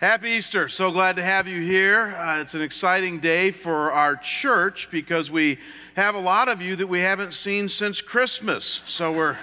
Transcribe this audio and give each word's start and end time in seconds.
Happy 0.00 0.28
Easter. 0.28 0.68
So 0.68 0.92
glad 0.92 1.16
to 1.16 1.22
have 1.22 1.48
you 1.48 1.62
here. 1.62 2.14
Uh, 2.18 2.42
it's 2.42 2.52
an 2.52 2.60
exciting 2.60 3.18
day 3.18 3.50
for 3.50 3.90
our 3.90 4.14
church 4.14 4.90
because 4.90 5.30
we 5.30 5.56
have 5.94 6.14
a 6.14 6.20
lot 6.20 6.50
of 6.50 6.60
you 6.60 6.76
that 6.76 6.86
we 6.86 7.00
haven't 7.00 7.32
seen 7.32 7.70
since 7.70 8.02
Christmas. 8.02 8.66
So 8.84 9.10
we're 9.10 9.38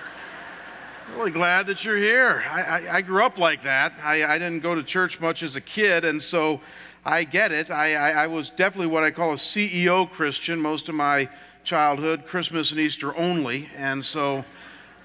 really 1.16 1.32
glad 1.32 1.66
that 1.66 1.84
you're 1.84 1.98
here. 1.98 2.44
I, 2.48 2.62
I, 2.62 2.96
I 2.98 3.02
grew 3.02 3.24
up 3.24 3.40
like 3.40 3.64
that. 3.64 3.94
I, 4.04 4.24
I, 4.26 4.38
didn't 4.38 4.60
go 4.60 4.76
to 4.76 4.84
church 4.84 5.20
much 5.20 5.42
as 5.42 5.56
a 5.56 5.62
kid, 5.62 6.06
and 6.06 6.22
so 6.22 6.62
I 7.04 7.24
get 7.24 7.52
it. 7.52 7.72
I, 7.72 7.96
I 7.96 8.28
was 8.28 8.52
definitely 8.52 8.94
what 8.94 9.04
I 9.04 9.10
call 9.10 9.32
a 9.32 9.38
CEO 9.38 10.08
Christian 10.08 10.60
most 10.60 10.88
of 10.88 10.94
my 10.94 11.30
childhood, 11.64 12.28
Christmas 12.28 12.70
and 12.70 12.80
Easter 12.80 13.18
only. 13.18 13.70
And 13.76 14.06
so 14.06 14.46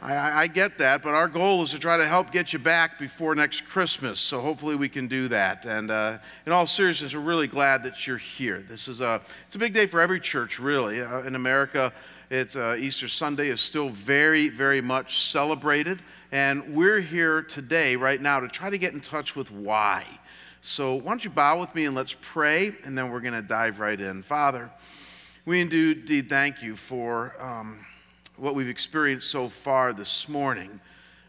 I, 0.00 0.42
I, 0.42 0.46
get 0.46 0.78
that, 0.78 1.02
but 1.02 1.14
our 1.14 1.26
goal 1.26 1.64
is 1.64 1.70
to 1.70 1.78
try 1.78 1.96
to 1.96 2.06
help 2.06 2.30
get 2.30 2.52
you 2.52 2.60
back 2.60 3.00
before 3.00 3.34
next 3.34 3.66
Christmas. 3.66 4.20
So 4.20 4.40
hopefully 4.40 4.76
we 4.76 4.88
can 4.88 5.08
do 5.08 5.26
that. 5.28 5.64
And 5.64 5.90
uh, 5.90 6.18
in 6.46 6.52
all 6.52 6.66
seriousness, 6.66 7.16
we're 7.16 7.20
really 7.20 7.48
glad 7.48 7.82
that 7.82 8.06
you're 8.06 8.16
here. 8.16 8.60
This 8.60 8.86
is 8.86 9.00
a 9.00 9.20
it's 9.46 9.56
a 9.56 9.58
big 9.58 9.74
day 9.74 9.86
for 9.86 10.00
every 10.00 10.20
church, 10.20 10.60
really. 10.60 11.00
Uh, 11.00 11.22
in 11.22 11.34
America, 11.34 11.92
it's 12.30 12.54
uh, 12.54 12.76
Easter 12.78 13.08
Sunday 13.08 13.48
is 13.48 13.60
still 13.60 13.88
very, 13.88 14.48
very 14.48 14.80
much 14.80 15.18
celebrated, 15.18 15.98
and 16.30 16.76
we're 16.76 17.00
here 17.00 17.42
today, 17.42 17.96
right 17.96 18.20
now, 18.20 18.38
to 18.38 18.46
try 18.46 18.70
to 18.70 18.78
get 18.78 18.92
in 18.92 19.00
touch 19.00 19.34
with 19.34 19.50
why. 19.50 20.04
So 20.60 20.94
why 20.94 21.10
don't 21.10 21.24
you 21.24 21.30
bow 21.30 21.58
with 21.58 21.74
me 21.74 21.86
and 21.86 21.96
let's 21.96 22.16
pray, 22.20 22.72
and 22.84 22.96
then 22.96 23.10
we're 23.10 23.20
going 23.20 23.34
to 23.34 23.42
dive 23.42 23.80
right 23.80 24.00
in. 24.00 24.22
Father, 24.22 24.70
we 25.44 25.60
indeed 25.60 26.28
thank 26.28 26.62
you 26.62 26.76
for. 26.76 27.34
Um, 27.40 27.84
what 28.38 28.54
we've 28.54 28.68
experienced 28.68 29.30
so 29.30 29.48
far 29.48 29.92
this 29.92 30.28
morning 30.28 30.80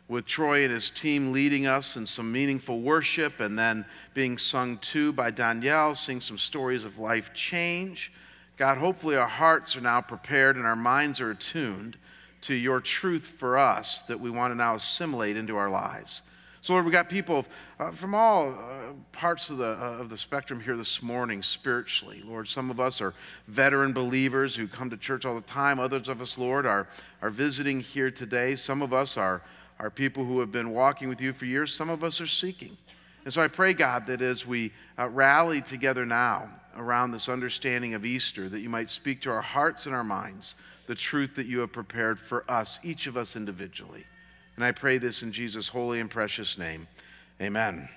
with 0.08 0.26
Troy 0.26 0.64
and 0.64 0.72
his 0.72 0.90
team 0.90 1.32
leading 1.32 1.66
us 1.66 1.96
in 1.96 2.06
some 2.06 2.32
meaningful 2.32 2.82
worship 2.82 3.40
and 3.40 3.58
then 3.58 3.86
being 4.14 4.38
sung 4.38 4.78
to 4.78 5.12
by 5.12 5.32
Danielle, 5.32 5.96
seeing 5.96 6.22
some 6.22 6.38
stories 6.38 6.86
of 6.86 7.00
life 7.00 7.34
change. 7.34 8.12
God, 8.58 8.78
hopefully 8.78 9.16
our 9.16 9.28
hearts 9.28 9.76
are 9.76 9.82
now 9.82 10.02
prepared 10.02 10.56
and 10.56 10.66
our 10.66 10.76
minds 10.76 11.20
are 11.20 11.32
attuned 11.32 11.98
to 12.42 12.54
your 12.54 12.80
truth 12.80 13.36
for 13.38 13.58
us 13.58 14.04
that 14.04 14.20
we 14.20 14.30
want 14.30 14.52
to 14.52 14.56
now 14.56 14.76
assimilate 14.76 15.38
into 15.38 15.58
our 15.58 15.70
lives. 15.70 16.22
So, 16.62 16.74
Lord, 16.74 16.84
we've 16.84 16.94
got 16.94 17.08
people 17.08 17.46
uh, 17.80 17.92
from 17.92 18.14
all 18.14 18.50
uh, 18.50 18.92
parts 19.14 19.50
of 19.50 19.60
the, 19.60 19.72
uh, 19.72 19.98
of 20.00 20.10
the 20.10 20.18
spectrum 20.18 20.60
here 20.60 20.76
this 20.76 21.02
morning 21.02 21.42
spiritually. 21.42 22.22
Lord, 22.26 22.50
some 22.50 22.70
of 22.70 22.82
us 22.82 23.00
are 23.00 23.14
veteran 23.48 23.94
believers 23.94 24.56
who 24.56 24.68
come 24.68 24.90
to 24.90 24.98
church 24.98 25.26
all 25.26 25.36
the 25.36 25.42
time. 25.42 25.80
Others 25.80 26.10
of 26.10 26.22
us, 26.22 26.38
Lord, 26.38 26.66
are, 26.66 26.90
are 27.22 27.30
visiting 27.30 27.80
here 27.80 28.12
today. 28.12 28.56
Some 28.56 28.82
of 28.82 28.94
us 28.94 29.16
are, 29.16 29.42
are 29.80 29.90
people 29.90 30.26
who 30.26 30.42
have 30.42 30.52
been 30.52 30.72
walking 30.72 31.08
with 31.08 31.22
you 31.22 31.32
for 31.32 31.46
years. 31.46 31.74
Some 31.74 31.90
of 31.90 32.04
us 32.04 32.20
are 32.20 32.28
seeking. 32.28 32.76
And 33.24 33.34
so 33.34 33.42
I 33.42 33.48
pray, 33.48 33.74
God, 33.74 34.06
that 34.08 34.22
as 34.22 34.46
we 34.46 34.74
uh, 34.98 35.08
rally 35.08 35.62
together 35.62 36.06
now 36.06 36.50
around 36.76 37.12
this 37.12 37.30
understanding 37.30 37.94
of 37.94 38.06
Easter, 38.06 38.50
that 38.50 38.60
you 38.60 38.70
might 38.70 38.90
speak 38.90 39.22
to 39.22 39.32
our 39.32 39.42
hearts 39.42 39.86
and 39.86 39.96
our 39.96 40.04
minds 40.04 40.56
the 40.88 40.96
truth 40.96 41.36
that 41.36 41.46
you 41.46 41.60
have 41.60 41.72
prepared 41.72 42.20
for 42.20 42.44
us, 42.52 42.80
each 42.84 43.08
of 43.08 43.16
us 43.16 43.38
individually. 43.38 44.06
And 44.60 44.66
I 44.66 44.74
pray 44.74 44.98
this 44.98 45.24
in 45.24 45.32
Jesus' 45.32 45.70
holy 45.70 46.02
and 46.02 46.10
precious 46.10 46.58
name. 46.58 46.90
Amen. 47.42 47.88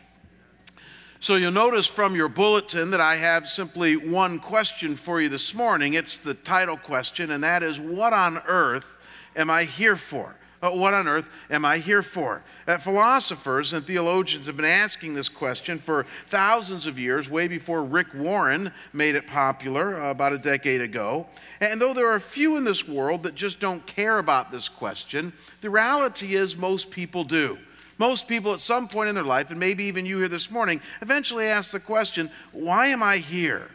So 1.18 1.34
you'll 1.34 1.50
notice 1.50 1.88
from 1.88 2.14
your 2.14 2.28
bulletin 2.28 2.92
that 2.92 3.00
I 3.00 3.16
have 3.16 3.48
simply 3.48 3.96
one 3.96 4.38
question 4.38 4.94
for 4.94 5.20
you 5.20 5.28
this 5.28 5.56
morning. 5.56 5.94
It's 5.94 6.18
the 6.18 6.34
title 6.34 6.76
question, 6.76 7.32
and 7.32 7.42
that 7.42 7.64
is 7.64 7.80
What 7.80 8.12
on 8.12 8.38
earth 8.46 9.00
am 9.34 9.50
I 9.50 9.64
here 9.64 9.96
for? 9.96 10.36
Uh, 10.62 10.70
what 10.70 10.94
on 10.94 11.08
earth 11.08 11.28
am 11.50 11.64
I 11.64 11.78
here 11.78 12.02
for? 12.02 12.40
Uh, 12.68 12.78
philosophers 12.78 13.72
and 13.72 13.84
theologians 13.84 14.46
have 14.46 14.56
been 14.56 14.64
asking 14.64 15.14
this 15.14 15.28
question 15.28 15.80
for 15.80 16.04
thousands 16.28 16.86
of 16.86 17.00
years, 17.00 17.28
way 17.28 17.48
before 17.48 17.82
Rick 17.82 18.14
Warren 18.14 18.72
made 18.92 19.16
it 19.16 19.26
popular 19.26 20.00
uh, 20.00 20.10
about 20.12 20.32
a 20.32 20.38
decade 20.38 20.80
ago. 20.80 21.26
And 21.60 21.80
though 21.80 21.92
there 21.92 22.06
are 22.06 22.14
a 22.14 22.20
few 22.20 22.56
in 22.56 22.62
this 22.62 22.86
world 22.86 23.24
that 23.24 23.34
just 23.34 23.58
don't 23.58 23.84
care 23.86 24.18
about 24.18 24.52
this 24.52 24.68
question, 24.68 25.32
the 25.62 25.70
reality 25.70 26.34
is 26.34 26.56
most 26.56 26.92
people 26.92 27.24
do. 27.24 27.58
Most 27.98 28.28
people 28.28 28.54
at 28.54 28.60
some 28.60 28.86
point 28.86 29.08
in 29.08 29.16
their 29.16 29.24
life, 29.24 29.50
and 29.50 29.58
maybe 29.58 29.84
even 29.84 30.06
you 30.06 30.18
here 30.18 30.28
this 30.28 30.50
morning, 30.50 30.80
eventually 31.02 31.46
ask 31.46 31.72
the 31.72 31.80
question, 31.80 32.30
Why 32.52 32.86
am 32.86 33.02
I 33.02 33.18
here? 33.18 33.68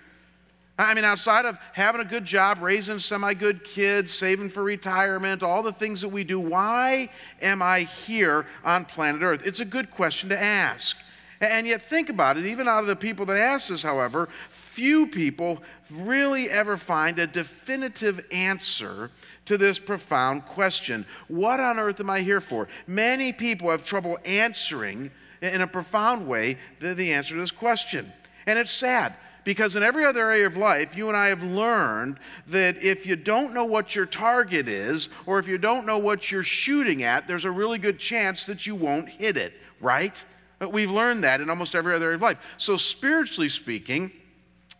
I 0.80 0.94
mean, 0.94 1.04
outside 1.04 1.46
of 1.46 1.58
having 1.74 2.02
a 2.02 2.06
good 2.06 2.24
job, 2.24 2.60
raising 2.62 3.00
semi 3.00 3.34
good 3.34 3.64
kids, 3.64 4.14
saving 4.14 4.50
for 4.50 4.62
retirement, 4.62 5.42
all 5.42 5.64
the 5.64 5.74
things 5.74 6.02
that 6.02 6.10
we 6.10 6.24
do, 6.24 6.40
why 6.40 7.10
am 7.42 7.64
I 7.64 7.82
here 7.82 8.46
on 8.64 8.86
planet 8.86 9.24
Earth? 9.24 9.46
It's 9.46 9.60
a 9.60 9.66
good 9.66 9.90
question 9.90 10.30
to 10.30 10.40
ask. 10.40 10.98
And 11.42 11.68
yet, 11.68 11.82
think 11.82 12.10
about 12.10 12.38
it. 12.38 12.46
Even 12.46 12.68
out 12.68 12.82
of 12.82 12.88
the 12.88 12.96
people 12.96 13.26
that 13.28 13.40
ask 13.40 13.70
this, 13.70 13.84
however, 13.84 14.28
few 14.50 15.08
people 15.08 15.62
really 15.92 16.50
ever 16.50 16.78
find 16.78 17.18
a 17.20 17.28
definitive 17.28 18.26
answer 18.32 19.12
to 19.46 19.58
this 19.58 19.80
profound 19.80 20.46
question 20.46 21.06
What 21.28 21.60
on 21.60 21.80
earth 21.80 22.00
am 22.00 22.10
I 22.10 22.22
here 22.22 22.42
for? 22.42 22.68
Many 22.86 23.34
people 23.34 23.72
have 23.72 23.84
trouble 23.84 24.20
answering 24.26 25.10
in 25.42 25.62
a 25.62 25.68
profound 25.68 26.28
way 26.28 26.58
the, 26.80 26.94
the 26.94 27.14
answer 27.14 27.36
to 27.36 27.42
this 27.42 27.52
question. 27.52 28.12
And 28.46 28.58
it's 28.58 28.72
sad 28.72 29.14
because 29.48 29.78
in 29.78 29.82
every 29.82 30.04
other 30.04 30.30
area 30.30 30.46
of 30.46 30.58
life, 30.58 30.98
you 30.98 31.08
and 31.08 31.16
I 31.16 31.28
have 31.28 31.42
learned 31.42 32.20
that 32.48 32.84
if 32.84 33.08
you 33.08 33.16
don't 33.16 33.54
know 33.54 33.64
what 33.64 33.96
your 33.96 34.06
target 34.06 34.68
is, 34.68 35.08
or 35.26 35.40
if 35.40 35.48
you 35.48 35.58
don't 35.58 35.86
know 35.86 35.98
what 35.98 36.30
you're 36.30 36.44
shooting 36.44 37.02
at, 37.02 37.28
there's 37.28 37.46
a 37.46 37.52
really 37.52 37.78
good 37.78 37.98
chance 37.98 38.44
that 38.48 38.68
you 38.68 38.76
won't 38.76 39.08
hit 39.08 39.38
it, 39.38 39.54
right? 39.80 40.22
But 40.60 40.74
we've 40.74 40.92
learned 40.92 41.24
that 41.24 41.40
in 41.40 41.50
almost 41.50 41.76
every 41.76 41.96
other 41.96 42.08
area 42.08 42.16
of 42.16 42.22
life. 42.22 42.56
So, 42.58 42.76
spiritually 42.76 43.48
speaking, 43.48 44.12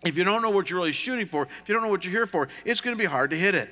if 0.06 0.18
you 0.18 0.26
don't 0.26 0.42
know 0.42 0.50
what 0.50 0.70
you're 0.70 0.82
really 0.82 0.92
shooting 0.92 1.28
for, 1.28 1.44
if 1.44 1.70
you 1.70 1.74
don't 1.74 1.82
know 1.82 1.90
what 1.90 2.04
you're 2.04 2.12
here 2.12 2.28
for, 2.28 2.50
it's 2.66 2.82
going 2.82 2.94
to 2.94 3.02
be 3.02 3.08
hard 3.08 3.30
to 3.30 3.38
hit 3.38 3.56
it. 3.56 3.70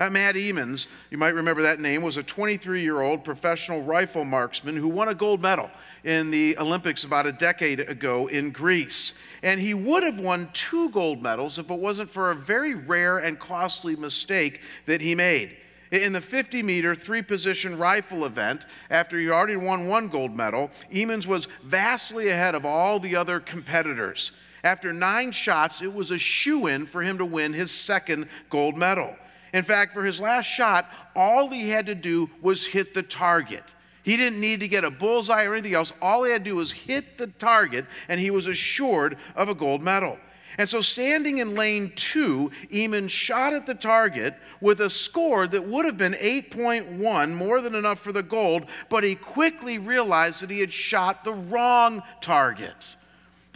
Uh, 0.00 0.08
Matt 0.08 0.36
Emmons, 0.36 0.86
you 1.10 1.18
might 1.18 1.34
remember 1.34 1.62
that 1.62 1.80
name, 1.80 2.02
was 2.02 2.16
a 2.16 2.22
23 2.22 2.82
year 2.82 3.00
old 3.00 3.24
professional 3.24 3.82
rifle 3.82 4.24
marksman 4.24 4.76
who 4.76 4.86
won 4.86 5.08
a 5.08 5.14
gold 5.14 5.42
medal 5.42 5.68
in 6.04 6.30
the 6.30 6.56
Olympics 6.58 7.02
about 7.02 7.26
a 7.26 7.32
decade 7.32 7.80
ago 7.80 8.28
in 8.28 8.50
Greece. 8.50 9.14
And 9.42 9.60
he 9.60 9.74
would 9.74 10.04
have 10.04 10.20
won 10.20 10.50
two 10.52 10.90
gold 10.90 11.20
medals 11.20 11.58
if 11.58 11.68
it 11.68 11.80
wasn't 11.80 12.10
for 12.10 12.30
a 12.30 12.34
very 12.36 12.74
rare 12.74 13.18
and 13.18 13.40
costly 13.40 13.96
mistake 13.96 14.60
that 14.86 15.00
he 15.00 15.16
made. 15.16 15.56
In 15.90 16.12
the 16.12 16.20
50 16.20 16.62
meter 16.62 16.94
three 16.94 17.22
position 17.22 17.76
rifle 17.76 18.24
event, 18.24 18.66
after 18.90 19.18
he 19.18 19.30
already 19.30 19.56
won 19.56 19.88
one 19.88 20.06
gold 20.06 20.36
medal, 20.36 20.70
Emmons 20.92 21.26
was 21.26 21.46
vastly 21.64 22.28
ahead 22.28 22.54
of 22.54 22.64
all 22.64 23.00
the 23.00 23.16
other 23.16 23.40
competitors. 23.40 24.30
After 24.62 24.92
nine 24.92 25.32
shots, 25.32 25.82
it 25.82 25.92
was 25.92 26.12
a 26.12 26.18
shoe 26.18 26.68
in 26.68 26.86
for 26.86 27.02
him 27.02 27.18
to 27.18 27.24
win 27.24 27.52
his 27.52 27.72
second 27.72 28.28
gold 28.48 28.76
medal. 28.76 29.16
In 29.52 29.62
fact, 29.62 29.94
for 29.94 30.04
his 30.04 30.20
last 30.20 30.46
shot, 30.46 30.90
all 31.14 31.48
he 31.48 31.70
had 31.70 31.86
to 31.86 31.94
do 31.94 32.30
was 32.40 32.66
hit 32.66 32.94
the 32.94 33.02
target. 33.02 33.74
He 34.02 34.16
didn't 34.16 34.40
need 34.40 34.60
to 34.60 34.68
get 34.68 34.84
a 34.84 34.90
bullseye 34.90 35.44
or 35.44 35.54
anything 35.54 35.74
else. 35.74 35.92
All 36.00 36.24
he 36.24 36.32
had 36.32 36.44
to 36.44 36.50
do 36.50 36.56
was 36.56 36.72
hit 36.72 37.18
the 37.18 37.26
target, 37.26 37.84
and 38.08 38.18
he 38.18 38.30
was 38.30 38.46
assured 38.46 39.18
of 39.36 39.48
a 39.48 39.54
gold 39.54 39.82
medal. 39.82 40.18
And 40.56 40.68
so, 40.68 40.80
standing 40.80 41.38
in 41.38 41.54
lane 41.54 41.92
two, 41.94 42.50
Emmons 42.72 43.12
shot 43.12 43.52
at 43.52 43.66
the 43.66 43.74
target 43.74 44.34
with 44.60 44.80
a 44.80 44.90
score 44.90 45.46
that 45.46 45.68
would 45.68 45.84
have 45.84 45.96
been 45.96 46.14
8.1, 46.14 47.34
more 47.34 47.60
than 47.60 47.74
enough 47.74 48.00
for 48.00 48.12
the 48.12 48.22
gold, 48.22 48.66
but 48.88 49.04
he 49.04 49.14
quickly 49.14 49.78
realized 49.78 50.42
that 50.42 50.50
he 50.50 50.60
had 50.60 50.72
shot 50.72 51.22
the 51.22 51.34
wrong 51.34 52.02
target 52.20 52.96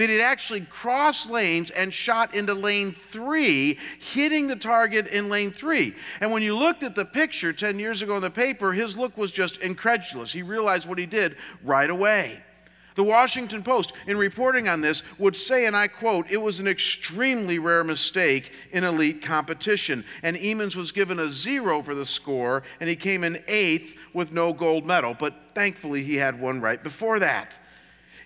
that 0.02 0.10
he'd 0.10 0.20
actually 0.20 0.62
crossed 0.62 1.30
lanes 1.30 1.70
and 1.70 1.94
shot 1.94 2.34
into 2.34 2.54
lane 2.54 2.90
three, 2.90 3.78
hitting 4.00 4.48
the 4.48 4.56
target 4.56 5.06
in 5.06 5.28
lane 5.28 5.52
three. 5.52 5.94
And 6.20 6.32
when 6.32 6.42
you 6.42 6.56
looked 6.58 6.82
at 6.82 6.96
the 6.96 7.04
picture 7.04 7.52
10 7.52 7.78
years 7.78 8.02
ago 8.02 8.16
in 8.16 8.22
the 8.22 8.28
paper, 8.28 8.72
his 8.72 8.96
look 8.96 9.16
was 9.16 9.30
just 9.30 9.58
incredulous. 9.58 10.32
He 10.32 10.42
realized 10.42 10.88
what 10.88 10.98
he 10.98 11.06
did 11.06 11.36
right 11.62 11.88
away. 11.88 12.42
The 12.96 13.04
Washington 13.04 13.62
Post, 13.62 13.92
in 14.08 14.16
reporting 14.16 14.68
on 14.68 14.80
this, 14.80 15.04
would 15.18 15.36
say, 15.36 15.66
and 15.66 15.76
I 15.76 15.86
quote, 15.86 16.28
it 16.28 16.36
was 16.36 16.58
an 16.58 16.66
extremely 16.66 17.60
rare 17.60 17.84
mistake 17.84 18.52
in 18.72 18.82
elite 18.82 19.22
competition. 19.22 20.04
And 20.24 20.36
Emmons 20.36 20.74
was 20.74 20.90
given 20.90 21.20
a 21.20 21.28
zero 21.28 21.80
for 21.80 21.94
the 21.94 22.04
score, 22.04 22.64
and 22.80 22.88
he 22.88 22.96
came 22.96 23.22
in 23.22 23.40
eighth 23.46 23.94
with 24.12 24.32
no 24.32 24.52
gold 24.52 24.84
medal. 24.84 25.14
But 25.16 25.54
thankfully, 25.54 26.02
he 26.02 26.16
had 26.16 26.40
one 26.40 26.60
right 26.60 26.82
before 26.82 27.20
that. 27.20 27.60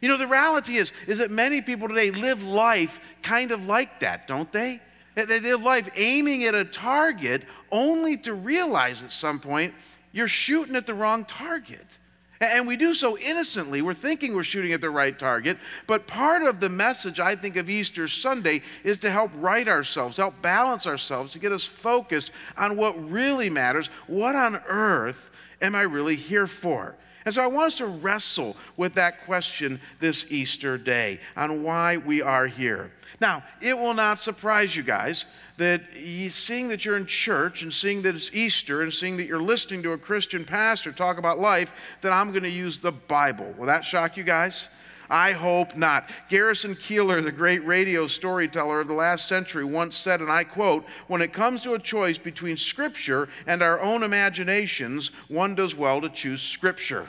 You 0.07 0.13
know, 0.13 0.19
the 0.19 0.29
reality 0.29 0.77
is, 0.77 0.93
is 1.09 1.19
that 1.19 1.33
many 1.33 1.61
people 1.61 1.89
today 1.89 2.13
live 2.13 2.45
life 2.45 3.17
kind 3.23 3.51
of 3.51 3.67
like 3.67 3.99
that, 3.99 4.29
don't 4.29 4.53
they? 4.53 4.81
They 5.17 5.41
live 5.41 5.65
life 5.65 5.91
aiming 5.97 6.45
at 6.45 6.55
a 6.55 6.65
target 6.65 7.43
only 7.73 8.17
to 8.19 8.33
realize 8.33 9.03
at 9.03 9.11
some 9.11 9.41
point 9.41 9.75
you're 10.13 10.29
shooting 10.29 10.77
at 10.77 10.87
the 10.87 10.95
wrong 10.95 11.25
target. 11.25 11.99
And 12.41 12.69
we 12.69 12.77
do 12.77 12.95
so 12.95 13.19
innocently. 13.19 13.83
We're 13.83 13.95
thinking 13.95 14.37
we're 14.37 14.45
shooting 14.45 14.73
at 14.73 14.81
the 14.81 14.91
right 14.91 15.19
target. 15.19 15.59
But 15.89 16.07
part 16.07 16.45
of 16.45 16.61
the 16.61 16.69
message, 16.69 17.19
I 17.19 17.35
think, 17.35 17.57
of 17.57 17.69
Easter 17.69 18.07
Sunday 18.07 18.63
is 18.85 19.01
to 19.01 19.11
help 19.11 19.33
right 19.35 19.67
ourselves, 19.67 20.19
help 20.19 20.41
balance 20.41 20.87
ourselves, 20.87 21.33
to 21.33 21.41
get 21.41 21.51
us 21.51 21.67
focused 21.67 22.31
on 22.57 22.77
what 22.77 22.93
really 23.11 23.51
matters. 23.51 23.89
What 24.07 24.37
on 24.37 24.55
earth 24.69 25.33
am 25.61 25.75
I 25.75 25.83
really 25.83 26.15
here 26.15 26.47
for? 26.47 26.95
And 27.27 27.35
so 27.35 27.43
I 27.43 27.49
want 27.49 27.67
us 27.67 27.79
to 27.79 27.87
wrestle 27.87 28.57
with 28.77 28.95
that 28.95 29.25
question 29.27 29.81
this 29.99 30.27
Easter 30.31 30.79
day 30.79 31.19
on 31.37 31.65
why 31.65 31.97
we 31.97 32.23
are 32.23 32.47
here. 32.47 32.93
Now, 33.21 33.43
it 33.61 33.77
will 33.77 33.95
not 33.95 34.21
surprise 34.21 34.77
you 34.77 34.85
guys 34.85 35.27
that 35.57 35.83
seeing 36.31 36.69
that 36.69 36.85
you're 36.85 36.97
in 36.97 37.07
church 37.07 37.63
and 37.63 37.73
seeing 37.73 38.03
that 38.03 38.15
it's 38.15 38.31
Easter 38.33 38.83
and 38.83 38.93
seeing 38.95 39.17
that 39.17 39.27
you're 39.27 39.43
listening 39.43 39.83
to 39.83 39.93
a 39.93 39.99
Christian 39.99 40.45
pastor 40.45 40.93
talk 40.93 41.19
about 41.19 41.39
life, 41.41 41.99
that 42.03 42.13
I'm 42.13 42.31
going 42.31 42.45
to 42.45 42.49
use 42.49 42.79
the 42.79 42.93
Bible. 42.93 43.53
Will 43.59 43.67
that 43.67 43.85
shock 43.85 44.17
you 44.17 44.23
guys? 44.23 44.69
I 45.09 45.33
hope 45.33 45.77
not. 45.77 46.09
Garrison 46.29 46.75
Keillor, 46.75 47.23
the 47.23 47.33
great 47.33 47.65
radio 47.65 48.07
storyteller 48.07 48.81
of 48.81 48.89
the 48.89 48.95
last 48.95 49.29
century, 49.29 49.65
once 49.65 49.97
said, 49.97 50.21
and 50.21 50.31
I 50.31 50.45
quote, 50.45 50.85
When 51.07 51.23
it 51.23 51.33
comes 51.33 51.63
to 51.63 51.75
a 51.75 51.79
choice 51.79 52.19
between 52.19 52.57
Scripture 52.57 53.29
and 53.47 53.63
our 53.63 53.81
own 53.81 54.03
imaginations, 54.03 55.09
one 55.29 55.55
does 55.55 55.75
well 55.77 56.01
to 56.01 56.09
choose 56.09 56.43
Scripture. 56.43 57.07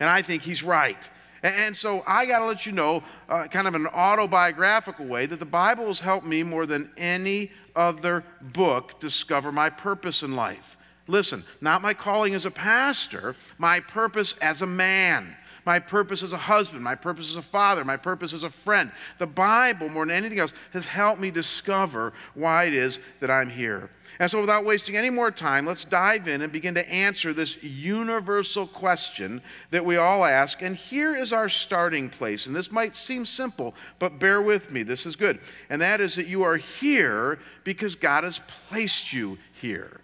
And 0.00 0.08
I 0.08 0.22
think 0.22 0.42
he's 0.42 0.62
right. 0.62 1.08
And 1.42 1.76
so 1.76 2.02
I 2.06 2.24
got 2.24 2.38
to 2.38 2.46
let 2.46 2.64
you 2.64 2.72
know, 2.72 3.02
uh, 3.28 3.46
kind 3.48 3.68
of 3.68 3.74
an 3.74 3.86
autobiographical 3.86 5.04
way, 5.04 5.26
that 5.26 5.38
the 5.38 5.46
Bible 5.46 5.86
has 5.88 6.00
helped 6.00 6.26
me 6.26 6.42
more 6.42 6.64
than 6.64 6.90
any 6.96 7.50
other 7.76 8.24
book 8.40 8.98
discover 8.98 9.52
my 9.52 9.68
purpose 9.68 10.22
in 10.22 10.36
life. 10.36 10.78
Listen, 11.06 11.44
not 11.60 11.82
my 11.82 11.92
calling 11.92 12.34
as 12.34 12.46
a 12.46 12.50
pastor, 12.50 13.36
my 13.58 13.78
purpose 13.78 14.34
as 14.38 14.62
a 14.62 14.66
man 14.66 15.36
my 15.64 15.78
purpose 15.78 16.22
as 16.22 16.32
a 16.32 16.38
husband, 16.38 16.82
my 16.82 16.94
purpose 16.94 17.30
as 17.30 17.36
a 17.36 17.42
father, 17.42 17.84
my 17.84 17.96
purpose 17.96 18.32
as 18.32 18.44
a 18.44 18.50
friend. 18.50 18.90
The 19.18 19.26
Bible, 19.26 19.88
more 19.88 20.06
than 20.06 20.14
anything 20.14 20.38
else, 20.38 20.52
has 20.72 20.86
helped 20.86 21.20
me 21.20 21.30
discover 21.30 22.12
why 22.34 22.64
it 22.64 22.74
is 22.74 23.00
that 23.20 23.30
I'm 23.30 23.50
here. 23.50 23.90
And 24.20 24.30
so, 24.30 24.40
without 24.40 24.64
wasting 24.64 24.96
any 24.96 25.10
more 25.10 25.30
time, 25.30 25.66
let's 25.66 25.84
dive 25.84 26.28
in 26.28 26.42
and 26.42 26.52
begin 26.52 26.74
to 26.74 26.88
answer 26.88 27.32
this 27.32 27.60
universal 27.62 28.66
question 28.66 29.42
that 29.70 29.84
we 29.84 29.96
all 29.96 30.24
ask. 30.24 30.62
And 30.62 30.76
here 30.76 31.16
is 31.16 31.32
our 31.32 31.48
starting 31.48 32.08
place. 32.08 32.46
And 32.46 32.54
this 32.54 32.70
might 32.70 32.94
seem 32.94 33.26
simple, 33.26 33.74
but 33.98 34.20
bear 34.20 34.40
with 34.40 34.70
me. 34.70 34.84
This 34.84 35.04
is 35.04 35.16
good. 35.16 35.40
And 35.68 35.82
that 35.82 36.00
is 36.00 36.14
that 36.14 36.28
you 36.28 36.44
are 36.44 36.56
here 36.56 37.40
because 37.64 37.96
God 37.96 38.22
has 38.22 38.38
placed 38.68 39.12
you 39.12 39.38
here. 39.52 40.00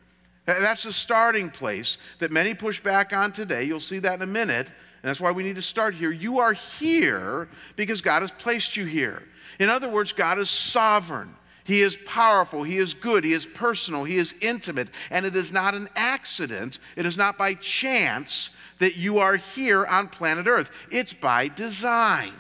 That's 0.47 0.83
the 0.83 0.93
starting 0.93 1.51
place 1.51 1.99
that 2.19 2.33
many 2.33 2.55
push 2.55 2.81
back 2.81 3.17
on 3.17 3.31
today. 3.31 3.65
You'll 3.65 3.79
see 3.79 4.01
that 4.01 4.15
in 4.15 4.23
a 4.23 4.27
minute. 4.27 4.73
And 5.03 5.09
that's 5.09 5.21
why 5.21 5.33
we 5.33 5.43
need 5.43 5.57
to 5.57 5.63
start 5.63 5.95
here. 5.95 6.11
You 6.11 6.41
are 6.41 6.53
here 6.53 7.49
because 7.77 8.01
God 8.01 8.23
has 8.23 8.33
placed 8.33 8.77
you 8.77 8.85
here. 8.85 9.23
In 9.59 9.69
other 9.69 9.89
words, 9.89 10.13
God 10.13 10.39
is 10.39 10.51
sovereign. 10.51 11.35
He 11.65 11.81
is 11.81 11.97
powerful. 11.97 12.63
He 12.65 12.79
is 12.79 12.95
good. 12.95 13.25
He 13.25 13.33
is 13.33 13.47
personal. 13.47 14.05
He 14.05 14.17
is 14.17 14.35
intimate. 14.43 14.91
And 15.11 15.25
it 15.25 15.37
is 15.37 15.53
not 15.53 15.75
an 15.75 15.89
accident. 15.97 16.79
It 16.97 17.07
is 17.07 17.17
not 17.17 17.39
by 17.39 17.55
chance 17.55 18.51
that 18.79 18.97
you 18.97 19.19
are 19.19 19.37
here 19.37 19.87
on 19.87 20.09
planet 20.09 20.47
Earth. 20.47 20.89
It's 20.91 21.13
by 21.13 21.49
design. 21.49 22.33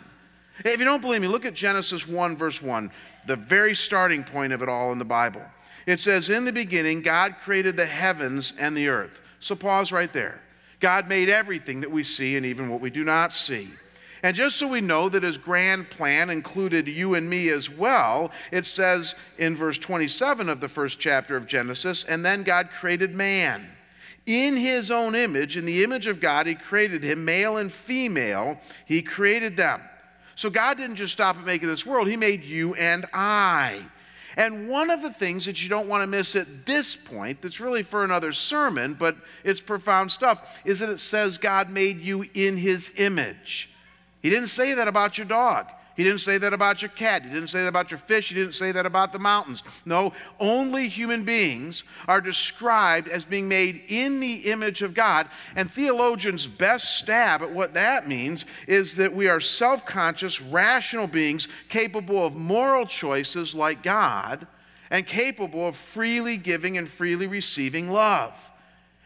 If 0.64 0.78
you 0.78 0.84
don't 0.84 1.00
believe 1.00 1.22
me, 1.22 1.28
look 1.28 1.46
at 1.46 1.54
Genesis 1.54 2.06
1, 2.06 2.36
verse 2.36 2.60
1, 2.60 2.90
the 3.26 3.36
very 3.36 3.74
starting 3.74 4.24
point 4.24 4.52
of 4.52 4.62
it 4.62 4.68
all 4.68 4.92
in 4.92 4.98
the 4.98 5.04
Bible. 5.04 5.42
It 5.86 5.98
says, 5.98 6.28
In 6.28 6.44
the 6.44 6.52
beginning, 6.52 7.00
God 7.00 7.36
created 7.40 7.76
the 7.76 7.86
heavens 7.86 8.52
and 8.58 8.76
the 8.76 8.88
earth. 8.88 9.22
So 9.38 9.54
pause 9.54 9.92
right 9.92 10.12
there. 10.12 10.40
God 10.80 11.08
made 11.08 11.28
everything 11.28 11.82
that 11.82 11.90
we 11.90 12.02
see 12.02 12.36
and 12.36 12.44
even 12.44 12.68
what 12.70 12.80
we 12.80 12.90
do 12.90 13.04
not 13.04 13.32
see. 13.32 13.68
And 14.22 14.36
just 14.36 14.56
so 14.56 14.68
we 14.68 14.80
know 14.80 15.08
that 15.08 15.22
his 15.22 15.38
grand 15.38 15.88
plan 15.88 16.28
included 16.28 16.88
you 16.88 17.14
and 17.14 17.28
me 17.28 17.48
as 17.50 17.70
well, 17.70 18.32
it 18.52 18.66
says 18.66 19.14
in 19.38 19.56
verse 19.56 19.78
27 19.78 20.48
of 20.48 20.60
the 20.60 20.68
first 20.68 21.00
chapter 21.00 21.36
of 21.36 21.46
Genesis, 21.46 22.04
and 22.04 22.24
then 22.24 22.42
God 22.42 22.70
created 22.70 23.14
man. 23.14 23.66
In 24.26 24.56
his 24.56 24.90
own 24.90 25.14
image, 25.14 25.56
in 25.56 25.64
the 25.64 25.82
image 25.82 26.06
of 26.06 26.20
God, 26.20 26.46
he 26.46 26.54
created 26.54 27.02
him, 27.02 27.24
male 27.24 27.56
and 27.56 27.72
female, 27.72 28.58
he 28.84 29.00
created 29.00 29.56
them. 29.56 29.80
So 30.34 30.50
God 30.50 30.76
didn't 30.76 30.96
just 30.96 31.12
stop 31.12 31.36
at 31.36 31.44
making 31.44 31.68
this 31.68 31.86
world, 31.86 32.06
he 32.06 32.16
made 32.16 32.44
you 32.44 32.74
and 32.74 33.06
I. 33.14 33.80
And 34.36 34.68
one 34.68 34.90
of 34.90 35.02
the 35.02 35.12
things 35.12 35.46
that 35.46 35.62
you 35.62 35.68
don't 35.68 35.88
want 35.88 36.02
to 36.02 36.06
miss 36.06 36.36
at 36.36 36.66
this 36.66 36.94
point, 36.94 37.42
that's 37.42 37.60
really 37.60 37.82
for 37.82 38.04
another 38.04 38.32
sermon, 38.32 38.94
but 38.94 39.16
it's 39.44 39.60
profound 39.60 40.12
stuff, 40.12 40.62
is 40.64 40.80
that 40.80 40.88
it 40.88 40.98
says 40.98 41.38
God 41.38 41.70
made 41.70 42.00
you 42.00 42.24
in 42.34 42.56
his 42.56 42.92
image. 42.96 43.70
He 44.22 44.30
didn't 44.30 44.48
say 44.48 44.74
that 44.74 44.88
about 44.88 45.18
your 45.18 45.26
dog. 45.26 45.66
He 46.00 46.04
didn't 46.04 46.20
say 46.20 46.38
that 46.38 46.54
about 46.54 46.80
your 46.80 46.88
cat. 46.88 47.24
He 47.24 47.28
didn't 47.28 47.48
say 47.48 47.60
that 47.60 47.68
about 47.68 47.90
your 47.90 47.98
fish. 47.98 48.30
He 48.30 48.34
didn't 48.34 48.54
say 48.54 48.72
that 48.72 48.86
about 48.86 49.12
the 49.12 49.18
mountains. 49.18 49.62
No, 49.84 50.14
only 50.38 50.88
human 50.88 51.24
beings 51.24 51.84
are 52.08 52.22
described 52.22 53.06
as 53.06 53.26
being 53.26 53.50
made 53.50 53.82
in 53.86 54.18
the 54.18 54.36
image 54.50 54.80
of 54.80 54.94
God. 54.94 55.28
And 55.56 55.70
theologians' 55.70 56.46
best 56.46 56.96
stab 56.96 57.42
at 57.42 57.52
what 57.52 57.74
that 57.74 58.08
means 58.08 58.46
is 58.66 58.96
that 58.96 59.12
we 59.12 59.28
are 59.28 59.40
self 59.40 59.84
conscious, 59.84 60.40
rational 60.40 61.06
beings 61.06 61.48
capable 61.68 62.24
of 62.24 62.34
moral 62.34 62.86
choices 62.86 63.54
like 63.54 63.82
God 63.82 64.46
and 64.90 65.06
capable 65.06 65.68
of 65.68 65.76
freely 65.76 66.38
giving 66.38 66.78
and 66.78 66.88
freely 66.88 67.26
receiving 67.26 67.90
love. 67.90 68.50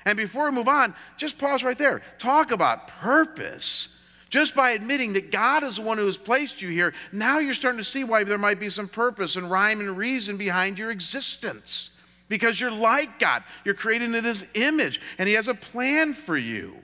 And 0.04 0.16
before 0.16 0.44
we 0.44 0.52
move 0.52 0.68
on, 0.68 0.94
just 1.16 1.38
pause 1.38 1.64
right 1.64 1.76
there. 1.76 2.02
Talk 2.18 2.52
about 2.52 2.86
purpose. 2.86 3.93
Just 4.34 4.56
by 4.56 4.70
admitting 4.70 5.12
that 5.12 5.30
God 5.30 5.62
is 5.62 5.76
the 5.76 5.82
one 5.82 5.96
who 5.96 6.06
has 6.06 6.18
placed 6.18 6.60
you 6.60 6.68
here, 6.68 6.92
now 7.12 7.38
you're 7.38 7.54
starting 7.54 7.78
to 7.78 7.84
see 7.84 8.02
why 8.02 8.24
there 8.24 8.36
might 8.36 8.58
be 8.58 8.68
some 8.68 8.88
purpose 8.88 9.36
and 9.36 9.48
rhyme 9.48 9.78
and 9.78 9.96
reason 9.96 10.36
behind 10.36 10.76
your 10.76 10.90
existence. 10.90 11.96
Because 12.28 12.60
you're 12.60 12.72
like 12.72 13.20
God, 13.20 13.44
you're 13.64 13.76
created 13.76 14.12
in 14.12 14.24
His 14.24 14.44
image, 14.56 15.00
and 15.18 15.28
He 15.28 15.36
has 15.36 15.46
a 15.46 15.54
plan 15.54 16.14
for 16.14 16.36
you. 16.36 16.74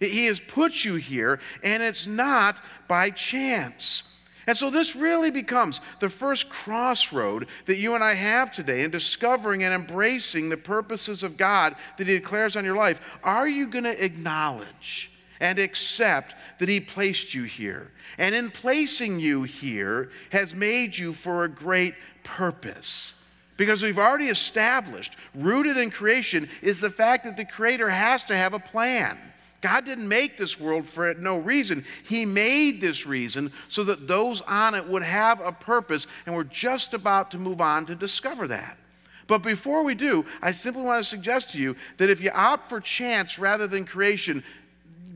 He 0.00 0.26
has 0.26 0.38
put 0.38 0.84
you 0.84 0.96
here, 0.96 1.40
and 1.64 1.82
it's 1.82 2.06
not 2.06 2.60
by 2.88 3.08
chance. 3.08 4.02
And 4.46 4.54
so, 4.54 4.68
this 4.68 4.94
really 4.94 5.30
becomes 5.30 5.80
the 6.00 6.10
first 6.10 6.50
crossroad 6.50 7.48
that 7.64 7.78
you 7.78 7.94
and 7.94 8.04
I 8.04 8.12
have 8.16 8.52
today 8.52 8.84
in 8.84 8.90
discovering 8.90 9.64
and 9.64 9.72
embracing 9.72 10.50
the 10.50 10.58
purposes 10.58 11.22
of 11.22 11.38
God 11.38 11.74
that 11.96 12.06
He 12.06 12.12
declares 12.12 12.54
on 12.54 12.66
your 12.66 12.76
life. 12.76 13.00
Are 13.24 13.48
you 13.48 13.66
going 13.66 13.84
to 13.84 14.04
acknowledge 14.04 15.10
and 15.40 15.58
accept 15.58 16.34
that 16.58 16.68
He 16.68 16.80
placed 16.80 17.34
you 17.34 17.44
here. 17.44 17.90
And 18.18 18.34
in 18.34 18.50
placing 18.50 19.20
you 19.20 19.44
here, 19.44 20.10
has 20.30 20.54
made 20.54 20.96
you 20.96 21.12
for 21.12 21.44
a 21.44 21.48
great 21.48 21.94
purpose. 22.24 23.14
Because 23.56 23.82
we've 23.82 23.98
already 23.98 24.26
established, 24.26 25.16
rooted 25.34 25.76
in 25.76 25.90
creation, 25.90 26.48
is 26.62 26.80
the 26.80 26.90
fact 26.90 27.24
that 27.24 27.36
the 27.36 27.44
Creator 27.44 27.88
has 27.88 28.24
to 28.24 28.36
have 28.36 28.54
a 28.54 28.58
plan. 28.58 29.18
God 29.60 29.84
didn't 29.84 30.08
make 30.08 30.36
this 30.38 30.60
world 30.60 30.86
for 30.86 31.14
no 31.14 31.38
reason. 31.38 31.84
He 32.04 32.24
made 32.24 32.80
this 32.80 33.06
reason 33.06 33.52
so 33.66 33.82
that 33.84 34.06
those 34.06 34.40
on 34.42 34.74
it 34.76 34.86
would 34.86 35.02
have 35.02 35.40
a 35.40 35.50
purpose, 35.50 36.06
and 36.26 36.34
we're 36.34 36.44
just 36.44 36.94
about 36.94 37.32
to 37.32 37.38
move 37.38 37.60
on 37.60 37.84
to 37.86 37.96
discover 37.96 38.46
that. 38.48 38.78
But 39.26 39.42
before 39.42 39.84
we 39.84 39.94
do, 39.94 40.24
I 40.40 40.52
simply 40.52 40.82
want 40.82 41.02
to 41.02 41.08
suggest 41.08 41.52
to 41.52 41.60
you 41.60 41.76
that 41.98 42.08
if 42.08 42.22
you 42.22 42.30
opt 42.32 42.68
for 42.68 42.80
chance 42.80 43.38
rather 43.38 43.66
than 43.66 43.84
creation, 43.84 44.42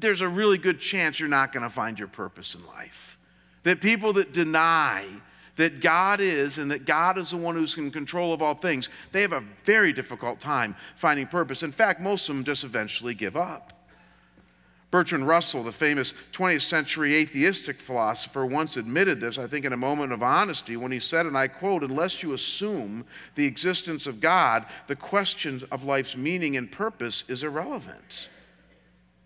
there's 0.03 0.21
a 0.21 0.29
really 0.29 0.59
good 0.59 0.79
chance 0.79 1.19
you're 1.19 1.29
not 1.29 1.53
going 1.53 1.63
to 1.63 1.71
find 1.71 1.99
your 1.99 2.09
purpose 2.09 2.55
in 2.55 2.67
life. 2.67 3.17
That 3.63 3.81
people 3.81 4.13
that 4.15 4.33
deny 4.33 5.05
that 5.57 5.81
God 5.81 6.21
is 6.21 6.59
and 6.59 6.71
that 6.71 6.85
God 6.85 7.19
is 7.19 7.31
the 7.31 7.37
one 7.37 7.55
who's 7.55 7.77
in 7.77 7.91
control 7.91 8.33
of 8.33 8.43
all 8.43 8.55
things, 8.55 8.89
they 9.13 9.23
have 9.23 9.33
a 9.33 9.45
very 9.65 9.93
difficult 9.93 10.41
time 10.41 10.75
finding 10.97 11.27
purpose. 11.27 11.63
In 11.63 11.73
fact, 11.73 12.01
most 12.01 12.29
of 12.29 12.35
them 12.35 12.45
just 12.45 12.65
eventually 12.65 13.15
give 13.15 13.37
up. 13.37 13.73
Bertrand 14.91 15.27
Russell, 15.27 15.63
the 15.63 15.73
famous 15.73 16.13
20th 16.33 16.61
century 16.61 17.15
atheistic 17.15 17.81
philosopher, 17.81 18.45
once 18.45 18.77
admitted 18.77 19.21
this, 19.21 19.39
I 19.39 19.47
think, 19.47 19.65
in 19.65 19.73
a 19.73 19.77
moment 19.77 20.13
of 20.13 20.23
honesty, 20.23 20.77
when 20.77 20.93
he 20.93 21.01
said, 21.01 21.25
and 21.25 21.37
I 21.37 21.49
quote, 21.49 21.83
Unless 21.83 22.23
you 22.23 22.35
assume 22.35 23.07
the 23.35 23.47
existence 23.47 24.07
of 24.07 24.21
God, 24.21 24.67
the 24.89 24.97
question 24.97 25.63
of 25.73 25.85
life's 25.85 26.15
meaning 26.15 26.59
and 26.59 26.71
purpose 26.71 27.25
is 27.27 27.43
irrelevant. 27.43 28.29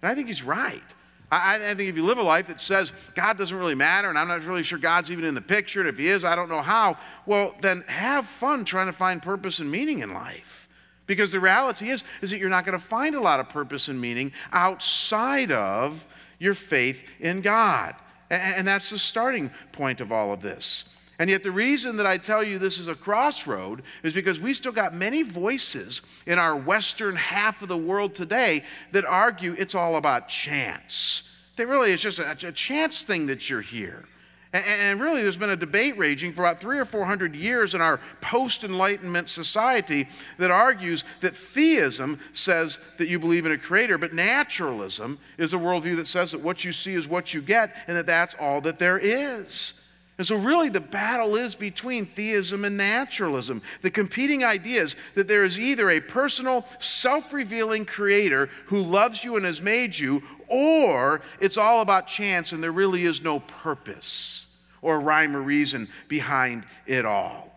And 0.02 0.10
I 0.10 0.14
think 0.14 0.28
he's 0.28 0.42
right. 0.42 0.94
I, 1.30 1.56
I, 1.56 1.74
think 1.74 1.88
if 1.88 1.96
you 1.96 2.04
live 2.04 2.18
a 2.18 2.22
life 2.22 2.46
that 2.46 2.60
says 2.60 2.92
God 3.14 3.36
doesn't 3.36 3.56
really 3.56 3.74
matter 3.74 4.08
and 4.08 4.16
I'm 4.16 4.28
not 4.28 4.44
really 4.44 4.62
sure 4.62 4.78
God's 4.78 5.10
even 5.10 5.24
in 5.24 5.34
the 5.34 5.40
picture, 5.40 5.80
and 5.80 5.88
if 5.88 5.98
He 5.98 6.06
is, 6.06 6.24
I 6.24 6.36
don't 6.36 6.48
know 6.48 6.62
how, 6.62 6.98
well, 7.24 7.54
then 7.60 7.82
have 7.88 8.26
fun 8.26 8.64
trying 8.64 8.86
to 8.86 8.92
find 8.92 9.20
purpose 9.20 9.58
and 9.58 9.70
meaning 9.70 10.00
in 10.00 10.14
life. 10.14 10.68
Because 11.06 11.32
the 11.32 11.40
reality 11.40 11.88
is, 11.88 12.04
is 12.20 12.30
that 12.30 12.38
you're 12.38 12.50
not 12.50 12.64
going 12.64 12.78
to 12.78 12.84
find 12.84 13.14
a 13.14 13.20
lot 13.20 13.40
of 13.40 13.48
purpose 13.48 13.88
and 13.88 14.00
meaning 14.00 14.32
outside 14.52 15.52
of 15.52 16.06
your 16.38 16.54
faith 16.54 17.08
in 17.20 17.40
God. 17.40 17.94
And, 18.30 18.58
and 18.58 18.68
that's 18.68 18.90
the 18.90 18.98
starting 18.98 19.50
point 19.72 20.00
of 20.00 20.12
all 20.12 20.32
of 20.32 20.42
this. 20.42 20.95
And 21.18 21.30
yet, 21.30 21.42
the 21.42 21.50
reason 21.50 21.96
that 21.96 22.06
I 22.06 22.18
tell 22.18 22.42
you 22.42 22.58
this 22.58 22.78
is 22.78 22.88
a 22.88 22.94
crossroad 22.94 23.82
is 24.02 24.12
because 24.12 24.38
we 24.38 24.52
still 24.52 24.72
got 24.72 24.94
many 24.94 25.22
voices 25.22 26.02
in 26.26 26.38
our 26.38 26.56
Western 26.56 27.16
half 27.16 27.62
of 27.62 27.68
the 27.68 27.76
world 27.76 28.14
today 28.14 28.62
that 28.92 29.06
argue 29.06 29.54
it's 29.56 29.74
all 29.74 29.96
about 29.96 30.28
chance. 30.28 31.22
That 31.56 31.68
really 31.68 31.92
it's 31.92 32.02
just 32.02 32.18
a, 32.18 32.32
a 32.48 32.52
chance 32.52 33.00
thing 33.00 33.26
that 33.26 33.48
you're 33.48 33.62
here. 33.62 34.04
And 34.52 35.00
really, 35.00 35.22
there's 35.22 35.36
been 35.36 35.50
a 35.50 35.56
debate 35.56 35.98
raging 35.98 36.32
for 36.32 36.42
about 36.42 36.58
three 36.58 36.78
or 36.78 36.84
four 36.84 37.04
hundred 37.04 37.34
years 37.34 37.74
in 37.74 37.80
our 37.80 38.00
post 38.20 38.64
Enlightenment 38.64 39.28
society 39.28 40.08
that 40.38 40.50
argues 40.50 41.04
that 41.20 41.36
theism 41.36 42.18
says 42.32 42.78
that 42.96 43.08
you 43.08 43.18
believe 43.18 43.44
in 43.44 43.52
a 43.52 43.58
creator, 43.58 43.98
but 43.98 44.14
naturalism 44.14 45.18
is 45.36 45.52
a 45.52 45.58
worldview 45.58 45.96
that 45.96 46.06
says 46.06 46.30
that 46.32 46.40
what 46.40 46.64
you 46.64 46.72
see 46.72 46.94
is 46.94 47.08
what 47.08 47.34
you 47.34 47.42
get 47.42 47.76
and 47.86 47.96
that 47.96 48.06
that's 48.06 48.34
all 48.40 48.60
that 48.62 48.78
there 48.78 48.98
is. 48.98 49.85
And 50.18 50.26
so, 50.26 50.36
really, 50.36 50.70
the 50.70 50.80
battle 50.80 51.36
is 51.36 51.54
between 51.54 52.06
theism 52.06 52.64
and 52.64 52.78
naturalism. 52.78 53.60
The 53.82 53.90
competing 53.90 54.44
ideas 54.44 54.96
that 55.14 55.28
there 55.28 55.44
is 55.44 55.58
either 55.58 55.90
a 55.90 56.00
personal, 56.00 56.64
self 56.78 57.34
revealing 57.34 57.84
creator 57.84 58.48
who 58.66 58.78
loves 58.78 59.24
you 59.24 59.36
and 59.36 59.44
has 59.44 59.60
made 59.60 59.98
you, 59.98 60.22
or 60.48 61.20
it's 61.38 61.58
all 61.58 61.82
about 61.82 62.06
chance 62.06 62.52
and 62.52 62.62
there 62.62 62.72
really 62.72 63.04
is 63.04 63.22
no 63.22 63.40
purpose 63.40 64.46
or 64.80 65.00
rhyme 65.00 65.36
or 65.36 65.40
reason 65.40 65.88
behind 66.08 66.64
it 66.86 67.04
all. 67.04 67.52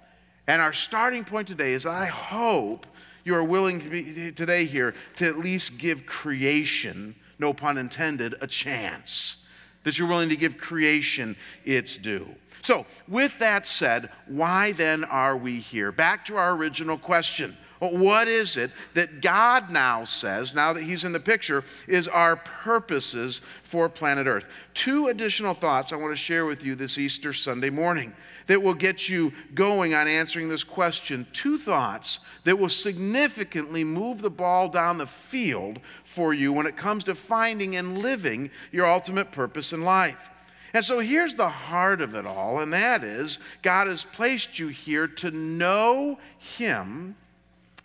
And 0.48 0.62
our 0.62 0.74
starting 0.74 1.24
point 1.24 1.48
today 1.48 1.74
is 1.74 1.86
I 1.86 2.08
hope 2.08 2.88
you 3.24 3.36
are 3.36 3.44
willing 3.44 3.80
to 3.82 3.90
be 3.90 4.32
today 4.32 4.66
here 4.66 4.96
to 5.18 5.28
at 5.28 5.38
least 5.38 5.78
give 5.78 6.06
creation, 6.06 7.16
no 7.38 7.54
pun 7.54 7.78
intended, 7.78 8.36
a 8.42 8.48
chance. 8.48 9.46
That 9.84 9.98
you're 9.98 10.10
willing 10.10 10.30
to 10.30 10.36
give 10.36 10.58
creation 10.58 11.38
its 11.64 11.96
due. 11.96 12.28
So, 12.62 12.86
with 13.08 13.40
that 13.40 13.66
said, 13.66 14.10
why 14.28 14.74
then 14.74 15.04
are 15.04 15.38
we 15.38 15.60
here? 15.60 15.92
Back 15.92 16.26
to 16.26 16.36
our 16.36 16.56
original 16.56 16.98
question. 16.98 17.56
What 17.80 18.28
is 18.28 18.58
it 18.58 18.72
that 18.94 19.22
God 19.22 19.72
now 19.72 20.04
says, 20.04 20.54
now 20.54 20.74
that 20.74 20.84
He's 20.84 21.06
in 21.06 21.14
the 21.14 21.20
picture, 21.20 21.64
is 21.88 22.10
our 22.10 22.36
purposes 22.36 23.40
for 23.64 23.88
planet 23.88 24.28
Earth? 24.28 24.54
Two 24.74 25.08
additional 25.08 25.54
thoughts 25.54 25.94
I 25.94 25.96
want 25.96 26.12
to 26.12 26.18
share 26.18 26.46
with 26.46 26.66
you 26.66 26.76
this 26.76 26.98
Easter 26.98 27.32
Sunday 27.32 27.70
morning 27.70 28.14
that 28.48 28.62
will 28.62 28.74
get 28.74 29.08
you 29.08 29.32
going 29.54 29.94
on 29.94 30.10
answering 30.10 30.50
this 30.50 30.64
question. 30.66 31.26
Two 31.32 31.58
thoughts 31.58 32.20
that 32.44 32.60
will 32.60 32.68
significantly 32.68 33.86
move 33.86 34.22
the 34.22 34.30
ball 34.30 34.68
down 34.68 34.98
the 34.98 35.08
field 35.08 35.80
for 36.04 36.34
you 36.34 36.52
when 36.52 36.66
it 36.66 36.76
comes 36.76 37.06
to 37.06 37.16
finding 37.16 37.78
and 37.78 38.00
living 38.00 38.52
your 38.74 38.88
ultimate 38.88 39.32
purpose 39.32 39.72
in 39.72 39.84
life. 39.84 40.30
And 40.74 40.86
so 40.86 41.00
here's 41.00 41.36
the 41.36 41.50
heart 41.50 42.02
of 42.02 42.16
it 42.16 42.26
all, 42.26 42.60
and 42.60 42.74
that 42.74 43.04
is 43.04 43.40
God 43.62 43.88
has 43.88 44.04
placed 44.04 44.60
you 44.60 44.68
here 44.68 45.08
to 45.08 45.32
know 45.32 46.20
Him 46.38 47.16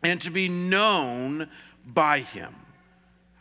and 0.02 0.20
to 0.20 0.30
be 0.30 0.48
known 0.48 1.48
by 1.86 2.20
Him. 2.20 2.54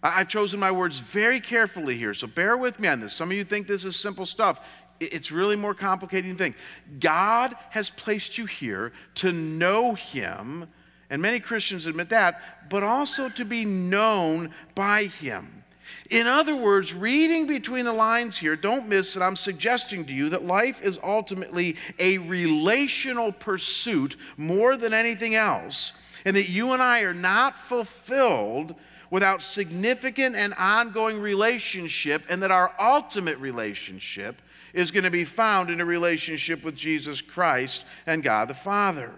I've 0.01 0.27
chosen 0.27 0.59
my 0.59 0.71
words 0.71 0.99
very 0.99 1.39
carefully 1.39 1.95
here, 1.95 2.13
so 2.13 2.27
bear 2.27 2.57
with 2.57 2.79
me 2.79 2.87
on 2.89 2.99
this. 2.99 3.13
Some 3.13 3.31
of 3.31 3.37
you 3.37 3.45
think 3.45 3.67
this 3.67 3.85
is 3.85 3.95
simple 3.95 4.25
stuff. 4.25 4.83
It's 4.99 5.31
really 5.31 5.55
more 5.55 5.73
complicated 5.73 6.37
think. 6.37 6.55
God 6.99 7.53
has 7.69 7.89
placed 7.89 8.37
you 8.37 8.45
here 8.45 8.91
to 9.15 9.31
know 9.31 9.93
Him, 9.93 10.67
and 11.09 11.21
many 11.21 11.39
Christians 11.39 11.85
admit 11.85 12.09
that, 12.09 12.69
but 12.69 12.83
also 12.83 13.29
to 13.29 13.45
be 13.45 13.65
known 13.65 14.51
by 14.75 15.03
Him. 15.03 15.62
In 16.09 16.27
other 16.27 16.55
words, 16.55 16.93
reading 16.93 17.47
between 17.47 17.85
the 17.85 17.93
lines 17.93 18.37
here, 18.37 18.55
don't 18.55 18.87
miss 18.87 19.13
that 19.13 19.23
I'm 19.23 19.35
suggesting 19.35 20.05
to 20.05 20.13
you 20.13 20.29
that 20.29 20.45
life 20.45 20.81
is 20.81 20.99
ultimately 21.03 21.75
a 21.99 22.17
relational 22.19 23.31
pursuit 23.31 24.15
more 24.37 24.77
than 24.77 24.93
anything 24.93 25.35
else, 25.35 25.93
and 26.25 26.35
that 26.35 26.49
you 26.49 26.73
and 26.73 26.81
I 26.81 27.01
are 27.01 27.13
not 27.13 27.57
fulfilled 27.57 28.75
without 29.09 29.41
significant 29.41 30.35
and 30.35 30.53
ongoing 30.55 31.19
relationship, 31.19 32.25
and 32.29 32.41
that 32.41 32.51
our 32.51 32.73
ultimate 32.79 33.37
relationship 33.37 34.41
is 34.73 34.89
going 34.91 35.03
to 35.03 35.11
be 35.11 35.23
found 35.23 35.69
in 35.69 35.79
a 35.79 35.85
relationship 35.85 36.63
with 36.63 36.75
Jesus 36.75 37.21
Christ 37.21 37.85
and 38.07 38.23
God 38.23 38.47
the 38.47 38.55
Father. 38.55 39.11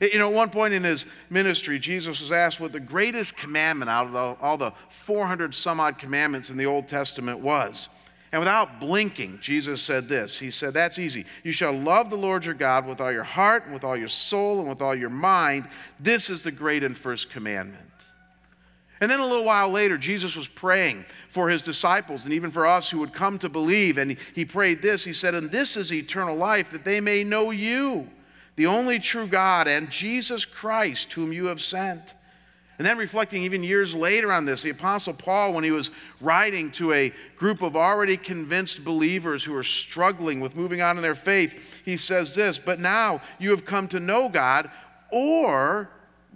You 0.00 0.18
know, 0.18 0.28
at 0.28 0.34
one 0.34 0.50
point 0.50 0.74
in 0.74 0.84
his 0.84 1.06
ministry, 1.28 1.78
Jesus 1.78 2.20
was 2.20 2.30
asked 2.30 2.60
what 2.60 2.72
the 2.72 2.80
greatest 2.80 3.36
commandment 3.36 3.90
out 3.90 4.06
of 4.06 4.12
the, 4.12 4.36
all 4.40 4.56
the 4.56 4.72
400 4.88 5.54
some 5.54 5.80
odd 5.80 5.98
commandments 5.98 6.50
in 6.50 6.56
the 6.56 6.66
Old 6.66 6.86
Testament 6.86 7.40
was. 7.40 7.88
And 8.30 8.40
without 8.40 8.78
blinking, 8.78 9.38
Jesus 9.40 9.80
said 9.80 10.08
this 10.08 10.38
He 10.38 10.50
said, 10.50 10.74
That's 10.74 10.98
easy. 10.98 11.24
You 11.42 11.52
shall 11.52 11.72
love 11.72 12.10
the 12.10 12.16
Lord 12.16 12.44
your 12.44 12.54
God 12.54 12.86
with 12.86 13.00
all 13.00 13.10
your 13.10 13.24
heart, 13.24 13.64
and 13.64 13.72
with 13.72 13.84
all 13.84 13.96
your 13.96 14.08
soul, 14.08 14.60
and 14.60 14.68
with 14.68 14.82
all 14.82 14.94
your 14.94 15.10
mind. 15.10 15.66
This 15.98 16.28
is 16.28 16.42
the 16.42 16.52
great 16.52 16.84
and 16.84 16.96
first 16.96 17.30
commandment. 17.30 17.84
And 19.00 19.10
then 19.10 19.20
a 19.20 19.26
little 19.26 19.44
while 19.44 19.68
later, 19.70 19.96
Jesus 19.96 20.36
was 20.36 20.48
praying 20.48 21.06
for 21.28 21.48
his 21.48 21.62
disciples 21.62 22.24
and 22.24 22.34
even 22.34 22.50
for 22.50 22.66
us 22.66 22.90
who 22.90 22.98
would 22.98 23.12
come 23.12 23.38
to 23.38 23.48
believe. 23.48 23.96
And 23.96 24.18
he 24.34 24.44
prayed 24.44 24.82
this 24.82 25.04
He 25.04 25.12
said, 25.12 25.34
And 25.34 25.50
this 25.50 25.76
is 25.76 25.92
eternal 25.92 26.36
life, 26.36 26.70
that 26.70 26.84
they 26.84 27.00
may 27.00 27.24
know 27.24 27.50
you 27.50 28.08
the 28.58 28.66
only 28.66 28.98
true 28.98 29.28
God, 29.28 29.68
and 29.68 29.88
Jesus 29.88 30.44
Christ, 30.44 31.12
whom 31.12 31.32
you 31.32 31.46
have 31.46 31.60
sent. 31.60 32.16
And 32.76 32.84
then 32.84 32.98
reflecting 32.98 33.44
even 33.44 33.62
years 33.62 33.94
later 33.94 34.32
on 34.32 34.46
this, 34.46 34.62
the 34.62 34.70
Apostle 34.70 35.14
Paul, 35.14 35.52
when 35.52 35.62
he 35.62 35.70
was 35.70 35.92
writing 36.20 36.72
to 36.72 36.92
a 36.92 37.12
group 37.36 37.62
of 37.62 37.76
already 37.76 38.16
convinced 38.16 38.84
believers 38.84 39.44
who 39.44 39.54
are 39.54 39.62
struggling 39.62 40.40
with 40.40 40.56
moving 40.56 40.82
on 40.82 40.96
in 40.96 41.04
their 41.04 41.14
faith, 41.14 41.82
he 41.84 41.96
says 41.96 42.34
this 42.34 42.58
But 42.58 42.80
now 42.80 43.22
you 43.38 43.50
have 43.50 43.64
come 43.64 43.86
to 43.88 44.00
know 44.00 44.28
God, 44.28 44.68
or 45.12 45.88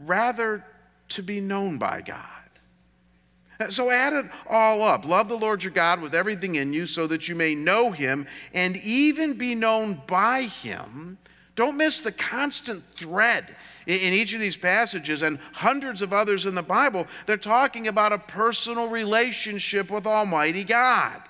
rather 0.04 0.64
to 1.08 1.22
be 1.24 1.40
known 1.40 1.76
by 1.76 2.02
God. 2.02 2.28
So 3.68 3.90
add 3.90 4.12
it 4.12 4.30
all 4.48 4.80
up. 4.82 5.04
Love 5.04 5.28
the 5.28 5.36
Lord 5.36 5.64
your 5.64 5.72
God 5.72 6.00
with 6.00 6.14
everything 6.14 6.54
in 6.54 6.72
you 6.72 6.86
so 6.86 7.08
that 7.08 7.28
you 7.28 7.34
may 7.34 7.56
know 7.56 7.90
him 7.90 8.28
and 8.54 8.76
even 8.76 9.34
be 9.34 9.56
known 9.56 10.00
by 10.06 10.42
him 10.42 11.18
don't 11.54 11.76
miss 11.76 12.02
the 12.02 12.12
constant 12.12 12.82
thread 12.82 13.54
in 13.86 14.12
each 14.12 14.32
of 14.32 14.40
these 14.40 14.56
passages 14.56 15.22
and 15.22 15.38
hundreds 15.52 16.02
of 16.02 16.12
others 16.12 16.46
in 16.46 16.54
the 16.54 16.62
Bible. 16.62 17.06
They're 17.26 17.36
talking 17.36 17.88
about 17.88 18.12
a 18.12 18.18
personal 18.18 18.88
relationship 18.88 19.90
with 19.90 20.06
Almighty 20.06 20.64
God 20.64 21.20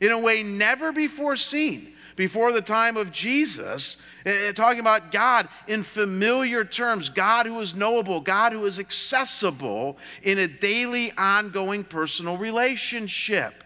in 0.00 0.12
a 0.12 0.18
way 0.18 0.42
never 0.42 0.92
before 0.92 1.36
seen 1.36 1.92
before 2.18 2.50
the 2.50 2.60
time 2.60 2.96
of 2.96 3.12
Jesus, 3.12 3.96
eh, 4.26 4.48
eh, 4.48 4.52
talking 4.52 4.80
about 4.80 5.12
God 5.12 5.48
in 5.68 5.84
familiar 5.84 6.64
terms, 6.64 7.08
God 7.08 7.46
who 7.46 7.60
is 7.60 7.76
knowable, 7.76 8.20
God 8.20 8.52
who 8.52 8.66
is 8.66 8.80
accessible 8.80 9.96
in 10.24 10.36
a 10.36 10.48
daily, 10.48 11.12
ongoing 11.16 11.84
personal 11.84 12.36
relationship. 12.36 13.62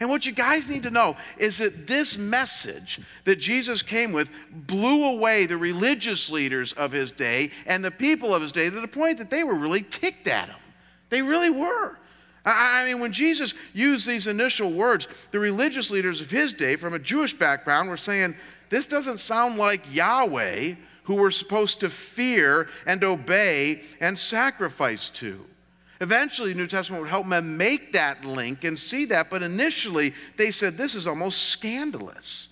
And 0.00 0.08
what 0.08 0.26
you 0.26 0.32
guys 0.32 0.70
need 0.70 0.84
to 0.84 0.90
know 0.90 1.16
is 1.38 1.58
that 1.58 1.86
this 1.86 2.16
message 2.16 3.00
that 3.24 3.36
Jesus 3.36 3.82
came 3.82 4.12
with 4.12 4.30
blew 4.50 5.04
away 5.06 5.46
the 5.46 5.56
religious 5.56 6.30
leaders 6.30 6.72
of 6.72 6.92
his 6.92 7.10
day 7.10 7.50
and 7.66 7.84
the 7.84 7.90
people 7.90 8.34
of 8.34 8.42
his 8.42 8.52
day 8.52 8.70
to 8.70 8.80
the 8.80 8.88
point 8.88 9.18
that 9.18 9.30
they 9.30 9.42
were 9.42 9.56
really 9.56 9.82
ticked 9.82 10.28
at 10.28 10.48
him. 10.48 10.56
They 11.10 11.22
really 11.22 11.50
were. 11.50 11.98
I 12.44 12.84
mean, 12.84 13.00
when 13.00 13.12
Jesus 13.12 13.54
used 13.74 14.06
these 14.06 14.26
initial 14.26 14.70
words, 14.70 15.08
the 15.32 15.38
religious 15.38 15.90
leaders 15.90 16.20
of 16.20 16.30
his 16.30 16.52
day 16.52 16.76
from 16.76 16.94
a 16.94 16.98
Jewish 16.98 17.34
background 17.34 17.88
were 17.88 17.96
saying, 17.96 18.36
This 18.70 18.86
doesn't 18.86 19.18
sound 19.18 19.58
like 19.58 19.94
Yahweh, 19.94 20.74
who 21.04 21.16
we're 21.16 21.30
supposed 21.30 21.80
to 21.80 21.90
fear 21.90 22.68
and 22.86 23.02
obey 23.04 23.82
and 24.00 24.18
sacrifice 24.18 25.10
to. 25.10 25.44
Eventually, 26.00 26.52
the 26.52 26.58
New 26.58 26.66
Testament 26.66 27.02
would 27.02 27.10
help 27.10 27.28
them 27.28 27.56
make 27.56 27.92
that 27.92 28.24
link 28.24 28.64
and 28.64 28.78
see 28.78 29.04
that, 29.06 29.30
but 29.30 29.42
initially 29.42 30.14
they 30.36 30.50
said 30.50 30.74
this 30.74 30.94
is 30.94 31.06
almost 31.06 31.44
scandalous. 31.44 32.48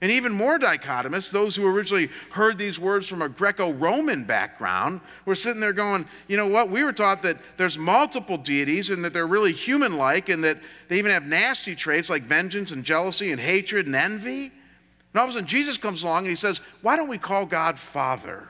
And 0.00 0.12
even 0.12 0.32
more 0.32 0.58
dichotomous, 0.58 1.32
those 1.32 1.56
who 1.56 1.66
originally 1.66 2.08
heard 2.30 2.56
these 2.56 2.78
words 2.78 3.08
from 3.08 3.20
a 3.20 3.28
Greco 3.28 3.72
Roman 3.72 4.24
background 4.24 5.00
were 5.24 5.34
sitting 5.34 5.60
there 5.60 5.72
going, 5.72 6.06
you 6.28 6.36
know 6.36 6.46
what? 6.46 6.70
We 6.70 6.84
were 6.84 6.92
taught 6.92 7.22
that 7.24 7.36
there's 7.56 7.76
multiple 7.76 8.36
deities 8.38 8.90
and 8.90 9.04
that 9.04 9.12
they're 9.12 9.26
really 9.26 9.52
human 9.52 9.96
like 9.96 10.28
and 10.28 10.44
that 10.44 10.58
they 10.86 10.98
even 10.98 11.10
have 11.10 11.26
nasty 11.26 11.74
traits 11.74 12.08
like 12.08 12.22
vengeance 12.22 12.70
and 12.70 12.84
jealousy 12.84 13.32
and 13.32 13.40
hatred 13.40 13.86
and 13.86 13.96
envy. 13.96 14.44
And 14.44 15.16
all 15.16 15.24
of 15.24 15.30
a 15.30 15.32
sudden, 15.32 15.48
Jesus 15.48 15.76
comes 15.76 16.04
along 16.04 16.18
and 16.18 16.28
he 16.28 16.36
says, 16.36 16.60
Why 16.80 16.96
don't 16.96 17.08
we 17.08 17.18
call 17.18 17.44
God 17.44 17.76
Father? 17.76 18.46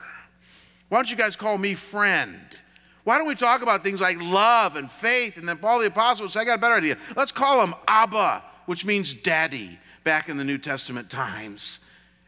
Why 0.89 0.99
don't 0.99 1.09
you 1.09 1.17
guys 1.17 1.35
call 1.35 1.57
me 1.57 1.73
friend? 1.73 2.39
Why 3.03 3.17
don't 3.17 3.27
we 3.27 3.35
talk 3.35 3.61
about 3.61 3.83
things 3.83 4.01
like 4.01 4.17
love 4.21 4.75
and 4.75 4.89
faith? 4.89 5.37
And 5.37 5.47
then 5.47 5.57
Paul 5.57 5.79
the 5.79 5.87
Apostle 5.87 6.27
say, 6.29 6.41
I 6.41 6.45
got 6.45 6.59
a 6.59 6.61
better 6.61 6.75
idea. 6.75 6.97
Let's 7.15 7.31
call 7.31 7.65
him 7.65 7.73
Abba, 7.87 8.43
which 8.65 8.85
means 8.85 9.13
daddy, 9.13 9.79
back 10.03 10.29
in 10.29 10.37
the 10.37 10.43
New 10.43 10.57
Testament 10.57 11.09
times. 11.09 11.79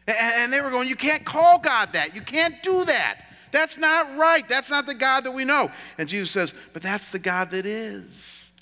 And 0.06 0.52
they 0.52 0.60
were 0.60 0.70
going, 0.70 0.88
You 0.88 0.96
can't 0.96 1.24
call 1.24 1.58
God 1.58 1.92
that. 1.92 2.14
You 2.14 2.20
can't 2.22 2.60
do 2.62 2.84
that. 2.84 3.20
That's 3.52 3.78
not 3.78 4.16
right. 4.16 4.48
That's 4.48 4.70
not 4.70 4.86
the 4.86 4.94
God 4.94 5.24
that 5.24 5.32
we 5.32 5.44
know. 5.44 5.70
And 5.98 6.08
Jesus 6.08 6.30
says, 6.30 6.54
But 6.72 6.82
that's 6.82 7.10
the 7.10 7.18
God 7.18 7.50
that 7.50 7.66
is. 7.66 8.52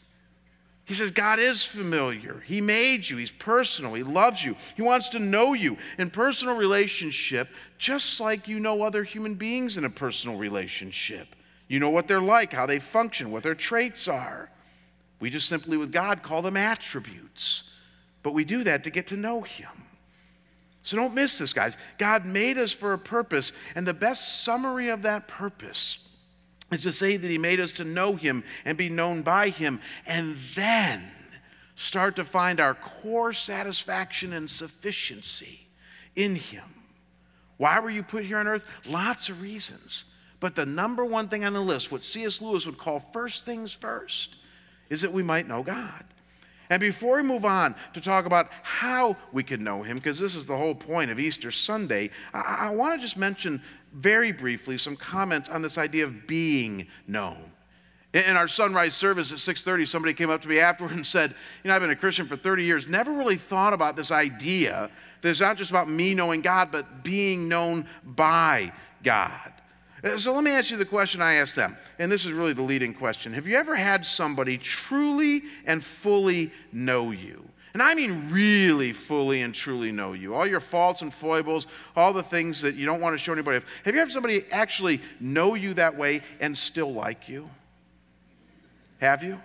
He 0.85 0.95
says, 0.95 1.13
God 1.13 1.39
is 1.39 1.65
familiar. 1.65 2.43
He 2.45 2.61
made 2.61 3.09
you. 3.09 3.17
He's 3.17 3.31
personal. 3.31 3.95
He 3.95 4.03
loves 4.03 4.45
you. 4.45 4.57
He 4.75 4.83
wants 4.83 5.11
to 5.11 5.21
know 5.21 5.55
you 5.55 5.79
in 5.99 6.11
personal 6.11 6.57
relationship, 6.57 7.49
just 7.79 8.19
like 8.19 8.49
you 8.49 8.59
know 8.59 8.83
other 8.83 9.05
human 9.05 9.35
beings 9.35 9.79
in 9.79 9.85
a 9.85 9.91
personal 9.91 10.37
relationship. 10.37 11.37
You 11.71 11.79
know 11.79 11.91
what 11.91 12.09
they're 12.09 12.21
like, 12.21 12.53
how 12.53 12.67
they 12.67 12.81
function, 12.81 13.31
what 13.31 13.45
their 13.45 13.55
traits 13.55 14.09
are. 14.09 14.51
We 15.21 15.31
just 15.31 15.49
simply, 15.49 15.77
with 15.77 15.93
God, 15.93 16.21
call 16.21 16.43
them 16.43 16.57
attributes. 16.57 17.73
But 18.25 18.35
we 18.35 18.45
do 18.45 18.65
that 18.65 18.83
to 18.85 18.91
get 18.91 19.07
to 19.07 19.17
know 19.17 19.43
Him. 19.43 19.71
So 20.83 20.97
don't 20.97 21.15
miss 21.15 21.39
this, 21.39 21.53
guys. 21.53 21.77
God 21.97 22.27
made 22.27 22.59
us 22.59 22.73
for 22.73 22.93
a 22.93 22.99
purpose, 22.99 23.53
and 23.77 23.87
the 23.87 23.95
best 23.95 24.43
summary 24.43 24.89
of 24.89 25.03
that 25.03 25.29
purpose 25.29 26.13
is 26.73 26.83
to 26.83 26.91
say 26.91 27.17
that 27.17 27.31
He 27.31 27.39
made 27.39 27.61
us 27.61 27.71
to 27.75 27.85
know 27.85 28.17
Him 28.17 28.43
and 28.65 28.77
be 28.77 28.89
known 28.89 29.23
by 29.23 29.51
Him, 29.51 29.81
and 30.09 30.37
then 30.57 31.09
start 31.77 32.17
to 32.17 32.25
find 32.25 32.59
our 32.59 32.75
core 32.75 33.33
satisfaction 33.33 34.33
and 34.33 34.51
sufficiency 34.51 35.69
in 36.17 36.35
Him. 36.35 36.65
Why 37.59 37.79
were 37.79 37.91
you 37.91 38.03
put 38.03 38.25
here 38.25 38.39
on 38.39 38.49
earth? 38.49 38.67
Lots 38.89 39.29
of 39.29 39.41
reasons. 39.41 40.05
But 40.41 40.57
the 40.57 40.67
number 40.67 41.05
one 41.05 41.29
thing 41.29 41.45
on 41.45 41.53
the 41.53 41.61
list, 41.61 41.93
what 41.93 42.03
C.S. 42.03 42.41
Lewis 42.41 42.67
would 42.67 42.79
call 42.79 42.99
first 42.99 43.45
things 43.45 43.75
first, 43.75 44.37
is 44.89 45.03
that 45.03 45.13
we 45.13 45.23
might 45.23 45.47
know 45.47 45.63
God. 45.63 46.05
And 46.71 46.81
before 46.81 47.17
we 47.17 47.25
move 47.25 47.45
on 47.45 47.75
to 47.95 48.01
talk 48.01 48.27
about 48.27 48.49
how 48.63 49.17
we 49.33 49.43
can 49.43 49.63
know 49.63 49.83
Him, 49.83 49.97
because 49.97 50.19
this 50.19 50.37
is 50.37 50.47
the 50.47 50.57
whole 50.57 50.75
point 50.75 51.11
of 51.11 51.19
Easter 51.19 51.51
Sunday, 51.51 52.11
I, 52.33 52.57
I 52.61 52.71
want 52.71 52.95
to 52.95 53.01
just 53.01 53.17
mention 53.17 53.61
very 53.93 54.31
briefly 54.31 54.79
some 54.79 54.97
comments 54.97 55.49
on 55.51 55.63
this 55.63 55.77
idea 55.77 56.05
of 56.05 56.29
being 56.29 56.87
known. 57.09 57.51
In 58.13 58.37
our 58.37 58.49
sunrise 58.49 58.95
service 58.95 59.31
at 59.33 59.39
6:30, 59.39 59.87
somebody 59.87 60.15
came 60.15 60.31
up 60.31 60.43
to 60.43 60.49
me 60.49 60.59
afterward 60.59 60.95
and 60.95 61.07
said, 61.07 61.33
"You 61.63 61.69
know, 61.69 61.77
I've 61.77 61.81
been 61.81 61.91
a 61.91 61.97
Christian 61.97 62.27
for 62.27 62.37
30 62.37 62.65
years. 62.65 62.89
Never 62.89 63.13
really 63.13 63.37
thought 63.37 63.73
about 63.73 63.95
this 63.95 64.11
idea 64.11 64.91
that 65.21 65.29
it's 65.29 65.41
not 65.41 65.57
just 65.57 65.71
about 65.71 65.89
me 65.89 66.15
knowing 66.15 66.41
God, 66.41 66.71
but 66.73 67.05
being 67.05 67.49
known 67.49 67.87
by 68.05 68.73
God." 69.05 69.53
Uh, 70.03 70.17
so 70.17 70.33
let 70.33 70.45
me 70.45 70.51
ask 70.51 70.71
you 70.71 70.77
the 70.77 70.85
question 70.85 71.21
I 71.21 71.35
asked 71.35 71.57
them, 71.57 71.77
and 71.99 72.11
this 72.11 72.25
is 72.25 72.33
really 72.33 72.53
the 72.53 72.63
leading 72.63 72.95
question. 72.95 73.33
Have 73.35 73.47
you 73.47 73.57
ever 73.57 73.75
had 73.77 74.07
somebody 74.07 74.57
truly 74.57 75.43
and 75.67 75.85
fully 75.85 76.51
know 76.73 77.11
you? 77.11 77.45
And 77.73 77.83
I 77.83 77.95
mean 77.95 78.31
really 78.31 78.93
fully 78.93 79.43
and 79.43 79.55
truly 79.55 79.93
know 79.93 80.13
you. 80.13 80.35
All 80.35 80.47
your 80.47 80.61
faults 80.61 81.03
and 81.03 81.15
foibles, 81.15 81.69
all 81.95 82.13
the 82.13 82.23
things 82.23 82.63
that 82.63 82.75
you 82.75 82.85
don't 82.85 83.01
want 83.01 83.15
to 83.15 83.19
show 83.19 83.33
anybody. 83.33 83.65
Have 83.85 83.95
you 83.95 84.01
ever 84.01 84.09
had 84.09 84.11
somebody 84.11 84.43
actually 84.51 85.01
know 85.21 85.55
you 85.55 85.75
that 85.75 85.97
way 85.97 86.23
and 86.41 86.57
still 86.57 86.93
like 86.93 87.29
you? 87.29 87.49
Have 89.01 89.23
you? 89.23 89.41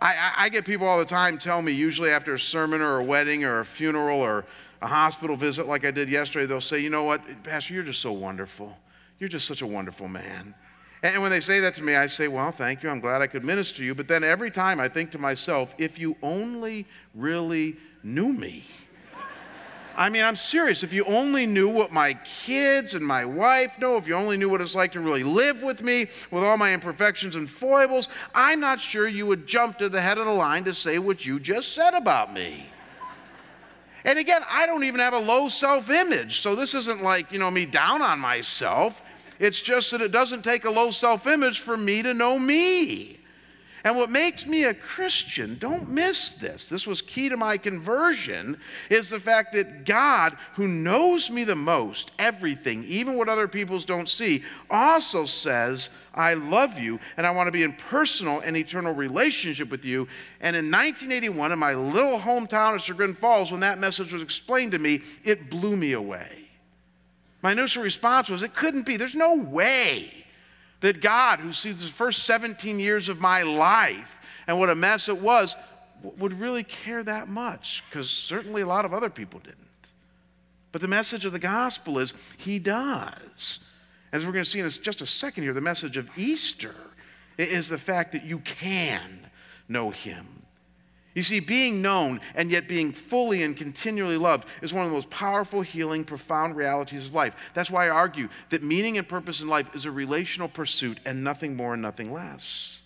I, 0.00 0.32
I, 0.36 0.48
get 0.48 0.64
people 0.64 0.88
all 0.88 0.98
the 0.98 1.04
time 1.04 1.38
tell 1.38 1.62
me, 1.62 1.70
usually 1.70 2.10
after 2.10 2.34
a 2.34 2.38
sermon 2.38 2.80
or 2.80 2.98
a 2.98 3.04
wedding 3.04 3.44
or 3.44 3.60
a 3.60 3.64
funeral 3.64 4.18
or 4.18 4.44
a 4.80 4.88
hospital 4.88 5.36
visit 5.36 5.68
like 5.68 5.84
I 5.84 5.92
did 5.92 6.08
yesterday, 6.08 6.44
they'll 6.44 6.60
say, 6.60 6.80
You 6.80 6.90
know 6.90 7.04
what, 7.04 7.44
Pastor, 7.44 7.74
you're 7.74 7.84
just 7.84 8.00
so 8.00 8.10
wonderful. 8.10 8.76
You're 9.22 9.28
just 9.28 9.46
such 9.46 9.62
a 9.62 9.66
wonderful 9.68 10.08
man. 10.08 10.52
And 11.04 11.22
when 11.22 11.30
they 11.30 11.38
say 11.38 11.60
that 11.60 11.74
to 11.74 11.82
me, 11.84 11.94
I 11.94 12.08
say, 12.08 12.26
Well, 12.26 12.50
thank 12.50 12.82
you. 12.82 12.90
I'm 12.90 12.98
glad 12.98 13.22
I 13.22 13.28
could 13.28 13.44
minister 13.44 13.76
to 13.76 13.84
you. 13.84 13.94
But 13.94 14.08
then 14.08 14.24
every 14.24 14.50
time 14.50 14.80
I 14.80 14.88
think 14.88 15.12
to 15.12 15.18
myself, 15.20 15.76
If 15.78 15.96
you 15.96 16.16
only 16.24 16.86
really 17.14 17.76
knew 18.02 18.32
me. 18.32 18.64
I 19.96 20.10
mean, 20.10 20.24
I'm 20.24 20.34
serious. 20.34 20.82
If 20.82 20.92
you 20.92 21.04
only 21.04 21.46
knew 21.46 21.68
what 21.68 21.92
my 21.92 22.14
kids 22.24 22.94
and 22.94 23.06
my 23.06 23.24
wife 23.24 23.78
know, 23.78 23.96
if 23.96 24.08
you 24.08 24.16
only 24.16 24.36
knew 24.36 24.48
what 24.48 24.60
it's 24.60 24.74
like 24.74 24.90
to 24.92 25.00
really 25.00 25.22
live 25.22 25.62
with 25.62 25.84
me 25.84 26.08
with 26.32 26.42
all 26.42 26.56
my 26.56 26.74
imperfections 26.74 27.36
and 27.36 27.48
foibles, 27.48 28.08
I'm 28.34 28.58
not 28.58 28.80
sure 28.80 29.06
you 29.06 29.26
would 29.26 29.46
jump 29.46 29.78
to 29.78 29.88
the 29.88 30.00
head 30.00 30.18
of 30.18 30.26
the 30.26 30.32
line 30.32 30.64
to 30.64 30.74
say 30.74 30.98
what 30.98 31.24
you 31.24 31.38
just 31.38 31.76
said 31.76 31.94
about 31.94 32.32
me. 32.34 32.66
And 34.04 34.18
again, 34.18 34.40
I 34.50 34.66
don't 34.66 34.82
even 34.82 35.00
have 35.00 35.14
a 35.14 35.18
low 35.18 35.48
self 35.48 35.88
image. 35.88 36.40
So 36.40 36.56
this 36.56 36.74
isn't 36.74 37.02
like, 37.02 37.30
you 37.30 37.38
know, 37.38 37.50
me 37.50 37.66
down 37.66 38.02
on 38.02 38.18
myself. 38.18 39.00
It's 39.42 39.60
just 39.60 39.90
that 39.90 40.00
it 40.00 40.12
doesn't 40.12 40.44
take 40.44 40.64
a 40.64 40.70
low 40.70 40.90
self 40.90 41.26
image 41.26 41.58
for 41.58 41.76
me 41.76 42.00
to 42.04 42.14
know 42.14 42.38
me. 42.38 43.18
And 43.82 43.96
what 43.96 44.08
makes 44.08 44.46
me 44.46 44.62
a 44.62 44.72
Christian, 44.72 45.56
don't 45.58 45.90
miss 45.90 46.36
this, 46.36 46.68
this 46.68 46.86
was 46.86 47.02
key 47.02 47.28
to 47.28 47.36
my 47.36 47.56
conversion, 47.56 48.56
is 48.88 49.10
the 49.10 49.18
fact 49.18 49.54
that 49.54 49.84
God, 49.84 50.36
who 50.52 50.68
knows 50.68 51.28
me 51.28 51.42
the 51.42 51.56
most, 51.56 52.12
everything, 52.20 52.84
even 52.84 53.16
what 53.16 53.28
other 53.28 53.48
peoples 53.48 53.84
don't 53.84 54.08
see, 54.08 54.44
also 54.70 55.24
says, 55.24 55.90
I 56.14 56.34
love 56.34 56.78
you 56.78 57.00
and 57.16 57.26
I 57.26 57.32
want 57.32 57.48
to 57.48 57.52
be 57.52 57.64
in 57.64 57.72
personal 57.72 58.38
and 58.38 58.56
eternal 58.56 58.94
relationship 58.94 59.72
with 59.72 59.84
you. 59.84 60.06
And 60.40 60.54
in 60.54 60.66
1981, 60.66 61.50
in 61.50 61.58
my 61.58 61.74
little 61.74 62.20
hometown 62.20 62.76
of 62.76 62.82
Chagrin 62.82 63.14
Falls, 63.14 63.50
when 63.50 63.62
that 63.62 63.80
message 63.80 64.12
was 64.12 64.22
explained 64.22 64.70
to 64.70 64.78
me, 64.78 65.02
it 65.24 65.50
blew 65.50 65.76
me 65.76 65.94
away. 65.94 66.41
My 67.42 67.52
initial 67.52 67.82
response 67.82 68.28
was, 68.28 68.42
It 68.42 68.54
couldn't 68.54 68.86
be. 68.86 68.96
There's 68.96 69.14
no 69.14 69.34
way 69.34 70.10
that 70.80 71.00
God, 71.00 71.40
who 71.40 71.52
sees 71.52 71.82
the 71.82 71.88
first 71.88 72.24
17 72.24 72.78
years 72.78 73.08
of 73.08 73.20
my 73.20 73.42
life 73.42 74.42
and 74.46 74.58
what 74.58 74.70
a 74.70 74.74
mess 74.74 75.08
it 75.08 75.20
was, 75.20 75.56
would 76.02 76.38
really 76.40 76.64
care 76.64 77.02
that 77.02 77.28
much, 77.28 77.84
because 77.88 78.10
certainly 78.10 78.62
a 78.62 78.66
lot 78.66 78.84
of 78.84 78.92
other 78.92 79.10
people 79.10 79.40
didn't. 79.40 79.58
But 80.72 80.80
the 80.80 80.88
message 80.88 81.24
of 81.24 81.32
the 81.32 81.38
gospel 81.38 81.98
is 81.98 82.14
He 82.38 82.58
does. 82.58 83.60
As 84.12 84.26
we're 84.26 84.32
going 84.32 84.44
to 84.44 84.50
see 84.50 84.58
in 84.58 84.68
just 84.68 85.00
a 85.00 85.06
second 85.06 85.44
here, 85.44 85.52
the 85.52 85.60
message 85.60 85.96
of 85.96 86.10
Easter 86.18 86.74
is 87.38 87.68
the 87.68 87.78
fact 87.78 88.12
that 88.12 88.24
you 88.24 88.40
can 88.40 89.30
know 89.68 89.90
Him. 89.90 90.41
You 91.14 91.22
see, 91.22 91.40
being 91.40 91.82
known 91.82 92.20
and 92.34 92.50
yet 92.50 92.66
being 92.66 92.92
fully 92.92 93.42
and 93.42 93.56
continually 93.56 94.16
loved 94.16 94.48
is 94.62 94.72
one 94.72 94.84
of 94.84 94.90
the 94.90 94.94
most 94.94 95.10
powerful, 95.10 95.60
healing, 95.60 96.04
profound 96.04 96.56
realities 96.56 97.06
of 97.06 97.14
life. 97.14 97.52
That's 97.54 97.70
why 97.70 97.86
I 97.86 97.90
argue 97.90 98.28
that 98.48 98.62
meaning 98.62 98.96
and 98.96 99.06
purpose 99.06 99.42
in 99.42 99.48
life 99.48 99.74
is 99.74 99.84
a 99.84 99.90
relational 99.90 100.48
pursuit 100.48 100.98
and 101.04 101.22
nothing 101.22 101.54
more 101.54 101.74
and 101.74 101.82
nothing 101.82 102.12
less. 102.12 102.82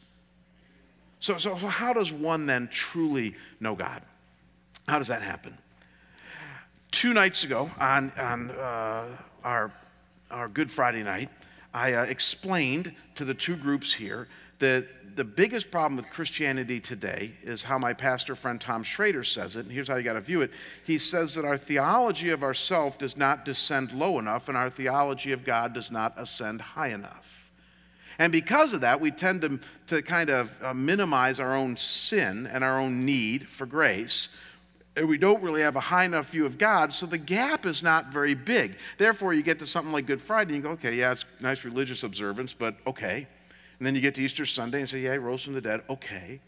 So, 1.20 1.38
so, 1.38 1.56
so 1.56 1.66
how 1.66 1.92
does 1.92 2.12
one 2.12 2.46
then 2.46 2.68
truly 2.68 3.36
know 3.60 3.74
God? 3.74 4.02
How 4.88 4.98
does 4.98 5.08
that 5.08 5.22
happen? 5.22 5.56
Two 6.90 7.12
nights 7.12 7.44
ago, 7.44 7.70
on, 7.78 8.12
on 8.18 8.50
uh, 8.50 9.06
our, 9.44 9.72
our 10.30 10.48
Good 10.48 10.70
Friday 10.70 11.02
night, 11.02 11.28
I 11.74 11.92
uh, 11.92 12.04
explained 12.04 12.92
to 13.16 13.24
the 13.24 13.34
two 13.34 13.56
groups 13.56 13.92
here 13.92 14.28
that 14.58 14.86
the 15.16 15.24
biggest 15.24 15.70
problem 15.70 15.96
with 15.96 16.10
Christianity 16.10 16.78
today 16.78 17.32
is 17.42 17.62
how 17.62 17.78
my 17.78 17.94
pastor 17.94 18.34
friend 18.34 18.60
Tom 18.60 18.82
Schrader 18.82 19.24
says 19.24 19.56
it, 19.56 19.60
and 19.60 19.72
here's 19.72 19.88
how 19.88 19.96
you 19.96 20.02
got 20.02 20.12
to 20.12 20.20
view 20.20 20.42
it. 20.42 20.50
He 20.84 20.98
says 20.98 21.34
that 21.34 21.44
our 21.44 21.56
theology 21.56 22.30
of 22.30 22.42
ourself 22.42 22.98
does 22.98 23.16
not 23.16 23.44
descend 23.46 23.92
low 23.92 24.18
enough, 24.18 24.48
and 24.48 24.56
our 24.56 24.68
theology 24.68 25.32
of 25.32 25.42
God 25.42 25.72
does 25.72 25.90
not 25.90 26.12
ascend 26.18 26.60
high 26.60 26.88
enough. 26.88 27.52
And 28.18 28.30
because 28.30 28.74
of 28.74 28.82
that, 28.82 29.00
we 29.00 29.10
tend 29.10 29.40
to, 29.42 29.60
to 29.88 30.02
kind 30.02 30.30
of 30.30 30.58
uh, 30.62 30.74
minimize 30.74 31.40
our 31.40 31.54
own 31.54 31.76
sin 31.76 32.46
and 32.46 32.62
our 32.62 32.78
own 32.78 33.04
need 33.04 33.48
for 33.48 33.66
grace. 33.66 34.28
And 34.96 35.08
we 35.08 35.18
don't 35.18 35.42
really 35.42 35.60
have 35.62 35.76
a 35.76 35.80
high 35.80 36.04
enough 36.04 36.30
view 36.30 36.46
of 36.46 36.58
God, 36.58 36.92
so 36.92 37.06
the 37.06 37.18
gap 37.18 37.64
is 37.64 37.82
not 37.82 38.06
very 38.06 38.34
big. 38.34 38.76
Therefore, 38.98 39.32
you 39.32 39.42
get 39.42 39.58
to 39.60 39.66
something 39.66 39.92
like 39.92 40.06
Good 40.06 40.22
Friday, 40.22 40.54
and 40.54 40.56
you 40.56 40.62
go, 40.62 40.74
okay, 40.74 40.94
yeah, 40.94 41.12
it's 41.12 41.24
nice 41.40 41.64
religious 41.64 42.02
observance, 42.02 42.52
but 42.52 42.76
okay. 42.86 43.26
And 43.78 43.86
then 43.86 43.94
you 43.94 44.00
get 44.00 44.14
to 44.16 44.22
Easter 44.22 44.46
Sunday 44.46 44.80
and 44.80 44.88
say, 44.88 45.00
Yeah, 45.00 45.12
he 45.12 45.18
rose 45.18 45.42
from 45.42 45.54
the 45.54 45.60
dead. 45.60 45.82
Okay. 45.88 46.40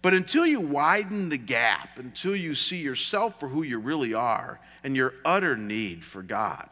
But 0.00 0.14
until 0.14 0.44
you 0.44 0.60
widen 0.60 1.28
the 1.28 1.38
gap, 1.38 1.98
until 1.98 2.34
you 2.34 2.54
see 2.54 2.82
yourself 2.82 3.38
for 3.38 3.48
who 3.48 3.62
you 3.62 3.78
really 3.78 4.14
are 4.14 4.60
and 4.82 4.96
your 4.96 5.14
utter 5.24 5.56
need 5.56 6.02
for 6.04 6.22
God, 6.22 6.68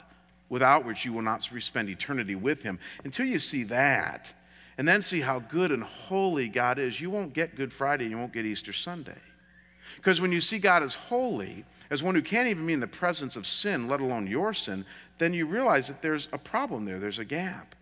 without 0.49 0.85
which 0.85 1.05
you 1.05 1.13
will 1.13 1.23
not 1.23 1.43
spend 1.43 1.89
eternity 1.89 2.35
with 2.35 2.65
Him, 2.65 2.81
until 3.05 3.27
you 3.27 3.39
see 3.39 3.63
that, 3.65 4.35
and 4.77 4.89
then 4.89 5.01
see 5.01 5.21
how 5.21 5.39
good 5.39 5.71
and 5.71 5.85
holy 5.85 6.49
God 6.49 6.79
is, 6.79 7.01
you 7.01 7.09
won't 7.09 7.33
get 7.33 7.55
Good 7.55 7.73
Friday 7.73 8.05
and 8.05 8.11
you 8.11 8.19
won't 8.19 8.33
get 8.33 8.47
Easter 8.47 8.73
Sunday. 8.73 9.21
Because 9.97 10.21
when 10.21 10.33
you 10.33 10.41
see 10.41 10.59
God 10.59 10.83
as 10.83 10.95
holy, 10.95 11.65
as 11.91 12.03
one 12.03 12.15
who 12.15 12.23
can't 12.23 12.49
even 12.49 12.67
be 12.67 12.73
in 12.73 12.81
the 12.81 12.87
presence 12.87 13.37
of 13.37 13.47
sin, 13.47 13.89
let 13.89 14.01
alone 14.01 14.27
your 14.27 14.55
sin, 14.55 14.85
then 15.19 15.35
you 15.35 15.47
realize 15.47 15.89
that 15.89 16.03
there's 16.03 16.29
a 16.33 16.39
problem 16.39 16.85
there, 16.85 16.99
there's 16.99 17.19
a 17.19 17.25
gap. 17.25 17.75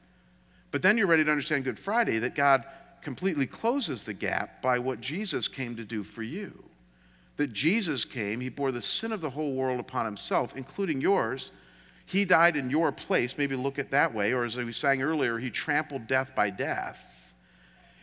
But 0.70 0.82
then 0.82 0.98
you're 0.98 1.06
ready 1.06 1.24
to 1.24 1.30
understand 1.30 1.64
Good 1.64 1.78
Friday 1.78 2.18
that 2.18 2.34
God 2.34 2.64
completely 3.00 3.46
closes 3.46 4.04
the 4.04 4.14
gap 4.14 4.60
by 4.60 4.78
what 4.78 5.00
Jesus 5.00 5.48
came 5.48 5.76
to 5.76 5.84
do 5.84 6.02
for 6.02 6.22
you. 6.22 6.64
That 7.36 7.52
Jesus 7.52 8.04
came, 8.04 8.40
He 8.40 8.48
bore 8.48 8.72
the 8.72 8.80
sin 8.80 9.12
of 9.12 9.20
the 9.20 9.30
whole 9.30 9.54
world 9.54 9.80
upon 9.80 10.04
Himself, 10.04 10.56
including 10.56 11.00
yours. 11.00 11.52
He 12.04 12.24
died 12.24 12.56
in 12.56 12.70
your 12.70 12.90
place. 12.90 13.38
Maybe 13.38 13.54
look 13.54 13.78
at 13.78 13.92
that 13.92 14.14
way. 14.14 14.32
Or 14.32 14.44
as 14.44 14.56
we 14.56 14.72
sang 14.72 15.02
earlier, 15.02 15.38
He 15.38 15.50
trampled 15.50 16.06
death 16.06 16.34
by 16.34 16.50
death. 16.50 17.34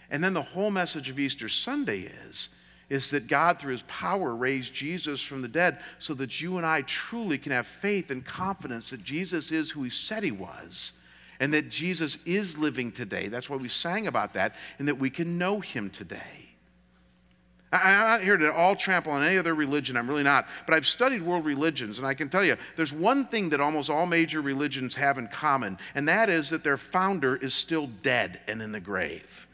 And 0.10 0.24
then 0.24 0.34
the 0.34 0.42
whole 0.42 0.72
message 0.72 1.10
of 1.10 1.20
Easter 1.20 1.50
Sunday 1.50 2.02
is, 2.02 2.50
is 2.90 3.10
that 3.10 3.28
God, 3.28 3.58
through 3.58 3.72
his 3.72 3.82
power, 3.84 4.36
raised 4.36 4.74
Jesus 4.74 5.22
from 5.22 5.42
the 5.42 5.48
dead 5.48 5.80
so 5.98 6.14
that 6.14 6.40
you 6.40 6.58
and 6.58 6.66
I 6.66 6.82
truly 6.82 7.40
can 7.40 7.52
have 7.52 7.66
faith 7.66 8.12
and 8.12 8.24
confidence 8.24 8.92
that 8.92 9.04
Jesus 9.04 9.52
is 9.52 9.72
who 9.72 9.82
he 9.82 9.90
said 9.90 10.24
he 10.24 10.32
was 10.32 10.94
and 11.40 11.54
that 11.54 11.70
Jesus 11.70 12.18
is 12.26 12.58
living 12.58 12.92
today. 12.92 13.28
That's 13.28 13.50
why 13.50 13.58
we 13.58 13.68
sang 13.68 14.08
about 14.08 14.34
that, 14.34 14.56
and 14.80 14.88
that 14.88 14.96
we 14.96 15.10
can 15.10 15.38
know 15.38 15.60
him 15.60 15.90
today. 15.90 16.46
I'm 17.72 18.08
not 18.08 18.22
here 18.22 18.38
to 18.38 18.54
all 18.54 18.76
trample 18.76 19.12
on 19.12 19.24
any 19.24 19.38
other 19.38 19.54
religion, 19.54 19.98
I'm 19.98 20.08
really 20.08 20.24
not. 20.24 20.48
But 20.66 20.76
I've 20.76 20.88
studied 20.88 21.22
world 21.22 21.46
religions, 21.46 21.98
and 21.98 22.08
I 22.08 22.14
can 22.14 22.30
tell 22.30 22.44
you 22.44 22.58
there's 22.76 22.94
one 22.94 23.26
thing 23.26 23.50
that 23.50 23.60
almost 23.60 23.90
all 23.90 24.06
major 24.06 24.42
religions 24.42 24.96
have 24.96 25.18
in 25.18 25.28
common, 25.28 25.78
and 25.94 26.08
that 26.08 26.30
is 26.30 26.50
that 26.52 26.64
their 26.64 26.78
founder 26.78 27.36
is 27.36 27.54
still 27.54 27.88
dead 28.02 28.40
and 28.48 28.62
in 28.62 28.72
the 28.72 28.80
grave. 28.80 29.48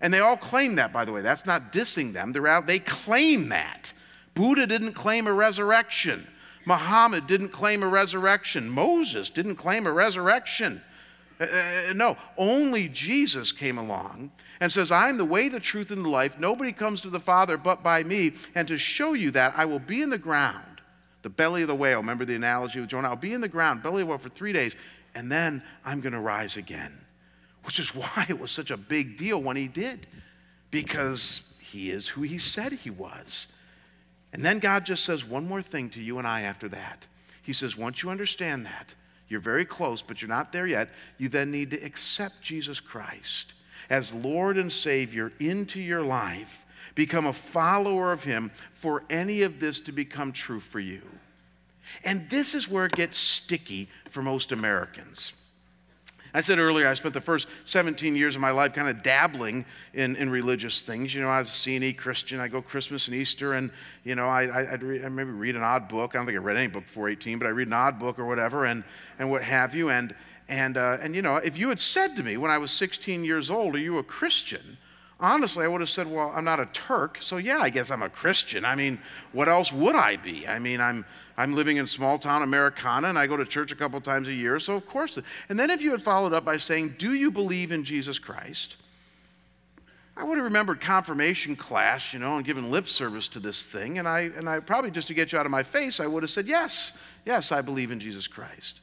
And 0.00 0.12
they 0.12 0.20
all 0.20 0.36
claim 0.36 0.76
that, 0.76 0.92
by 0.92 1.04
the 1.04 1.12
way. 1.12 1.22
That's 1.22 1.46
not 1.46 1.72
dissing 1.72 2.12
them, 2.12 2.32
They're 2.32 2.46
out, 2.46 2.66
they 2.66 2.78
claim 2.78 3.48
that. 3.48 3.92
Buddha 4.34 4.66
didn't 4.66 4.92
claim 4.92 5.26
a 5.26 5.32
resurrection. 5.32 6.26
Muhammad 6.66 7.26
didn't 7.26 7.50
claim 7.50 7.82
a 7.82 7.88
resurrection. 7.88 8.68
Moses 8.68 9.30
didn't 9.30 9.56
claim 9.56 9.86
a 9.86 9.92
resurrection. 9.92 10.82
Uh, 11.40 11.44
uh, 11.44 11.92
no, 11.94 12.16
only 12.36 12.88
Jesus 12.88 13.50
came 13.50 13.78
along 13.78 14.30
and 14.60 14.70
says, 14.70 14.92
I'm 14.92 15.18
the 15.18 15.24
way, 15.24 15.48
the 15.48 15.60
truth, 15.60 15.90
and 15.90 16.04
the 16.04 16.08
life. 16.08 16.38
Nobody 16.38 16.72
comes 16.72 17.00
to 17.00 17.10
the 17.10 17.20
Father 17.20 17.56
but 17.56 17.82
by 17.82 18.04
me. 18.04 18.32
And 18.54 18.68
to 18.68 18.78
show 18.78 19.14
you 19.14 19.30
that, 19.32 19.54
I 19.56 19.64
will 19.64 19.80
be 19.80 20.00
in 20.00 20.10
the 20.10 20.18
ground, 20.18 20.80
the 21.22 21.30
belly 21.30 21.62
of 21.62 21.68
the 21.68 21.74
whale. 21.74 21.98
Remember 21.98 22.24
the 22.24 22.36
analogy 22.36 22.80
with 22.80 22.90
Jonah? 22.90 23.08
I'll 23.08 23.16
be 23.16 23.32
in 23.32 23.40
the 23.40 23.48
ground, 23.48 23.82
belly 23.82 24.02
of 24.02 24.08
the 24.08 24.12
whale 24.12 24.18
for 24.18 24.28
three 24.28 24.52
days, 24.52 24.76
and 25.14 25.30
then 25.30 25.62
I'm 25.84 26.00
going 26.00 26.12
to 26.12 26.20
rise 26.20 26.56
again. 26.56 26.96
Which 27.64 27.78
is 27.78 27.88
why 27.94 28.26
it 28.28 28.38
was 28.38 28.52
such 28.52 28.70
a 28.70 28.76
big 28.76 29.16
deal 29.16 29.42
when 29.42 29.56
he 29.56 29.66
did, 29.66 30.06
because 30.70 31.54
he 31.60 31.90
is 31.90 32.08
who 32.08 32.22
he 32.22 32.38
said 32.38 32.72
he 32.72 32.90
was. 32.90 33.48
And 34.32 34.44
then 34.44 34.58
God 34.58 34.84
just 34.84 35.04
says 35.04 35.24
one 35.24 35.48
more 35.48 35.62
thing 35.62 35.90
to 35.90 36.02
you 36.02 36.18
and 36.18 36.26
I 36.26 36.42
after 36.42 36.68
that. 36.68 37.06
He 37.42 37.52
says, 37.52 37.76
once 37.76 38.02
you 38.02 38.10
understand 38.10 38.66
that, 38.66 38.94
you're 39.28 39.40
very 39.40 39.64
close, 39.64 40.02
but 40.02 40.20
you're 40.20 40.28
not 40.28 40.52
there 40.52 40.66
yet, 40.66 40.90
you 41.18 41.28
then 41.28 41.50
need 41.50 41.70
to 41.70 41.84
accept 41.84 42.40
Jesus 42.40 42.80
Christ 42.80 43.54
as 43.90 44.12
Lord 44.12 44.56
and 44.56 44.70
Savior 44.70 45.32
into 45.40 45.80
your 45.80 46.02
life. 46.02 46.64
Become 46.94 47.26
a 47.26 47.32
follower 47.32 48.12
of 48.12 48.24
Him 48.24 48.50
for 48.72 49.02
any 49.10 49.42
of 49.42 49.60
this 49.60 49.80
to 49.80 49.92
become 49.92 50.32
true 50.32 50.60
for 50.60 50.80
you. 50.80 51.02
And 52.04 52.28
this 52.30 52.54
is 52.54 52.68
where 52.68 52.86
it 52.86 52.92
gets 52.92 53.18
sticky 53.18 53.88
for 54.08 54.22
most 54.22 54.52
Americans. 54.52 55.34
I 56.36 56.40
said 56.40 56.58
earlier, 56.58 56.88
I 56.88 56.94
spent 56.94 57.14
the 57.14 57.20
first 57.20 57.46
17 57.64 58.16
years 58.16 58.34
of 58.34 58.40
my 58.40 58.50
life 58.50 58.74
kind 58.74 58.88
of 58.88 59.04
dabbling 59.04 59.64
in, 59.92 60.16
in 60.16 60.28
religious 60.28 60.82
things. 60.82 61.14
You 61.14 61.22
know, 61.22 61.28
I 61.28 61.38
was 61.38 61.48
a 61.48 61.52
C&E 61.52 61.92
Christian. 61.92 62.40
I 62.40 62.48
go 62.48 62.60
Christmas 62.60 63.06
and 63.06 63.16
Easter, 63.16 63.52
and, 63.52 63.70
you 64.02 64.16
know, 64.16 64.26
I, 64.26 64.72
I'd 64.72 64.82
re- 64.82 65.04
I 65.04 65.08
maybe 65.08 65.30
read 65.30 65.54
an 65.54 65.62
odd 65.62 65.86
book. 65.86 66.14
I 66.14 66.18
don't 66.18 66.26
think 66.26 66.36
I 66.36 66.40
read 66.40 66.56
any 66.56 66.66
book 66.66 66.86
before 66.86 67.08
18, 67.08 67.38
but 67.38 67.46
I 67.46 67.50
read 67.50 67.68
an 67.68 67.72
odd 67.72 68.00
book 68.00 68.18
or 68.18 68.26
whatever, 68.26 68.64
and, 68.64 68.82
and 69.20 69.30
what 69.30 69.42
have 69.42 69.76
you. 69.76 69.90
And, 69.90 70.12
and, 70.48 70.76
uh, 70.76 70.98
and, 71.00 71.14
you 71.14 71.22
know, 71.22 71.36
if 71.36 71.56
you 71.56 71.68
had 71.68 71.78
said 71.78 72.16
to 72.16 72.24
me 72.24 72.36
when 72.36 72.50
I 72.50 72.58
was 72.58 72.72
16 72.72 73.24
years 73.24 73.48
old, 73.48 73.76
are 73.76 73.78
you 73.78 73.98
a 73.98 74.02
Christian? 74.02 74.76
Honestly, 75.20 75.64
I 75.64 75.68
would 75.68 75.80
have 75.80 75.90
said, 75.90 76.10
well, 76.10 76.32
I'm 76.34 76.44
not 76.44 76.60
a 76.60 76.66
Turk, 76.66 77.18
so 77.20 77.36
yeah, 77.36 77.58
I 77.58 77.70
guess 77.70 77.90
I'm 77.90 78.02
a 78.02 78.08
Christian. 78.08 78.64
I 78.64 78.74
mean, 78.74 78.98
what 79.32 79.48
else 79.48 79.72
would 79.72 79.94
I 79.94 80.16
be? 80.16 80.46
I 80.46 80.58
mean, 80.58 80.80
I'm, 80.80 81.04
I'm 81.36 81.54
living 81.54 81.76
in 81.76 81.86
small 81.86 82.18
town 82.18 82.42
Americana 82.42 83.08
and 83.08 83.18
I 83.18 83.26
go 83.26 83.36
to 83.36 83.44
church 83.44 83.72
a 83.72 83.76
couple 83.76 84.00
times 84.00 84.28
a 84.28 84.32
year, 84.32 84.58
so 84.58 84.76
of 84.76 84.86
course. 84.86 85.18
And 85.48 85.58
then 85.58 85.70
if 85.70 85.82
you 85.82 85.90
had 85.90 86.02
followed 86.02 86.32
up 86.32 86.44
by 86.44 86.56
saying, 86.56 86.96
do 86.98 87.14
you 87.14 87.30
believe 87.30 87.72
in 87.72 87.84
Jesus 87.84 88.18
Christ? 88.18 88.76
I 90.16 90.22
would 90.22 90.36
have 90.36 90.44
remembered 90.44 90.80
confirmation 90.80 91.56
class, 91.56 92.12
you 92.12 92.20
know, 92.20 92.36
and 92.36 92.44
given 92.44 92.70
lip 92.70 92.86
service 92.86 93.28
to 93.30 93.40
this 93.40 93.66
thing. 93.66 93.98
And 93.98 94.06
I, 94.06 94.30
and 94.36 94.48
I 94.48 94.60
probably 94.60 94.92
just 94.92 95.08
to 95.08 95.14
get 95.14 95.32
you 95.32 95.38
out 95.38 95.46
of 95.46 95.50
my 95.50 95.64
face, 95.64 95.98
I 95.98 96.06
would 96.06 96.22
have 96.22 96.30
said, 96.30 96.46
yes, 96.46 96.96
yes, 97.26 97.50
I 97.50 97.62
believe 97.62 97.90
in 97.90 97.98
Jesus 97.98 98.28
Christ. 98.28 98.78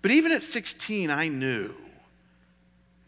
But 0.00 0.12
even 0.12 0.30
at 0.32 0.44
16, 0.44 1.10
I 1.10 1.28
knew 1.28 1.74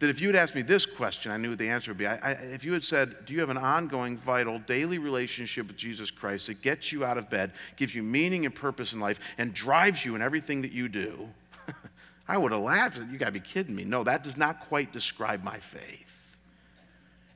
that 0.02 0.10
if 0.10 0.20
you 0.20 0.26
had 0.26 0.34
asked 0.34 0.56
me 0.56 0.62
this 0.62 0.84
question, 0.84 1.30
I 1.30 1.36
knew 1.36 1.50
what 1.50 1.58
the 1.58 1.68
answer 1.68 1.92
would 1.92 1.98
be. 1.98 2.08
I, 2.08 2.16
I, 2.16 2.32
if 2.32 2.64
you 2.64 2.72
had 2.72 2.82
said, 2.82 3.24
Do 3.24 3.34
you 3.34 3.38
have 3.38 3.50
an 3.50 3.56
ongoing, 3.56 4.16
vital, 4.16 4.58
daily 4.58 4.98
relationship 4.98 5.68
with 5.68 5.76
Jesus 5.76 6.10
Christ 6.10 6.48
that 6.48 6.60
gets 6.60 6.90
you 6.90 7.04
out 7.04 7.18
of 7.18 7.30
bed, 7.30 7.52
gives 7.76 7.94
you 7.94 8.02
meaning 8.02 8.44
and 8.44 8.52
purpose 8.52 8.92
in 8.92 8.98
life, 8.98 9.36
and 9.38 9.54
drives 9.54 10.04
you 10.04 10.16
in 10.16 10.20
everything 10.20 10.62
that 10.62 10.72
you 10.72 10.88
do? 10.88 11.28
I 12.28 12.36
would 12.36 12.50
have 12.50 12.62
laughed. 12.62 12.98
You 12.98 13.16
got 13.16 13.26
to 13.26 13.30
be 13.30 13.38
kidding 13.38 13.76
me. 13.76 13.84
No, 13.84 14.02
that 14.02 14.24
does 14.24 14.36
not 14.36 14.62
quite 14.62 14.92
describe 14.92 15.44
my 15.44 15.58
faith. 15.58 16.36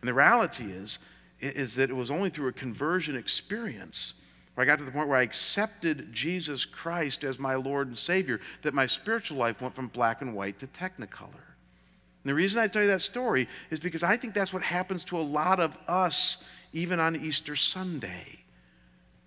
And 0.01 0.09
the 0.09 0.15
reality 0.15 0.65
is, 0.65 0.99
is 1.39 1.77
that 1.77 1.89
it 1.89 1.95
was 1.95 2.11
only 2.11 2.31
through 2.31 2.49
a 2.49 2.53
conversion 2.53 3.15
experience 3.15 4.15
where 4.57 4.65
I 4.65 4.67
got 4.67 4.81
to 4.81 4.85
the 4.85 4.91
point 4.91 5.07
where 5.07 5.19
I 5.19 5.23
accepted 5.23 6.13
Jesus 6.13 6.65
Christ 6.65 7.23
as 7.23 7.39
my 7.39 7.55
Lord 7.55 7.87
and 7.87 7.97
Savior 7.97 8.41
that 8.63 8.75
my 8.75 8.87
spiritual 8.87 9.39
life 9.39 9.63
went 9.63 9.77
from 9.77 9.87
black 9.87 10.21
and 10.21 10.35
white 10.35 10.59
to 10.59 10.67
technicolor. 10.67 11.46
And 12.27 12.31
the 12.33 12.35
reason 12.35 12.59
I 12.59 12.67
tell 12.67 12.83
you 12.83 12.89
that 12.89 13.03
story 13.03 13.47
is 13.71 13.79
because 13.79 14.03
I 14.03 14.17
think 14.17 14.35
that's 14.35 14.53
what 14.53 14.65
happens 14.65 15.05
to 15.05 15.17
a 15.17 15.23
lot 15.23 15.61
of 15.61 15.79
us, 15.87 16.45
even 16.73 16.99
on 16.99 17.15
Easter 17.15 17.55
Sunday. 17.55 18.41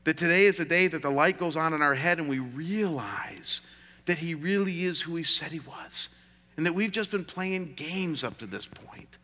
That 0.04 0.18
today 0.18 0.44
is 0.44 0.58
the 0.58 0.66
day 0.66 0.88
that 0.88 1.02
the 1.02 1.10
light 1.10 1.40
goes 1.40 1.56
on 1.56 1.74
in 1.74 1.82
our 1.82 1.96
head 1.96 2.18
and 2.18 2.28
we 2.28 2.40
realize 2.40 3.62
that 4.04 4.18
He 4.18 4.36
really 4.36 4.84
is 4.84 5.02
who 5.02 5.16
He 5.16 5.24
said 5.24 5.50
He 5.50 5.62
was. 5.62 6.10
And 6.58 6.66
that 6.66 6.74
we've 6.74 6.92
just 6.92 7.10
been 7.10 7.24
playing 7.24 7.72
games 7.76 8.26
up 8.26 8.38
to 8.40 8.46
this 8.46 8.66
point. 8.66 9.18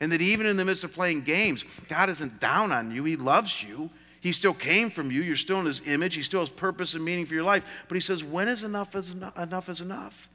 And 0.00 0.12
that 0.12 0.22
even 0.22 0.46
in 0.46 0.56
the 0.56 0.64
midst 0.64 0.84
of 0.84 0.92
playing 0.92 1.22
games, 1.22 1.64
God 1.88 2.10
isn't 2.10 2.38
down 2.38 2.70
on 2.70 2.92
you, 2.92 3.02
He 3.02 3.16
loves 3.16 3.64
you. 3.64 3.90
He 4.20 4.30
still 4.30 4.54
came 4.54 4.90
from 4.90 5.10
you. 5.10 5.22
You're 5.22 5.34
still 5.34 5.58
in 5.58 5.66
His 5.66 5.82
image. 5.88 6.14
He 6.14 6.22
still 6.22 6.38
has 6.38 6.50
purpose 6.50 6.94
and 6.94 7.04
meaning 7.04 7.26
for 7.26 7.34
your 7.34 7.42
life. 7.42 7.84
But 7.88 7.96
He 7.96 8.00
says, 8.00 8.22
when 8.22 8.46
is 8.46 8.62
enough 8.62 8.94
is 8.94 9.12
enough, 9.12 9.36
enough 9.36 9.68
is 9.68 9.80
enough? 9.80 10.30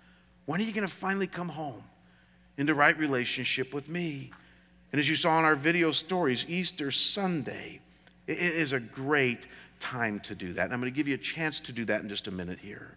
When 0.48 0.60
are 0.60 0.63
you 0.65 0.74
going 0.74 0.86
to 0.86 0.93
finally 0.93 1.28
come 1.28 1.48
home? 1.48 1.86
Into 2.58 2.74
the 2.74 2.78
right 2.78 2.98
relationship 2.98 3.74
with 3.74 3.89
me. 3.89 4.32
And 4.92 5.00
as 5.00 5.10
you 5.10 5.16
saw 5.16 5.39
in 5.39 5.46
our 5.46 5.56
video 5.56 5.92
stories, 5.92 6.46
Easter 6.48 6.92
Sunday 6.92 7.80
is 8.28 8.74
a 8.74 8.80
great 8.80 9.48
time 9.80 10.20
to 10.22 10.36
do 10.36 10.54
that. 10.54 10.66
And 10.66 10.74
I'm 10.74 10.80
going 10.80 10.92
to 10.92 10.96
give 10.96 11.08
you 11.08 11.16
a 11.16 11.20
chance 11.20 11.60
to 11.62 11.72
do 11.72 11.86
that 11.86 12.02
in 12.02 12.10
just 12.10 12.28
a 12.28 12.32
minute 12.32 12.60
here. 12.60 12.96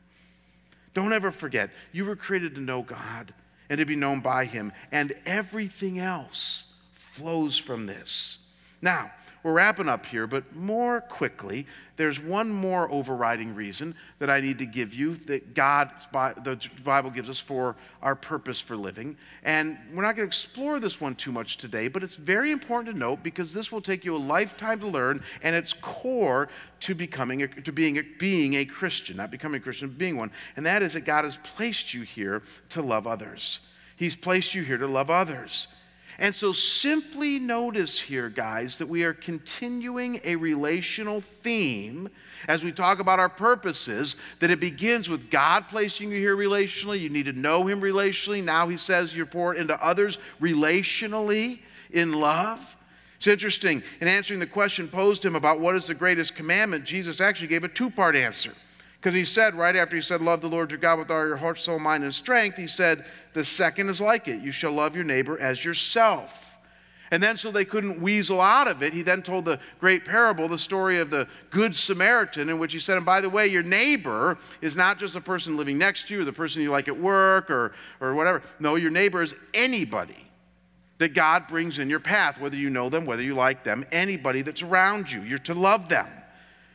Don't 0.94 1.12
ever 1.12 1.30
forget, 1.30 1.70
you 1.92 2.04
were 2.04 2.16
created 2.16 2.54
to 2.54 2.60
know 2.60 2.82
God 2.82 3.32
and 3.68 3.78
to 3.78 3.84
be 3.84 3.96
known 3.96 4.20
by 4.20 4.44
Him, 4.44 4.72
and 4.92 5.12
everything 5.26 5.98
else 5.98 6.72
flows 6.92 7.58
from 7.58 7.86
this. 7.86 8.46
Now, 8.80 9.10
we're 9.46 9.52
wrapping 9.52 9.88
up 9.88 10.04
here, 10.04 10.26
but 10.26 10.56
more 10.56 11.00
quickly, 11.00 11.68
there's 11.94 12.18
one 12.18 12.50
more 12.50 12.90
overriding 12.90 13.54
reason 13.54 13.94
that 14.18 14.28
I 14.28 14.40
need 14.40 14.58
to 14.58 14.66
give 14.66 14.92
you 14.92 15.14
that 15.26 15.54
God, 15.54 15.92
the 16.10 16.68
Bible 16.82 17.10
gives 17.10 17.30
us 17.30 17.38
for 17.38 17.76
our 18.02 18.16
purpose 18.16 18.60
for 18.60 18.76
living. 18.76 19.16
And 19.44 19.78
we're 19.94 20.02
not 20.02 20.16
going 20.16 20.28
to 20.28 20.30
explore 20.30 20.80
this 20.80 21.00
one 21.00 21.14
too 21.14 21.30
much 21.30 21.58
today, 21.58 21.86
but 21.86 22.02
it's 22.02 22.16
very 22.16 22.50
important 22.50 22.92
to 22.92 22.98
note 22.98 23.22
because 23.22 23.54
this 23.54 23.70
will 23.70 23.80
take 23.80 24.04
you 24.04 24.16
a 24.16 24.18
lifetime 24.18 24.80
to 24.80 24.88
learn, 24.88 25.22
and 25.44 25.54
it's 25.54 25.74
core 25.74 26.48
to 26.80 26.96
becoming 26.96 27.44
a, 27.44 27.46
to 27.46 27.70
being 27.70 27.98
a, 27.98 28.02
being 28.18 28.54
a 28.54 28.64
Christian, 28.64 29.16
not 29.16 29.30
becoming 29.30 29.60
a 29.60 29.62
Christian, 29.62 29.90
being 29.90 30.16
one. 30.16 30.32
And 30.56 30.66
that 30.66 30.82
is 30.82 30.94
that 30.94 31.04
God 31.04 31.24
has 31.24 31.36
placed 31.36 31.94
you 31.94 32.02
here 32.02 32.42
to 32.70 32.82
love 32.82 33.06
others. 33.06 33.60
He's 33.94 34.16
placed 34.16 34.56
you 34.56 34.64
here 34.64 34.78
to 34.78 34.88
love 34.88 35.08
others. 35.08 35.68
And 36.18 36.34
so 36.34 36.52
simply 36.52 37.38
notice 37.38 38.00
here, 38.00 38.30
guys, 38.30 38.78
that 38.78 38.88
we 38.88 39.04
are 39.04 39.12
continuing 39.12 40.20
a 40.24 40.36
relational 40.36 41.20
theme 41.20 42.08
as 42.48 42.64
we 42.64 42.72
talk 42.72 43.00
about 43.00 43.20
our 43.20 43.28
purposes, 43.28 44.16
that 44.38 44.50
it 44.50 44.58
begins 44.58 45.10
with 45.10 45.30
God 45.30 45.68
placing 45.68 46.10
you 46.10 46.18
here 46.18 46.36
relationally. 46.36 47.00
You 47.00 47.10
need 47.10 47.26
to 47.26 47.32
know 47.32 47.66
Him 47.66 47.80
relationally. 47.80 48.42
Now 48.42 48.68
He 48.68 48.78
says 48.78 49.14
you're 49.14 49.26
poured 49.26 49.58
into 49.58 49.78
others 49.84 50.18
relationally 50.40 51.60
in 51.90 52.12
love. 52.12 52.76
It's 53.16 53.26
interesting, 53.26 53.82
in 54.00 54.08
answering 54.08 54.40
the 54.40 54.46
question 54.46 54.88
posed 54.88 55.22
to 55.22 55.28
him 55.28 55.36
about 55.36 55.58
what 55.58 55.74
is 55.74 55.86
the 55.86 55.94
greatest 55.94 56.36
commandment, 56.36 56.84
Jesus 56.84 57.20
actually 57.20 57.48
gave 57.48 57.64
a 57.64 57.68
two 57.68 57.90
part 57.90 58.14
answer. 58.14 58.52
Because 58.96 59.14
he 59.14 59.24
said, 59.24 59.54
right 59.54 59.76
after 59.76 59.96
he 59.96 60.02
said, 60.02 60.20
Love 60.20 60.40
the 60.40 60.48
Lord 60.48 60.70
your 60.70 60.80
God 60.80 60.98
with 60.98 61.10
all 61.10 61.26
your 61.26 61.36
heart, 61.36 61.58
soul, 61.58 61.78
mind, 61.78 62.02
and 62.02 62.14
strength, 62.14 62.56
he 62.56 62.66
said, 62.66 63.04
The 63.34 63.44
second 63.44 63.88
is 63.88 64.00
like 64.00 64.26
it. 64.26 64.40
You 64.40 64.52
shall 64.52 64.72
love 64.72 64.96
your 64.96 65.04
neighbor 65.04 65.38
as 65.38 65.64
yourself. 65.64 66.58
And 67.10 67.22
then, 67.22 67.36
so 67.36 67.52
they 67.52 67.64
couldn't 67.64 68.00
weasel 68.00 68.40
out 68.40 68.66
of 68.66 68.82
it, 68.82 68.92
he 68.92 69.02
then 69.02 69.22
told 69.22 69.44
the 69.44 69.60
great 69.78 70.04
parable, 70.04 70.48
the 70.48 70.58
story 70.58 70.98
of 70.98 71.10
the 71.10 71.28
Good 71.50 71.76
Samaritan, 71.76 72.48
in 72.48 72.58
which 72.58 72.72
he 72.72 72.80
said, 72.80 72.96
And 72.96 73.06
by 73.06 73.20
the 73.20 73.30
way, 73.30 73.46
your 73.46 73.62
neighbor 73.62 74.38
is 74.60 74.76
not 74.76 74.98
just 74.98 75.14
a 75.14 75.20
person 75.20 75.56
living 75.56 75.78
next 75.78 76.08
to 76.08 76.14
you, 76.14 76.22
or 76.22 76.24
the 76.24 76.32
person 76.32 76.62
you 76.62 76.70
like 76.70 76.88
at 76.88 76.98
work, 76.98 77.48
or, 77.48 77.74
or 78.00 78.14
whatever. 78.14 78.42
No, 78.58 78.74
your 78.74 78.90
neighbor 78.90 79.22
is 79.22 79.38
anybody 79.54 80.26
that 80.98 81.14
God 81.14 81.46
brings 81.46 81.78
in 81.78 81.88
your 81.88 82.00
path, 82.00 82.40
whether 82.40 82.56
you 82.56 82.70
know 82.70 82.88
them, 82.88 83.06
whether 83.06 83.22
you 83.22 83.34
like 83.34 83.62
them, 83.62 83.86
anybody 83.92 84.42
that's 84.42 84.62
around 84.62 85.12
you. 85.12 85.20
You're 85.20 85.38
to 85.40 85.54
love 85.54 85.88
them. 85.88 86.08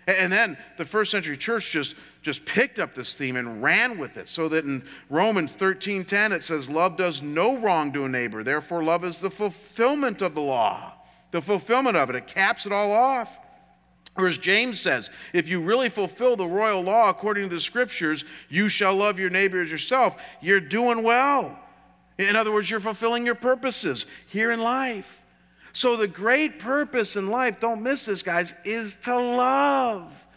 And 0.08 0.32
then 0.32 0.58
the 0.78 0.86
first 0.86 1.12
century 1.12 1.38
church 1.38 1.72
just, 1.72 1.96
just 2.22 2.46
picked 2.46 2.78
up 2.78 2.94
this 2.94 3.16
theme 3.16 3.36
and 3.36 3.64
ran 3.64 3.98
with 3.98 4.18
it. 4.18 4.30
So 4.30 4.48
that 4.50 4.64
in 4.64 4.84
Romans 5.10 5.56
13:10 5.56 6.32
it 6.32 6.44
says, 6.44 6.70
Love 6.70 6.98
does 6.98 7.22
no 7.22 7.58
wrong 7.58 7.92
to 7.94 8.06
a 8.06 8.10
neighbor. 8.10 8.44
Therefore, 8.44 8.84
love 8.84 9.04
is 9.04 9.20
the 9.20 9.32
fulfillment 9.32 10.22
of 10.22 10.36
the 10.36 10.42
law. 10.42 10.94
The 11.32 11.42
fulfillment 11.42 11.98
of 11.98 12.10
it. 12.10 12.16
It 12.16 12.28
caps 12.28 12.66
it 12.66 12.72
all 12.72 12.92
off. 12.92 13.40
Or 14.18 14.28
as 14.28 14.38
James 14.38 14.80
says, 14.80 15.10
if 15.34 15.48
you 15.48 15.62
really 15.62 15.88
fulfill 15.88 16.36
the 16.36 16.46
royal 16.46 16.82
law 16.82 17.10
according 17.10 17.48
to 17.48 17.56
the 17.56 17.62
scriptures, 17.62 18.26
you 18.50 18.68
shall 18.68 18.96
love 18.96 19.18
your 19.18 19.30
neighbor 19.30 19.62
as 19.62 19.72
yourself, 19.72 20.22
you're 20.42 20.60
doing 20.60 21.02
well. 21.04 21.58
In 22.18 22.36
other 22.36 22.52
words, 22.52 22.70
you're 22.70 22.82
fulfilling 22.82 23.26
your 23.26 23.36
purposes 23.36 24.06
here 24.28 24.52
in 24.52 24.60
life. 24.62 25.24
So, 25.74 25.96
the 25.96 26.08
great 26.08 26.60
purpose 26.60 27.16
in 27.16 27.30
life, 27.30 27.62
don't 27.62 27.82
miss 27.82 28.06
this, 28.06 28.22
guys, 28.22 28.54
is 28.66 28.98
to 29.04 29.18
love. 29.18 30.28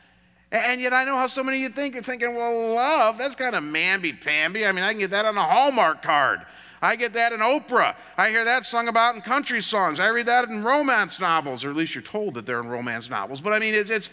And 0.54 0.80
yet, 0.80 0.92
I 0.92 1.04
know 1.04 1.16
how 1.16 1.26
so 1.26 1.42
many 1.42 1.58
of 1.58 1.62
you 1.64 1.68
think, 1.68 1.94
you're 1.94 2.02
thinking, 2.02 2.34
well, 2.34 2.74
love, 2.74 3.18
that's 3.18 3.34
kind 3.34 3.54
of 3.54 3.62
mamby 3.64 4.20
pamby. 4.22 4.64
I 4.64 4.72
mean, 4.72 4.84
I 4.84 4.90
can 4.90 5.00
get 5.00 5.10
that 5.10 5.26
on 5.26 5.36
a 5.36 5.42
Hallmark 5.42 6.00
card. 6.00 6.40
I 6.80 6.96
get 6.96 7.12
that 7.14 7.32
in 7.32 7.40
Oprah. 7.40 7.96
I 8.16 8.30
hear 8.30 8.44
that 8.44 8.64
sung 8.64 8.88
about 8.88 9.16
in 9.16 9.20
country 9.20 9.60
songs. 9.60 9.98
I 9.98 10.08
read 10.08 10.26
that 10.26 10.48
in 10.48 10.62
romance 10.62 11.18
novels, 11.18 11.64
or 11.64 11.70
at 11.70 11.76
least 11.76 11.94
you're 11.94 12.02
told 12.02 12.34
that 12.34 12.46
they're 12.46 12.60
in 12.60 12.68
romance 12.68 13.10
novels. 13.10 13.40
But 13.40 13.52
I 13.52 13.58
mean, 13.58 13.74
it's, 13.74 13.90
it's 13.90 14.10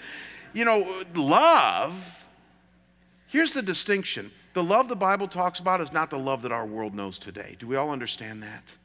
you 0.54 0.66
know, 0.66 0.88
love 1.14 2.22
Here's 3.32 3.54
the 3.54 3.62
distinction 3.62 4.30
the 4.54 4.64
love 4.64 4.90
the 4.90 4.96
Bible 4.98 5.30
talks 5.30 5.60
about 5.60 5.80
is 5.80 5.94
not 5.94 6.10
the 6.10 6.20
love 6.20 6.42
that 6.42 6.52
our 6.52 6.66
world 6.66 6.94
knows 6.94 7.18
today. 7.18 7.56
Do 7.58 7.66
we 7.66 7.78
all 7.78 7.90
understand 7.90 8.44
that? 8.44 8.76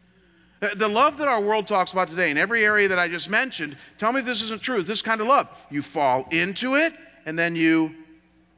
Uh, 0.62 0.68
the 0.76 0.88
love 0.88 1.18
that 1.18 1.26
our 1.26 1.40
world 1.40 1.66
talks 1.66 1.92
about 1.92 2.06
today, 2.06 2.30
in 2.30 2.38
every 2.38 2.64
area 2.64 2.86
that 2.86 2.98
I 2.98 3.08
just 3.08 3.28
mentioned, 3.28 3.76
tell 3.98 4.12
me 4.12 4.20
if 4.20 4.26
this 4.26 4.42
isn't 4.42 4.62
true. 4.62 4.84
This 4.84 5.02
kind 5.02 5.20
of 5.20 5.26
love. 5.26 5.66
You 5.68 5.82
fall 5.82 6.28
into 6.30 6.76
it 6.76 6.92
and 7.26 7.38
then 7.38 7.54
you 7.54 7.94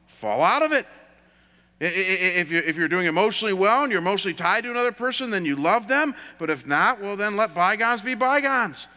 fall 0.07 0.41
out 0.41 0.63
of 0.63 0.71
it. 0.71 0.85
If 1.81 2.77
you're, 2.77 2.89
doing 2.89 3.07
emotionally 3.07 3.53
well 3.53 3.83
and 3.83 3.91
you're 3.91 4.01
emotionally 4.01 4.33
tied 4.33 4.63
to 4.63 4.71
another 4.71 4.91
person, 4.91 5.31
then 5.31 5.45
you 5.45 5.55
love 5.55 5.87
them. 5.87 6.13
But 6.37 6.49
if 6.49 6.67
not, 6.67 7.01
well, 7.01 7.15
then 7.15 7.37
let 7.37 7.53
bygones 7.55 8.01
be 8.01 8.15
bygones. 8.15 8.87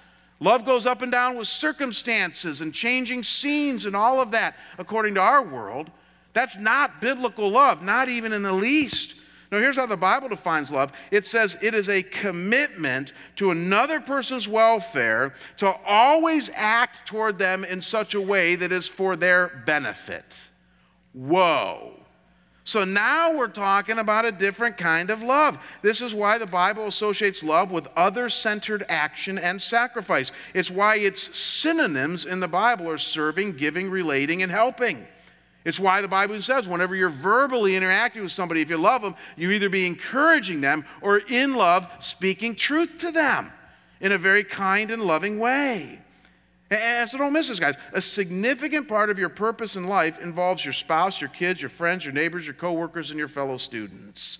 Love 0.40 0.64
goes 0.64 0.84
up 0.84 1.02
and 1.02 1.12
down 1.12 1.36
with 1.36 1.46
circumstances 1.46 2.60
and 2.60 2.74
changing 2.74 3.22
scenes 3.22 3.86
and 3.86 3.94
all 3.94 4.20
of 4.20 4.32
that, 4.32 4.56
according 4.78 5.14
to 5.14 5.20
our 5.20 5.44
world. 5.44 5.90
That's 6.32 6.58
not 6.58 7.00
biblical 7.00 7.48
love, 7.50 7.84
not 7.84 8.08
even 8.08 8.32
in 8.32 8.42
the 8.42 8.52
least. 8.52 9.14
Now, 9.52 9.58
here's 9.58 9.76
how 9.76 9.84
the 9.84 9.98
Bible 9.98 10.30
defines 10.30 10.70
love 10.70 10.92
it 11.10 11.26
says 11.26 11.58
it 11.60 11.74
is 11.74 11.90
a 11.90 12.02
commitment 12.02 13.12
to 13.36 13.50
another 13.50 14.00
person's 14.00 14.48
welfare 14.48 15.34
to 15.58 15.76
always 15.86 16.50
act 16.56 17.06
toward 17.06 17.38
them 17.38 17.62
in 17.62 17.82
such 17.82 18.14
a 18.14 18.20
way 18.20 18.54
that 18.56 18.72
is 18.72 18.88
for 18.88 19.14
their 19.14 19.62
benefit. 19.66 20.50
Whoa. 21.12 21.92
So 22.64 22.84
now 22.84 23.36
we're 23.36 23.48
talking 23.48 23.98
about 23.98 24.24
a 24.24 24.32
different 24.32 24.78
kind 24.78 25.10
of 25.10 25.22
love. 25.22 25.58
This 25.82 26.00
is 26.00 26.14
why 26.14 26.38
the 26.38 26.46
Bible 26.46 26.86
associates 26.86 27.42
love 27.42 27.70
with 27.70 27.88
other 27.94 28.30
centered 28.30 28.84
action 28.88 29.36
and 29.36 29.60
sacrifice. 29.60 30.32
It's 30.54 30.70
why 30.70 30.96
its 30.96 31.36
synonyms 31.36 32.24
in 32.24 32.40
the 32.40 32.48
Bible 32.48 32.88
are 32.88 32.98
serving, 32.98 33.56
giving, 33.56 33.90
relating, 33.90 34.42
and 34.42 34.50
helping. 34.50 35.06
It's 35.64 35.78
why 35.78 36.00
the 36.00 36.08
Bible 36.08 36.40
says 36.42 36.66
whenever 36.66 36.94
you're 36.94 37.08
verbally 37.08 37.76
interacting 37.76 38.22
with 38.22 38.32
somebody, 38.32 38.62
if 38.62 38.70
you 38.70 38.78
love 38.78 39.02
them, 39.02 39.14
you 39.36 39.50
either 39.52 39.68
be 39.68 39.86
encouraging 39.86 40.60
them 40.60 40.84
or 41.00 41.20
in 41.28 41.54
love 41.54 41.88
speaking 42.00 42.54
truth 42.54 42.98
to 42.98 43.12
them 43.12 43.52
in 44.00 44.12
a 44.12 44.18
very 44.18 44.42
kind 44.42 44.90
and 44.90 45.02
loving 45.02 45.38
way. 45.38 46.00
And 46.70 47.08
so 47.08 47.18
don't 47.18 47.34
miss 47.34 47.48
this, 47.48 47.60
guys. 47.60 47.76
A 47.92 48.00
significant 48.00 48.88
part 48.88 49.10
of 49.10 49.18
your 49.18 49.28
purpose 49.28 49.76
in 49.76 49.86
life 49.86 50.18
involves 50.18 50.64
your 50.64 50.72
spouse, 50.72 51.20
your 51.20 51.28
kids, 51.30 51.60
your 51.60 51.68
friends, 51.68 52.04
your 52.04 52.14
neighbors, 52.14 52.46
your 52.46 52.54
coworkers, 52.54 53.10
and 53.10 53.18
your 53.18 53.28
fellow 53.28 53.58
students. 53.58 54.38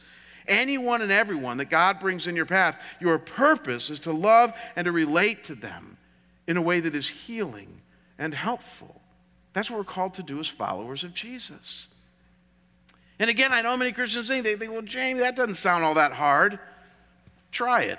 Anyone 0.49 1.03
and 1.03 1.13
everyone 1.13 1.59
that 1.59 1.71
God 1.71 2.01
brings 2.01 2.27
in 2.27 2.35
your 2.35 2.47
path, 2.47 2.83
your 3.01 3.19
purpose 3.19 3.91
is 3.91 4.01
to 4.01 4.13
love 4.13 4.53
and 4.77 4.87
to 4.87 4.93
relate 4.93 5.45
to 5.45 5.55
them 5.55 5.99
in 6.49 6.57
a 6.57 6.63
way 6.63 6.81
that 6.81 6.95
is 6.95 7.09
healing 7.09 7.83
and 8.19 8.35
helpful. 8.35 9.02
That's 9.53 9.71
what 9.71 9.79
we're 9.79 9.85
called 9.85 10.15
to 10.15 10.23
do 10.23 10.41
as 10.41 10.49
followers 10.49 11.05
of 11.05 11.13
Jesus. 11.13 11.89
And 13.19 13.29
again, 13.29 13.53
I 13.53 13.63
know 13.63 13.77
many 13.77 13.93
Christians 13.93 14.29
think, 14.29 14.45
they 14.45 14.57
think, 14.57 14.73
well, 14.73 14.83
Jamie, 14.83 15.21
that 15.21 15.37
doesn't 15.37 15.57
sound 15.57 15.85
all 15.85 15.95
that 15.95 16.13
hard. 16.13 16.59
Try 17.51 17.83
it. 17.83 17.99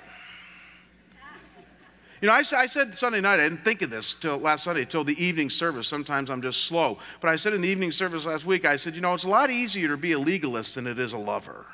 You 2.20 2.28
know, 2.28 2.34
I, 2.34 2.38
I, 2.38 2.66
said 2.66 2.94
Sunday 2.94 3.20
night, 3.20 3.38
I 3.38 3.48
didn't 3.48 3.64
think 3.64 3.82
of 3.82 3.90
this 3.90 4.14
till 4.14 4.38
last 4.38 4.64
Sunday, 4.64 4.86
till 4.86 5.04
the 5.04 5.22
evening 5.22 5.50
service. 5.50 5.86
Sometimes 5.86 6.30
I'm 6.30 6.40
just 6.40 6.62
slow. 6.62 6.98
But 7.20 7.28
I 7.28 7.36
said 7.36 7.52
in 7.52 7.60
the 7.60 7.68
evening 7.68 7.92
service 7.92 8.24
last 8.24 8.46
week, 8.46 8.64
I 8.64 8.76
said, 8.76 8.94
you 8.94 9.02
know, 9.02 9.12
it's 9.12 9.24
a 9.24 9.28
lot 9.28 9.50
easier 9.50 9.88
to 9.88 9.96
be 9.98 10.12
a 10.12 10.18
legalist 10.18 10.74
than 10.76 10.86
it 10.86 10.98
is 10.98 11.12
a 11.12 11.18
lover. 11.18 11.66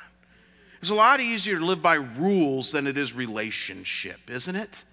It's 0.80 0.90
a 0.90 0.94
lot 0.94 1.20
easier 1.20 1.58
to 1.58 1.64
live 1.64 1.82
by 1.82 1.94
rules 1.94 2.72
than 2.72 2.86
it 2.86 2.98
is 2.98 3.14
relationship, 3.14 4.28
isn't 4.28 4.56
it? 4.56 4.84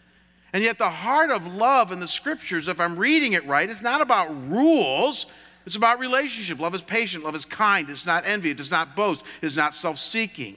And 0.53 0.63
yet, 0.63 0.77
the 0.77 0.89
heart 0.89 1.29
of 1.29 1.55
love 1.55 1.91
in 1.91 1.99
the 1.99 2.07
scriptures, 2.07 2.67
if 2.67 2.79
I'm 2.79 2.95
reading 2.95 3.33
it 3.33 3.45
right, 3.45 3.69
is 3.69 3.83
not 3.83 4.01
about 4.01 4.29
rules. 4.49 5.25
It's 5.65 5.75
about 5.75 5.99
relationship. 5.99 6.59
Love 6.59 6.73
is 6.73 6.81
patient. 6.81 7.25
Love 7.25 7.35
is 7.35 7.43
kind. 7.43 7.89
It's 7.89 8.05
not 8.05 8.25
envy. 8.25 8.51
It 8.51 8.57
does 8.57 8.71
not 8.71 8.95
boast. 8.95 9.25
It 9.41 9.45
is 9.45 9.57
not 9.57 9.75
self 9.75 9.97
seeking. 9.97 10.55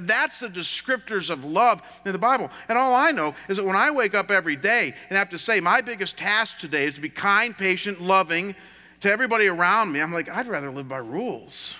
That's 0.00 0.38
the 0.38 0.48
descriptors 0.48 1.30
of 1.30 1.44
love 1.44 1.82
in 2.04 2.12
the 2.12 2.18
Bible. 2.18 2.50
And 2.68 2.78
all 2.78 2.94
I 2.94 3.10
know 3.10 3.34
is 3.48 3.56
that 3.56 3.64
when 3.64 3.74
I 3.74 3.90
wake 3.90 4.14
up 4.14 4.30
every 4.30 4.54
day 4.54 4.94
and 5.08 5.18
have 5.18 5.30
to 5.30 5.38
say, 5.38 5.60
my 5.60 5.80
biggest 5.80 6.16
task 6.16 6.58
today 6.58 6.86
is 6.86 6.94
to 6.94 7.00
be 7.00 7.08
kind, 7.08 7.56
patient, 7.56 8.00
loving 8.00 8.54
to 9.00 9.10
everybody 9.10 9.48
around 9.48 9.90
me, 9.90 10.00
I'm 10.00 10.12
like, 10.12 10.28
I'd 10.28 10.46
rather 10.46 10.70
live 10.70 10.88
by 10.88 10.98
rules. 10.98 11.74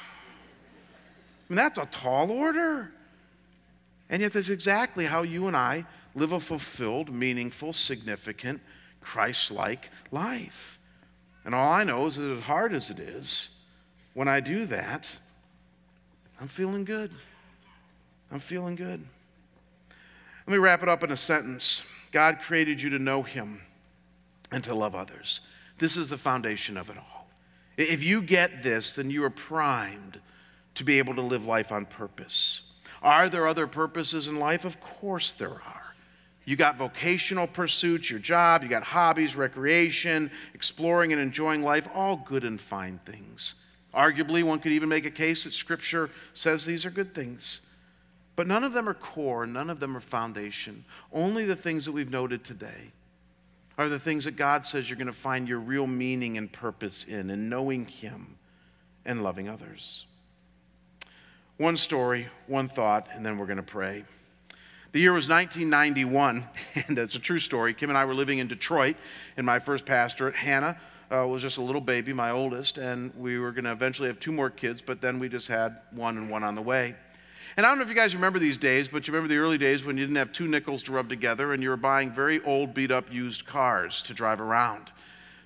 I 1.49 1.53
mean, 1.53 1.57
that's 1.57 1.79
a 1.79 1.87
tall 1.87 2.31
order. 2.33 2.93
And 4.11 4.21
yet, 4.21 4.33
that's 4.33 4.51
exactly 4.51 5.05
how 5.05 5.23
you 5.23 5.47
and 5.47 5.57
I 5.57 5.85
live 6.15 6.33
a 6.33 6.41
fulfilled, 6.41 7.11
meaningful, 7.11 7.73
significant, 7.73 8.61
Christ 9.01 9.51
like 9.51 9.91
life. 10.11 10.79
And 11.45 11.55
all 11.55 11.73
I 11.73 11.85
know 11.85 12.07
is 12.07 12.17
that 12.17 12.33
as 12.33 12.45
hard 12.45 12.73
as 12.73 12.91
it 12.91 12.99
is, 12.99 13.59
when 14.15 14.29
I 14.29 14.41
do 14.41 14.67
that, 14.67 15.19
I'm 16.41 16.49
feeling 16.49 16.85
good. 16.85 17.11
I'm 18.31 18.39
feeling 18.39 18.77
good. 18.77 19.05
Let 20.47 20.53
me 20.53 20.59
wrap 20.59 20.83
it 20.83 20.89
up 20.89 21.03
in 21.03 21.13
a 21.13 21.17
sentence 21.17 21.87
God 22.11 22.41
created 22.41 22.81
you 22.83 22.91
to 22.91 22.99
know 22.99 23.23
Him 23.23 23.61
and 24.53 24.63
to 24.65 24.75
love 24.75 24.95
others. 24.95 25.41
This 25.79 25.97
is 25.97 26.11
the 26.11 26.19
foundation 26.19 26.77
of 26.77 26.91
it 26.91 26.99
all. 26.99 27.27
If 27.77 28.05
you 28.05 28.23
get 28.23 28.63
this, 28.63 28.97
then 28.97 29.11
you 29.11 29.25
are 29.25 29.31
primed 29.31 30.21
to 30.75 30.85
be 30.85 30.99
able 30.99 31.15
to 31.15 31.23
live 31.23 31.47
life 31.47 31.73
on 31.73 31.87
purpose. 31.87 32.71
Are 33.03 33.29
there 33.29 33.47
other 33.47 33.67
purposes 33.67 34.29
in 34.29 34.39
life? 34.39 34.65
Of 34.65 34.81
course 34.81 35.33
there 35.33 35.51
are. 35.51 35.82
You 36.45 36.57
got 36.57 36.77
vocational 36.77 37.47
pursuits, 37.47 38.11
your 38.11 38.19
job, 38.19 38.63
you 38.63 38.69
got 38.69 38.83
hobbies, 38.83 39.37
recreation, 39.37 40.31
exploring 40.55 41.13
and 41.13 41.21
enjoying 41.21 41.63
life, 41.63 41.89
all 41.95 42.17
good 42.17 42.45
and 42.45 42.61
fine 42.61 42.99
things. 43.05 43.55
Arguably, 43.95 44.43
one 44.43 44.59
could 44.59 44.73
even 44.73 44.89
make 44.89 45.07
a 45.07 45.11
case 45.11 45.45
that 45.45 45.53
Scripture 45.53 46.11
says 46.33 46.65
these 46.65 46.85
are 46.85 46.91
good 46.91 47.15
things. 47.15 47.61
But 48.35 48.47
none 48.47 48.65
of 48.65 48.73
them 48.73 48.89
are 48.89 48.95
core, 48.95 49.47
none 49.47 49.71
of 49.71 49.79
them 49.79 49.97
are 49.97 50.01
foundation. 50.01 50.85
Only 51.13 51.45
the 51.45 51.57
things 51.57 51.85
that 51.85 51.93
we've 51.93 52.11
noted 52.11 52.43
today 52.43 52.91
are 53.79 53.89
the 53.89 53.99
things 53.99 54.25
that 54.25 54.37
God 54.37 54.67
says 54.67 54.89
you're 54.89 54.97
going 54.99 55.07
to 55.07 55.13
find 55.13 55.49
your 55.49 55.59
real 55.59 55.87
meaning 55.87 56.39
and 56.39 56.51
purpose 56.51 57.05
in, 57.05 57.31
in 57.31 57.49
knowing 57.49 57.87
Him 57.87 58.39
and 59.05 59.23
loving 59.23 59.49
others. 59.49 60.07
One 61.59 61.77
story, 61.77 62.29
one 62.47 62.69
thought, 62.69 63.09
and 63.13 63.25
then 63.25 63.39
we're 63.39 63.47
going 63.47 63.57
to 63.59 63.63
pray. 63.63 64.05
The 64.93 65.01
year 65.01 65.15
was 65.15 65.27
1991, 65.27 66.45
and 66.87 66.99
it's 66.99 67.15
a 67.15 67.19
true 67.19 67.39
story. 67.39 67.73
Kim 67.73 67.89
and 67.89 67.99
I 67.99 68.05
were 68.05 68.15
living 68.15 68.41
in 68.41 68.47
Detroit 68.47 68.97
in 69.39 69.45
my 69.47 69.59
first 69.59 69.87
pastorate. 69.87 70.35
Hannah 70.35 70.77
uh, 71.11 71.27
was 71.27 71.41
just 71.41 71.57
a 71.57 71.63
little 71.63 71.81
baby, 71.81 72.13
my 72.13 72.31
oldest, 72.31 72.77
and 72.77 73.11
we 73.15 73.39
were 73.39 73.53
going 73.53 73.65
to 73.65 73.73
eventually 73.73 74.09
have 74.09 74.21
two 74.21 74.33
more 74.33 74.51
kids, 74.51 74.83
but 74.83 75.01
then 75.01 75.19
we 75.19 75.31
just 75.31 75.49
had 75.49 75.81
one 75.93 76.19
and 76.19 76.29
one 76.29 76.43
on 76.43 76.55
the 76.55 76.61
way. 76.61 76.95
And 77.57 77.65
I 77.65 77.71
don't 77.71 77.79
know 77.79 77.85
if 77.85 77.89
you 77.89 77.95
guys 77.95 78.15
remember 78.15 78.39
these 78.39 78.59
days, 78.59 78.91
but 78.91 79.09
you 79.09 79.15
remember 79.15 79.33
the 79.33 79.41
early 79.41 79.57
days 79.57 79.83
when 79.83 79.97
you 79.97 80.05
didn't 80.05 80.17
have 80.17 80.31
two 80.31 80.47
nickels 80.47 80.83
to 80.85 80.93
rub 80.93 81.09
together 81.09 81.55
and 81.55 81.63
you 81.63 81.71
were 81.71 81.79
buying 81.79 82.11
very 82.11 82.43
old, 82.45 82.75
beat 82.75 82.91
up 82.91 83.11
used 83.11 83.47
cars 83.47 84.03
to 84.03 84.15
drive 84.15 84.43
around. 84.43 84.91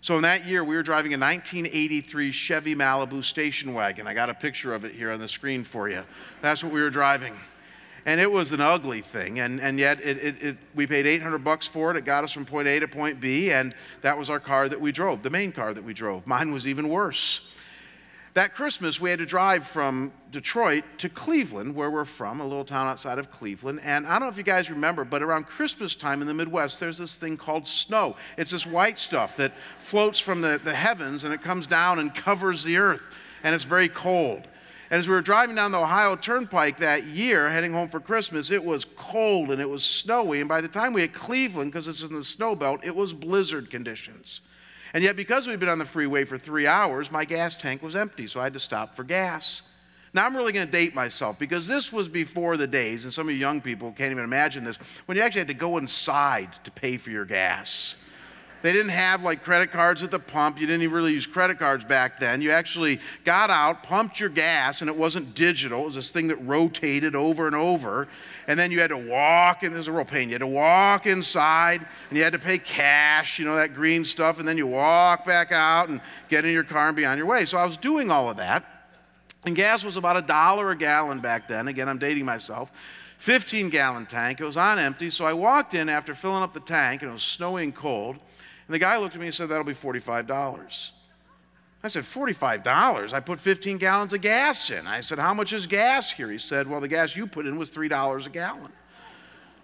So 0.01 0.17
in 0.17 0.23
that 0.23 0.45
year, 0.45 0.65
we 0.65 0.75
were 0.75 0.83
driving 0.83 1.15
a 1.15 1.19
1983 1.19 2.33
Chevy 2.33 2.75
Malibu 2.75 3.23
station 3.23 3.75
wagon. 3.75 4.09
I 4.09 4.15
got 4.15 4.29
a 4.29 4.35
picture 4.35 4.75
of 4.75 4.85
it 4.85 4.93
here 4.93 5.13
on 5.13 5.21
the 5.21 5.29
screen 5.29 5.63
for 5.63 5.89
you. 5.89 6.03
That's 6.43 6.65
what 6.65 6.73
we 6.73 6.81
were 6.81 6.91
driving 6.91 7.37
and 8.07 8.21
it 8.21 8.31
was 8.31 8.53
an 8.53 8.61
ugly 8.61 9.01
thing. 9.03 9.41
And, 9.41 9.61
and 9.61 9.79
yet, 9.81 10.01
it, 10.01 10.17
it, 10.19 10.43
it, 10.43 10.57
we 10.77 10.87
paid 10.87 11.07
800 11.07 11.39
bucks 11.39 11.67
for 11.67 11.91
it. 11.91 11.97
It 11.97 12.05
got 12.05 12.23
us 12.23 12.33
from 12.33 12.45
point 12.45 12.69
A 12.69 12.79
to 12.79 12.89
point 12.89 13.21
B, 13.21 13.51
and 13.51 13.75
that 14.01 14.17
was 14.17 14.31
our 14.31 14.39
car 14.39 14.69
that 14.69 14.81
we 14.81 14.93
drove, 14.93 15.23
the 15.23 15.31
main 15.31 15.51
car 15.51 15.75
that 15.75 15.83
we 15.83 15.93
drove. 15.93 16.25
Mine 16.25 16.53
was 16.53 16.69
even 16.69 16.89
worse. 16.89 17.53
That 18.35 18.55
Christmas, 18.55 19.01
we 19.01 19.11
had 19.11 19.19
to 19.21 19.27
drive 19.27 19.67
from 19.67 20.13
Detroit 20.31 20.85
to 20.99 21.09
Cleveland, 21.09 21.75
where 21.75 21.91
we're 21.91 22.05
from, 22.05 22.41
a 22.41 22.47
little 22.47 22.67
town 22.67 22.87
outside 22.87 23.19
of 23.19 23.31
Cleveland. 23.31 23.81
And 23.83 24.07
I 24.07 24.13
don't 24.13 24.21
know 24.21 24.29
if 24.29 24.37
you 24.37 24.45
guys 24.45 24.71
remember, 24.71 25.05
but 25.05 25.23
around 25.23 25.47
Christmas 25.47 25.95
time 25.95 26.21
in 26.21 26.29
the 26.29 26.35
Midwest, 26.35 26.79
there's 26.79 26.99
this 26.99 27.17
thing 27.17 27.39
called 27.39 27.67
snow. 27.67 28.15
It's 28.37 28.51
this 28.51 28.67
white 28.67 28.99
stuff 28.99 29.39
that 29.39 29.53
floats 29.79 30.21
from 30.21 30.43
the, 30.43 30.61
the 30.63 30.75
heavens 30.75 31.25
and 31.25 31.33
it 31.33 31.43
comes 31.43 31.67
down 31.67 31.99
and 31.99 32.15
covers 32.15 32.63
the 32.63 32.77
earth, 32.77 33.19
and 33.43 33.55
it's 33.55 33.65
very 33.65 33.89
cold. 33.89 34.47
And 34.91 35.01
as 35.01 35.09
we 35.09 35.15
were 35.15 35.23
driving 35.23 35.57
down 35.57 35.73
the 35.73 35.79
Ohio 35.79 36.15
Turnpike 36.15 36.79
that 36.79 37.05
year, 37.05 37.49
heading 37.49 37.73
home 37.73 37.89
for 37.89 37.99
Christmas, 37.99 38.51
it 38.51 38.65
was 38.65 38.85
cold 38.85 39.51
and 39.51 39.61
it 39.61 39.69
was 39.69 39.83
snowy. 39.83 40.41
And 40.41 40.49
by 40.49 40.61
the 40.61 40.69
time 40.69 40.93
we 40.93 41.01
hit 41.01 41.13
Cleveland, 41.13 41.73
because 41.73 41.89
it's 41.89 42.03
in 42.03 42.13
the 42.13 42.23
snow 42.23 42.55
belt, 42.55 42.85
it 42.85 42.95
was 42.95 43.13
blizzard 43.13 43.71
conditions. 43.71 44.43
And 44.95 45.03
yet, 45.03 45.17
because 45.17 45.47
we'd 45.47 45.59
been 45.59 45.69
on 45.69 45.81
the 45.81 45.85
freeway 45.85 46.25
for 46.25 46.39
three 46.39 46.67
hours, 46.67 47.11
my 47.11 47.25
gas 47.25 47.57
tank 47.57 47.83
was 47.83 47.97
empty, 47.97 48.29
so 48.29 48.41
I 48.41 48.45
had 48.45 48.53
to 48.53 48.61
stop 48.61 48.95
for 48.95 49.03
gas. 49.03 49.75
Now, 50.15 50.25
I'm 50.25 50.37
really 50.37 50.53
going 50.53 50.65
to 50.65 50.73
date 50.73 50.95
myself 50.95 51.39
because 51.39 51.67
this 51.67 51.93
was 51.93 52.09
before 52.09 52.57
the 52.57 52.67
days, 52.67 53.05
and 53.05 53.13
some 53.13 53.29
of 53.29 53.35
you 53.35 53.41
young 53.41 53.61
people 53.61 53.93
can't 53.93 54.13
even 54.13 54.25
imagine 54.25 54.65
this, 54.65 54.77
when 55.07 55.19
you 55.19 55.23
actually 55.23 55.41
had 55.41 55.49
to 55.49 55.55
go 55.55 55.77
inside 55.77 56.49
to 56.65 56.71
pay 56.71 56.97
for 56.97 57.11
your 57.11 57.25
gas. 57.25 57.97
They 58.67 58.73
didn't 58.73 58.91
have 58.91 59.23
like 59.23 59.45
credit 59.45 59.71
cards 59.71 60.03
at 60.03 60.11
the 60.11 60.19
pump. 60.19 60.61
You 60.61 60.67
didn't 60.67 60.83
even 60.83 60.97
really 60.97 61.13
use 61.13 61.25
credit 61.25 61.57
cards 61.57 61.85
back 61.85 62.19
then. 62.19 62.43
You 62.43 62.51
actually 62.51 62.99
got 63.23 63.49
out, 63.49 63.85
pumped 63.85 64.19
your 64.19 64.29
gas, 64.29 64.81
and 64.81 64.91
it 64.91 64.97
wasn't 64.97 65.37
digital. 65.37 65.83
It 65.83 65.85
was 65.85 65.95
this 65.95 66.11
thing 66.11 66.27
that 66.27 66.45
rotated 66.45 67.15
over 67.15 67.47
and 67.47 67.55
over. 67.55 68.09
And 68.49 68.59
then 68.59 68.73
you 68.73 68.81
had 68.81 68.91
to 68.91 68.97
walk, 68.97 69.63
and 69.63 69.73
it 69.73 69.79
was 69.79 69.87
a 69.87 69.93
real 69.93 70.05
pain. 70.05 70.31
You 70.31 70.35
had 70.35 70.41
to 70.41 70.49
walk 70.49 71.07
inside, 71.07 71.87
and 72.09 72.19
you 72.19 72.25
had 72.25 72.33
to 72.33 72.41
pay 72.41 72.59
cash, 72.59 73.39
you 73.39 73.45
know, 73.45 73.55
that 73.55 73.73
green 73.73 74.05
stuff. 74.05 74.41
And 74.41 74.49
then 74.49 74.59
you 74.59 74.67
walk 74.67 75.25
back 75.25 75.53
out 75.53 75.89
and 75.89 76.01
get 76.29 76.45
in 76.45 76.53
your 76.53 76.65
car 76.65 76.89
and 76.89 76.97
be 76.97 77.07
on 77.07 77.17
your 77.17 77.29
way. 77.29 77.45
So 77.45 77.59
I 77.59 77.65
was 77.65 77.77
doing 77.77 78.11
all 78.11 78.29
of 78.29 78.39
that. 78.39 78.65
And 79.45 79.55
gas 79.55 79.85
was 79.85 79.97
about 79.97 80.17
a 80.17 80.23
dollar 80.23 80.73
a 80.73 80.77
gallon 80.77 81.21
back 81.21 81.47
then. 81.47 81.69
Again, 81.69 81.89
I'm 81.89 81.99
dating 81.99 82.25
myself. 82.25 82.73
15 83.19 83.69
gallon 83.69 84.07
tank. 84.07 84.41
It 84.41 84.45
was 84.45 84.57
on 84.57 84.81
empty. 84.81 85.11
So 85.11 85.25
I 85.25 85.35
walked 85.35 85.73
in 85.75 85.89
after 85.89 86.15
filling 86.15 86.43
up 86.43 86.53
the 86.53 86.59
tank, 86.59 87.03
and 87.03 87.11
it 87.11 87.13
was 87.13 87.23
snowing 87.23 87.71
cold. 87.71 88.19
And 88.67 88.75
the 88.75 88.79
guy 88.79 88.99
looked 88.99 89.15
at 89.15 89.21
me 89.21 89.27
and 89.27 89.35
said, 89.35 89.49
That'll 89.49 89.65
be 89.65 89.73
$45. 89.73 90.91
I 91.83 91.89
said, 91.89 92.03
$45? 92.03 93.13
I 93.13 93.21
put 93.21 93.39
15 93.39 93.79
gallons 93.79 94.13
of 94.13 94.21
gas 94.21 94.71
in. 94.71 94.87
I 94.87 95.01
said, 95.01 95.19
How 95.19 95.35
much 95.35 95.53
is 95.53 95.67
gas 95.67 96.11
here? 96.11 96.31
He 96.31 96.39
said, 96.39 96.67
Well, 96.67 96.81
the 96.81 96.89
gas 96.89 97.17
you 97.17 97.27
put 97.27 97.47
in 97.47 97.57
was 97.59 97.71
$3 97.71 98.27
a 98.27 98.31
gallon. 98.31 98.73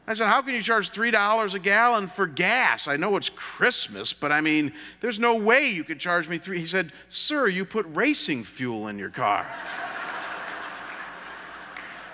I 0.06 0.14
said, 0.14 0.28
How 0.28 0.42
can 0.42 0.54
you 0.54 0.62
charge 0.62 0.90
$3 0.90 1.54
a 1.54 1.58
gallon 1.58 2.06
for 2.06 2.26
gas? 2.26 2.86
I 2.88 2.96
know 2.96 3.16
it's 3.16 3.30
Christmas, 3.30 4.12
but 4.12 4.30
I 4.30 4.40
mean, 4.40 4.72
there's 5.00 5.18
no 5.18 5.36
way 5.36 5.70
you 5.70 5.84
could 5.84 5.98
charge 5.98 6.28
me 6.28 6.38
three. 6.38 6.58
He 6.58 6.66
said, 6.66 6.92
Sir, 7.08 7.48
you 7.48 7.64
put 7.64 7.86
racing 7.88 8.44
fuel 8.44 8.88
in 8.88 8.98
your 8.98 9.10
car. 9.10 9.46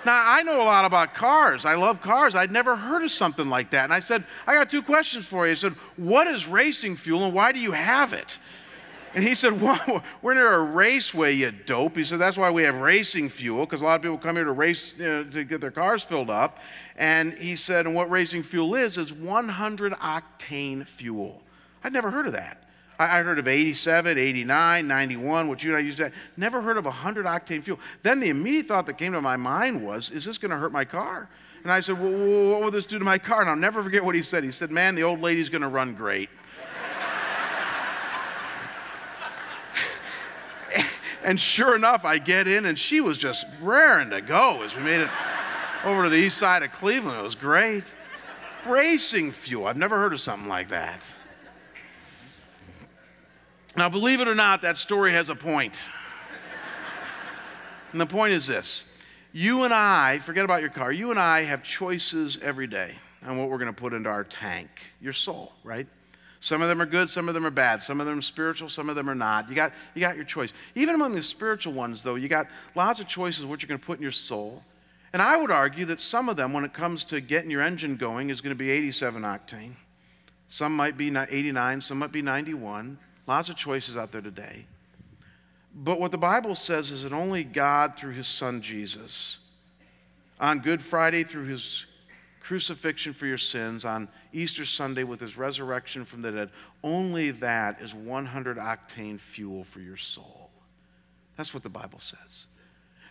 Now, 0.05 0.23
I 0.25 0.43
know 0.43 0.63
a 0.63 0.65
lot 0.65 0.85
about 0.85 1.15
cars. 1.15 1.65
I 1.65 1.75
love 1.75 2.01
cars. 2.01 2.35
I'd 2.35 2.53
never 2.53 2.77
heard 2.77 3.03
of 3.03 3.11
something 3.11 3.49
like 3.49 3.71
that. 3.71 3.85
And 3.85 3.93
I 3.93 4.01
said, 4.01 4.25
I 4.47 4.55
got 4.55 4.71
two 4.71 4.83
questions 4.83 5.27
for 5.27 5.45
you. 5.47 5.51
He 5.51 5.55
said, 5.57 5.73
What 5.97 6.29
is 6.29 6.47
racing 6.47 6.97
fuel 6.97 7.25
and 7.25 7.35
why 7.35 7.53
do 7.53 7.61
you 7.61 7.73
have 7.73 8.13
it? 8.13 8.39
And 9.15 9.25
he 9.25 9.35
said, 9.35 9.61
well, 9.61 10.05
We're 10.23 10.35
near 10.35 10.55
a 10.55 10.63
raceway, 10.63 11.35
you 11.35 11.51
dope. 11.51 11.97
He 11.97 12.05
said, 12.05 12.21
That's 12.21 12.39
why 12.39 12.51
we 12.51 12.63
have 12.63 12.79
racing 12.79 13.29
fuel, 13.29 13.67
because 13.67 13.83
a 13.83 13.85
lot 13.85 13.97
of 13.97 14.03
people 14.03 14.19
come 14.19 14.37
here 14.37 14.45
to 14.45 14.53
race 14.53 14.95
you 14.97 15.05
know, 15.05 15.25
to 15.25 15.45
get 15.45 15.61
their 15.61 15.73
cars 15.73 16.05
filled 16.05 16.31
up. 16.31 16.61
And 16.97 17.33
he 17.33 17.57
said, 17.57 17.87
And 17.87 17.95
what 17.95 18.09
racing 18.09 18.45
fuel 18.45 18.77
is, 18.77 18.99
is 18.99 19.13
100 19.13 19.93
octane 19.95 20.87
fuel. 20.87 21.43
I'd 21.83 21.93
never 21.93 22.11
heard 22.11 22.27
of 22.27 22.33
that. 22.35 22.68
I 22.99 23.23
heard 23.23 23.39
of 23.39 23.47
87, 23.47 24.19
89, 24.19 24.89
91, 24.89 25.49
what 25.49 25.63
you 25.63 25.71
and 25.71 25.77
I 25.77 25.81
used 25.81 25.99
to. 25.99 26.11
Never 26.37 26.61
heard 26.61 26.77
of 26.77 26.85
100 26.85 27.27
octane 27.27 27.63
fuel. 27.63 27.79
Then 28.03 28.19
the 28.19 28.29
immediate 28.29 28.67
thought 28.67 28.87
that 28.87 28.95
came 28.95 29.13
to 29.13 29.21
my 29.21 29.37
mind 29.37 29.87
was, 29.87 30.11
Is 30.11 30.25
this 30.25 30.37
going 30.37 30.51
to 30.51 30.57
hurt 30.57 30.73
my 30.73 30.85
car? 30.85 31.29
And 31.63 31.71
I 31.71 31.79
said, 31.79 32.01
well, 32.01 32.51
What 32.51 32.63
will 32.63 32.71
this 32.73 32.87
do 32.87 32.99
to 32.99 33.05
my 33.05 33.19
car? 33.19 33.41
And 33.41 33.51
I'll 33.51 33.57
never 33.57 33.85
forget 33.85 34.05
what 34.05 34.17
he 34.17 34.23
said. 34.23 34.43
He 34.43 34.51
said, 34.51 34.73
Man, 34.73 34.97
the 34.97 35.05
old 35.05 35.21
lady's 35.21 35.49
going 35.49 35.63
to 35.63 35.69
run 35.69 35.95
great. 35.95 36.29
And 41.25 41.39
sure 41.39 41.77
enough, 41.77 42.07
I 42.07 42.17
get 42.17 42.49
in, 42.49 42.65
and 42.65 42.79
she 42.79 43.03
was 43.03 43.19
just 43.19 43.45
raring 43.61 44.09
to 44.11 44.23
go 44.23 44.63
as 44.63 44.75
we 44.75 44.83
made 44.83 45.01
it 45.01 45.11
over 45.85 46.05
to 46.05 46.09
the 46.09 46.17
east 46.17 46.39
side 46.39 46.63
of 46.63 46.73
Cleveland. 46.73 47.19
It 47.19 47.23
was 47.23 47.35
great. 47.35 47.85
Racing 48.67 49.33
fuel. 49.33 49.67
I've 49.67 49.77
never 49.77 49.99
heard 49.99 50.15
of 50.15 50.21
something 50.21 50.49
like 50.49 50.69
that. 50.69 51.18
Now, 53.79 53.89
believe 53.89 54.21
it 54.21 54.27
or 54.27 54.35
not, 54.35 54.63
that 54.63 54.77
story 54.77 55.13
has 55.13 55.29
a 55.29 55.37
point. 55.37 55.89
And 57.93 58.01
the 58.01 58.07
point 58.07 58.33
is 58.33 58.47
this 58.47 58.85
you 59.33 59.63
and 59.63 59.73
I, 59.73 60.19
forget 60.19 60.45
about 60.45 60.63
your 60.63 60.71
car, 60.71 60.91
you 60.91 61.13
and 61.13 61.19
I 61.19 61.43
have 61.43 61.63
choices 61.63 62.39
every 62.43 62.67
day 62.67 62.97
on 63.25 63.39
what 63.39 63.49
we're 63.49 63.59
going 63.59 63.73
to 63.73 63.81
put 63.81 63.95
into 63.95 64.11
our 64.11 64.25
tank, 64.25 64.69
your 65.01 65.13
soul, 65.13 65.53
right? 65.63 65.87
Some 66.41 66.61
of 66.61 66.69
them 66.69 66.83
are 66.83 66.87
good, 66.87 67.09
some 67.09 67.29
of 67.29 67.35
them 67.35 67.47
are 67.47 67.51
bad. 67.51 67.81
Some 67.81 68.01
of 68.01 68.07
them 68.07 68.19
are 68.19 68.23
spiritual, 68.23 68.69
some 68.69 68.89
of 68.89 68.97
them 68.97 69.09
are 69.09 69.15
not. 69.15 69.49
You 69.49 69.55
got, 69.55 69.73
you 69.95 70.01
got 70.01 70.17
your 70.17 70.25
choice. 70.25 70.53
Even 70.75 70.97
among 70.97 71.15
the 71.15 71.23
spiritual 71.23 71.73
ones, 71.73 72.03
though, 72.03 72.17
you 72.17 72.29
got 72.29 72.49
lots 72.75 73.01
of 73.01 73.07
choices 73.07 73.45
what 73.45 73.63
you're 73.63 73.69
going 73.69 73.81
to 73.81 73.87
put 73.87 73.99
in 73.99 74.03
your 74.03 74.11
soul. 74.11 74.65
And 75.13 75.23
I 75.23 75.37
would 75.37 75.53
argue 75.53 75.85
that 75.87 76.01
some 76.01 76.29
of 76.29 76.37
them, 76.37 76.53
when 76.53 76.65
it 76.65 76.73
comes 76.73 77.05
to 77.07 77.21
getting 77.21 77.51
your 77.51 77.63
engine 77.63 77.97
going, 77.97 78.31
is 78.31 78.41
going 78.41 78.55
to 78.55 78.59
be 78.59 78.71
87 78.71 79.23
octane. 79.23 79.75
Some 80.49 80.75
might 80.75 80.97
be 80.97 81.15
89, 81.17 81.81
some 81.81 81.99
might 81.99 82.13
be 82.13 82.23
91. 82.23 82.99
Lots 83.29 83.51
of 83.51 83.57
choices 83.57 83.95
out 83.95 84.11
there 84.11 84.23
today. 84.23 84.65
But 85.75 86.01
what 86.01 86.13
the 86.13 86.19
Bible 86.19 86.55
says 86.55 86.91
is 86.91 87.03
that 87.03 87.13
only 87.13 87.45
God, 87.45 87.95
through 87.95 88.13
his 88.13 88.27
son 88.27 88.63
Jesus, 88.63 89.39
on 90.41 90.61
Good 90.61 90.81
Friday, 90.81 91.25
through 91.25 91.45
his 91.45 91.85
crucifixion 92.41 93.13
for 93.13 93.27
your 93.27 93.37
sins, 93.37 93.85
on 93.85 94.09
Easter 94.33 94.65
Sunday 94.65 95.05
with 95.05 95.21
his 95.21 95.37
resurrection 95.37 96.07
from 96.07 96.23
the 96.23 96.33
dead, 96.33 96.51
only 96.83 97.31
that 97.33 97.83
is 97.83 97.95
100 97.95 98.57
octane 98.57 99.21
fuel 99.21 99.63
for 99.63 99.81
your 99.81 99.99
soul. 99.99 100.49
That's 101.37 101.53
what 101.53 101.63
the 101.63 101.69
Bible 101.69 101.99
says. 101.99 102.47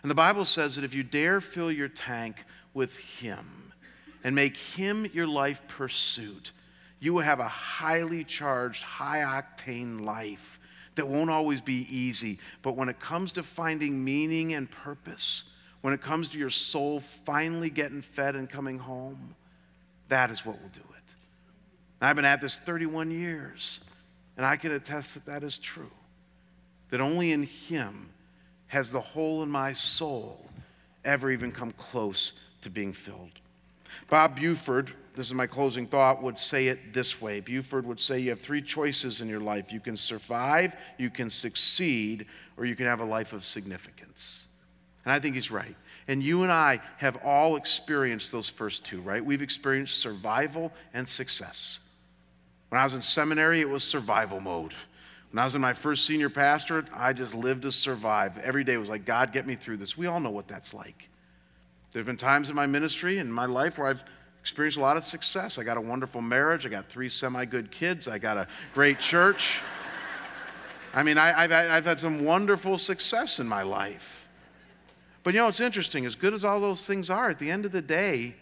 And 0.02 0.10
the 0.10 0.16
Bible 0.16 0.44
says 0.44 0.74
that 0.74 0.84
if 0.84 0.94
you 0.94 1.04
dare 1.04 1.40
fill 1.40 1.70
your 1.70 1.88
tank 1.88 2.44
with 2.74 2.98
him 3.20 3.72
and 4.24 4.34
make 4.34 4.56
him 4.56 5.06
your 5.12 5.28
life 5.28 5.62
pursuit, 5.68 6.50
you 7.00 7.14
will 7.14 7.22
have 7.22 7.40
a 7.40 7.48
highly 7.48 8.24
charged, 8.24 8.82
high 8.82 9.20
octane 9.20 10.00
life 10.00 10.58
that 10.96 11.06
won't 11.06 11.30
always 11.30 11.60
be 11.60 11.86
easy. 11.94 12.38
But 12.62 12.76
when 12.76 12.88
it 12.88 12.98
comes 12.98 13.32
to 13.32 13.42
finding 13.42 14.04
meaning 14.04 14.54
and 14.54 14.68
purpose, 14.70 15.54
when 15.80 15.94
it 15.94 16.02
comes 16.02 16.28
to 16.30 16.38
your 16.38 16.50
soul 16.50 17.00
finally 17.00 17.70
getting 17.70 18.02
fed 18.02 18.34
and 18.34 18.50
coming 18.50 18.78
home, 18.78 19.36
that 20.08 20.30
is 20.30 20.44
what 20.44 20.60
will 20.60 20.70
do 20.70 20.80
it. 20.80 21.14
I've 22.00 22.16
been 22.16 22.24
at 22.24 22.40
this 22.40 22.58
31 22.58 23.10
years, 23.10 23.80
and 24.36 24.44
I 24.44 24.56
can 24.56 24.72
attest 24.72 25.14
that 25.14 25.26
that 25.26 25.42
is 25.42 25.58
true. 25.58 25.90
That 26.90 27.00
only 27.00 27.32
in 27.32 27.42
Him 27.44 28.08
has 28.68 28.90
the 28.90 29.00
hole 29.00 29.42
in 29.42 29.50
my 29.50 29.72
soul 29.72 30.48
ever 31.04 31.30
even 31.30 31.52
come 31.52 31.70
close 31.72 32.32
to 32.62 32.70
being 32.70 32.92
filled. 32.92 33.40
Bob 34.08 34.36
Buford, 34.36 34.92
this 35.14 35.26
is 35.26 35.34
my 35.34 35.46
closing 35.46 35.86
thought, 35.86 36.22
would 36.22 36.38
say 36.38 36.68
it 36.68 36.92
this 36.92 37.20
way. 37.20 37.40
Buford 37.40 37.86
would 37.86 38.00
say 38.00 38.18
you 38.20 38.30
have 38.30 38.40
three 38.40 38.62
choices 38.62 39.20
in 39.20 39.28
your 39.28 39.40
life 39.40 39.72
you 39.72 39.80
can 39.80 39.96
survive, 39.96 40.76
you 40.96 41.10
can 41.10 41.30
succeed, 41.30 42.26
or 42.56 42.64
you 42.64 42.76
can 42.76 42.86
have 42.86 43.00
a 43.00 43.04
life 43.04 43.32
of 43.32 43.44
significance. 43.44 44.48
And 45.04 45.12
I 45.12 45.18
think 45.18 45.34
he's 45.34 45.50
right. 45.50 45.74
And 46.06 46.22
you 46.22 46.42
and 46.42 46.52
I 46.52 46.80
have 46.98 47.18
all 47.24 47.56
experienced 47.56 48.32
those 48.32 48.48
first 48.48 48.84
two, 48.84 49.00
right? 49.00 49.24
We've 49.24 49.42
experienced 49.42 49.98
survival 49.98 50.72
and 50.92 51.08
success. 51.08 51.80
When 52.68 52.80
I 52.80 52.84
was 52.84 52.94
in 52.94 53.02
seminary, 53.02 53.60
it 53.60 53.68
was 53.68 53.84
survival 53.84 54.40
mode. 54.40 54.74
When 55.30 55.38
I 55.38 55.44
was 55.44 55.54
in 55.54 55.60
my 55.60 55.72
first 55.72 56.06
senior 56.06 56.30
pastorate, 56.30 56.86
I 56.94 57.12
just 57.12 57.34
lived 57.34 57.62
to 57.62 57.72
survive. 57.72 58.38
Every 58.38 58.64
day 58.64 58.76
was 58.76 58.88
like, 58.88 59.04
God, 59.04 59.32
get 59.32 59.46
me 59.46 59.54
through 59.54 59.78
this. 59.78 59.96
We 59.96 60.06
all 60.06 60.20
know 60.20 60.30
what 60.30 60.48
that's 60.48 60.72
like. 60.72 61.08
There 61.92 62.00
have 62.00 62.06
been 62.06 62.16
times 62.16 62.50
in 62.50 62.56
my 62.56 62.66
ministry 62.66 63.18
and 63.18 63.32
my 63.32 63.46
life 63.46 63.78
where 63.78 63.88
I've 63.88 64.04
experienced 64.40 64.78
a 64.78 64.80
lot 64.80 64.96
of 64.96 65.04
success. 65.04 65.58
I 65.58 65.64
got 65.64 65.76
a 65.76 65.80
wonderful 65.80 66.20
marriage. 66.20 66.66
I 66.66 66.68
got 66.68 66.86
three 66.86 67.08
semi 67.08 67.44
good 67.44 67.70
kids. 67.70 68.08
I 68.08 68.18
got 68.18 68.36
a 68.36 68.46
great 68.74 68.98
church. 68.98 69.60
I 70.94 71.02
mean, 71.02 71.18
I, 71.18 71.42
have 71.42 71.52
I've 71.52 71.84
had 71.84 72.00
some 72.00 72.24
wonderful 72.24 72.78
success 72.78 73.40
in 73.40 73.48
my 73.48 73.62
life. 73.62 74.28
But 75.22 75.34
you 75.34 75.40
know, 75.40 75.48
it's 75.48 75.60
interesting, 75.60 76.06
as 76.06 76.14
good 76.14 76.32
as 76.32 76.44
all 76.44 76.60
those 76.60 76.86
things 76.86 77.10
are, 77.10 77.28
at 77.28 77.38
the 77.38 77.50
end 77.50 77.66
of 77.66 77.72
the 77.72 77.82
day, 77.82 78.36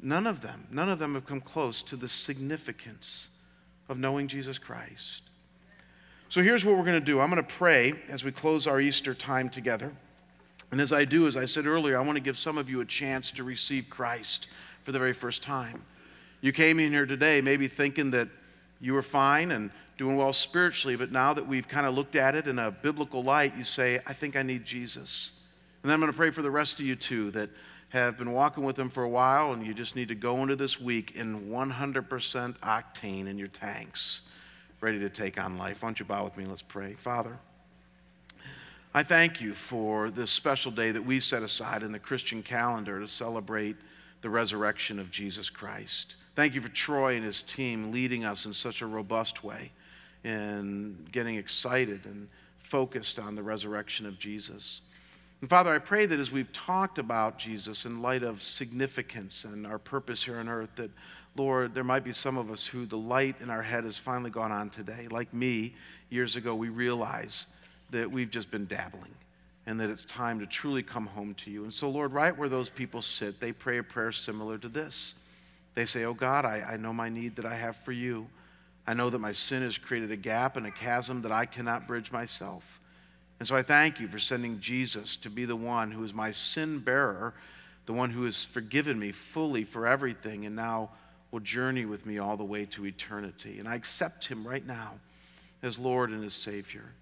none 0.00 0.26
of 0.26 0.42
them, 0.42 0.66
none 0.70 0.88
of 0.88 0.98
them 0.98 1.14
have 1.14 1.26
come 1.26 1.40
close 1.40 1.82
to 1.84 1.96
the 1.96 2.08
significance 2.08 3.30
of 3.88 3.98
knowing 3.98 4.28
Jesus 4.28 4.58
Christ. 4.58 5.22
So 6.28 6.42
here's 6.42 6.64
what 6.64 6.76
we're 6.76 6.84
going 6.84 7.00
to 7.00 7.04
do 7.04 7.20
I'm 7.20 7.30
going 7.30 7.44
to 7.44 7.54
pray 7.54 7.94
as 8.08 8.24
we 8.24 8.32
close 8.32 8.66
our 8.66 8.80
Easter 8.80 9.14
time 9.14 9.50
together. 9.50 9.92
And 10.72 10.80
as 10.80 10.92
I 10.92 11.04
do, 11.04 11.26
as 11.26 11.36
I 11.36 11.44
said 11.44 11.66
earlier, 11.66 11.98
I 11.98 12.00
want 12.00 12.16
to 12.16 12.22
give 12.22 12.38
some 12.38 12.56
of 12.56 12.70
you 12.70 12.80
a 12.80 12.84
chance 12.86 13.30
to 13.32 13.44
receive 13.44 13.90
Christ 13.90 14.48
for 14.82 14.90
the 14.90 14.98
very 14.98 15.12
first 15.12 15.42
time. 15.42 15.82
You 16.40 16.50
came 16.50 16.80
in 16.80 16.92
here 16.92 17.04
today 17.04 17.42
maybe 17.42 17.68
thinking 17.68 18.10
that 18.12 18.28
you 18.80 18.94
were 18.94 19.02
fine 19.02 19.52
and 19.52 19.70
doing 19.98 20.16
well 20.16 20.32
spiritually, 20.32 20.96
but 20.96 21.12
now 21.12 21.34
that 21.34 21.46
we've 21.46 21.68
kind 21.68 21.86
of 21.86 21.94
looked 21.94 22.16
at 22.16 22.34
it 22.34 22.46
in 22.46 22.58
a 22.58 22.70
biblical 22.70 23.22
light, 23.22 23.54
you 23.54 23.64
say, 23.64 24.00
I 24.06 24.14
think 24.14 24.34
I 24.34 24.42
need 24.42 24.64
Jesus. 24.64 25.32
And 25.82 25.92
I'm 25.92 26.00
going 26.00 26.10
to 26.10 26.16
pray 26.16 26.30
for 26.30 26.40
the 26.40 26.50
rest 26.50 26.80
of 26.80 26.86
you 26.86 26.96
too 26.96 27.30
that 27.32 27.50
have 27.90 28.16
been 28.16 28.32
walking 28.32 28.64
with 28.64 28.78
Him 28.78 28.88
for 28.88 29.02
a 29.02 29.08
while 29.08 29.52
and 29.52 29.66
you 29.66 29.74
just 29.74 29.94
need 29.94 30.08
to 30.08 30.14
go 30.14 30.42
into 30.42 30.56
this 30.56 30.80
week 30.80 31.10
in 31.14 31.50
100% 31.50 32.58
octane 32.60 33.26
in 33.26 33.36
your 33.36 33.48
tanks, 33.48 34.32
ready 34.80 34.98
to 35.00 35.10
take 35.10 35.38
on 35.38 35.58
life. 35.58 35.82
Why 35.82 35.88
don't 35.88 36.00
you 36.00 36.06
bow 36.06 36.24
with 36.24 36.38
me? 36.38 36.46
Let's 36.46 36.62
pray. 36.62 36.94
Father, 36.94 37.38
I 38.94 39.02
thank 39.02 39.40
you 39.40 39.54
for 39.54 40.10
this 40.10 40.30
special 40.30 40.70
day 40.70 40.90
that 40.90 41.00
we've 41.00 41.24
set 41.24 41.42
aside 41.42 41.82
in 41.82 41.92
the 41.92 41.98
Christian 41.98 42.42
calendar 42.42 43.00
to 43.00 43.08
celebrate 43.08 43.76
the 44.20 44.28
resurrection 44.28 44.98
of 44.98 45.10
Jesus 45.10 45.48
Christ. 45.48 46.16
Thank 46.34 46.54
you 46.54 46.60
for 46.60 46.68
Troy 46.68 47.16
and 47.16 47.24
his 47.24 47.42
team 47.42 47.90
leading 47.90 48.26
us 48.26 48.44
in 48.44 48.52
such 48.52 48.82
a 48.82 48.86
robust 48.86 49.42
way 49.42 49.72
in 50.24 51.08
getting 51.10 51.36
excited 51.36 52.04
and 52.04 52.28
focused 52.58 53.18
on 53.18 53.34
the 53.34 53.42
resurrection 53.42 54.04
of 54.04 54.18
Jesus. 54.18 54.82
And 55.40 55.48
Father, 55.48 55.72
I 55.72 55.78
pray 55.78 56.04
that 56.04 56.20
as 56.20 56.30
we've 56.30 56.52
talked 56.52 56.98
about 56.98 57.38
Jesus 57.38 57.86
in 57.86 58.02
light 58.02 58.22
of 58.22 58.42
significance 58.42 59.44
and 59.44 59.66
our 59.66 59.78
purpose 59.78 60.22
here 60.22 60.36
on 60.36 60.50
earth, 60.50 60.76
that, 60.76 60.90
Lord, 61.34 61.74
there 61.74 61.82
might 61.82 62.04
be 62.04 62.12
some 62.12 62.36
of 62.36 62.50
us 62.50 62.66
who 62.66 62.84
the 62.84 62.98
light 62.98 63.40
in 63.40 63.48
our 63.48 63.62
head 63.62 63.84
has 63.84 63.96
finally 63.96 64.30
gone 64.30 64.52
on 64.52 64.68
today. 64.68 65.08
Like 65.10 65.32
me, 65.32 65.76
years 66.10 66.36
ago, 66.36 66.54
we 66.54 66.68
realize 66.68 67.46
that 67.92 68.10
we've 68.10 68.30
just 68.30 68.50
been 68.50 68.66
dabbling 68.66 69.14
and 69.66 69.80
that 69.80 69.90
it's 69.90 70.04
time 70.04 70.40
to 70.40 70.46
truly 70.46 70.82
come 70.82 71.06
home 71.06 71.34
to 71.34 71.50
you. 71.50 71.62
And 71.62 71.72
so, 71.72 71.88
Lord, 71.88 72.12
right 72.12 72.36
where 72.36 72.48
those 72.48 72.68
people 72.68 73.00
sit, 73.00 73.40
they 73.40 73.52
pray 73.52 73.78
a 73.78 73.82
prayer 73.82 74.12
similar 74.12 74.58
to 74.58 74.68
this. 74.68 75.14
They 75.74 75.86
say, 75.86 76.04
Oh 76.04 76.14
God, 76.14 76.44
I, 76.44 76.64
I 76.72 76.76
know 76.76 76.92
my 76.92 77.08
need 77.08 77.36
that 77.36 77.46
I 77.46 77.54
have 77.54 77.76
for 77.76 77.92
you. 77.92 78.26
I 78.86 78.94
know 78.94 79.10
that 79.10 79.20
my 79.20 79.32
sin 79.32 79.62
has 79.62 79.78
created 79.78 80.10
a 80.10 80.16
gap 80.16 80.56
and 80.56 80.66
a 80.66 80.70
chasm 80.70 81.22
that 81.22 81.32
I 81.32 81.46
cannot 81.46 81.86
bridge 81.86 82.10
myself. 82.10 82.80
And 83.38 83.46
so 83.46 83.56
I 83.56 83.62
thank 83.62 84.00
you 84.00 84.08
for 84.08 84.18
sending 84.18 84.60
Jesus 84.60 85.16
to 85.18 85.30
be 85.30 85.44
the 85.44 85.56
one 85.56 85.90
who 85.90 86.02
is 86.02 86.12
my 86.12 86.32
sin 86.32 86.80
bearer, 86.80 87.34
the 87.86 87.92
one 87.92 88.10
who 88.10 88.24
has 88.24 88.44
forgiven 88.44 88.98
me 88.98 89.12
fully 89.12 89.64
for 89.64 89.86
everything, 89.86 90.46
and 90.46 90.56
now 90.56 90.90
will 91.30 91.40
journey 91.40 91.84
with 91.84 92.06
me 92.06 92.18
all 92.18 92.36
the 92.36 92.44
way 92.44 92.64
to 92.66 92.86
eternity. 92.86 93.58
And 93.58 93.68
I 93.68 93.76
accept 93.76 94.26
him 94.26 94.46
right 94.46 94.64
now 94.66 94.94
as 95.62 95.78
Lord 95.78 96.10
and 96.10 96.24
as 96.24 96.34
Savior. 96.34 96.92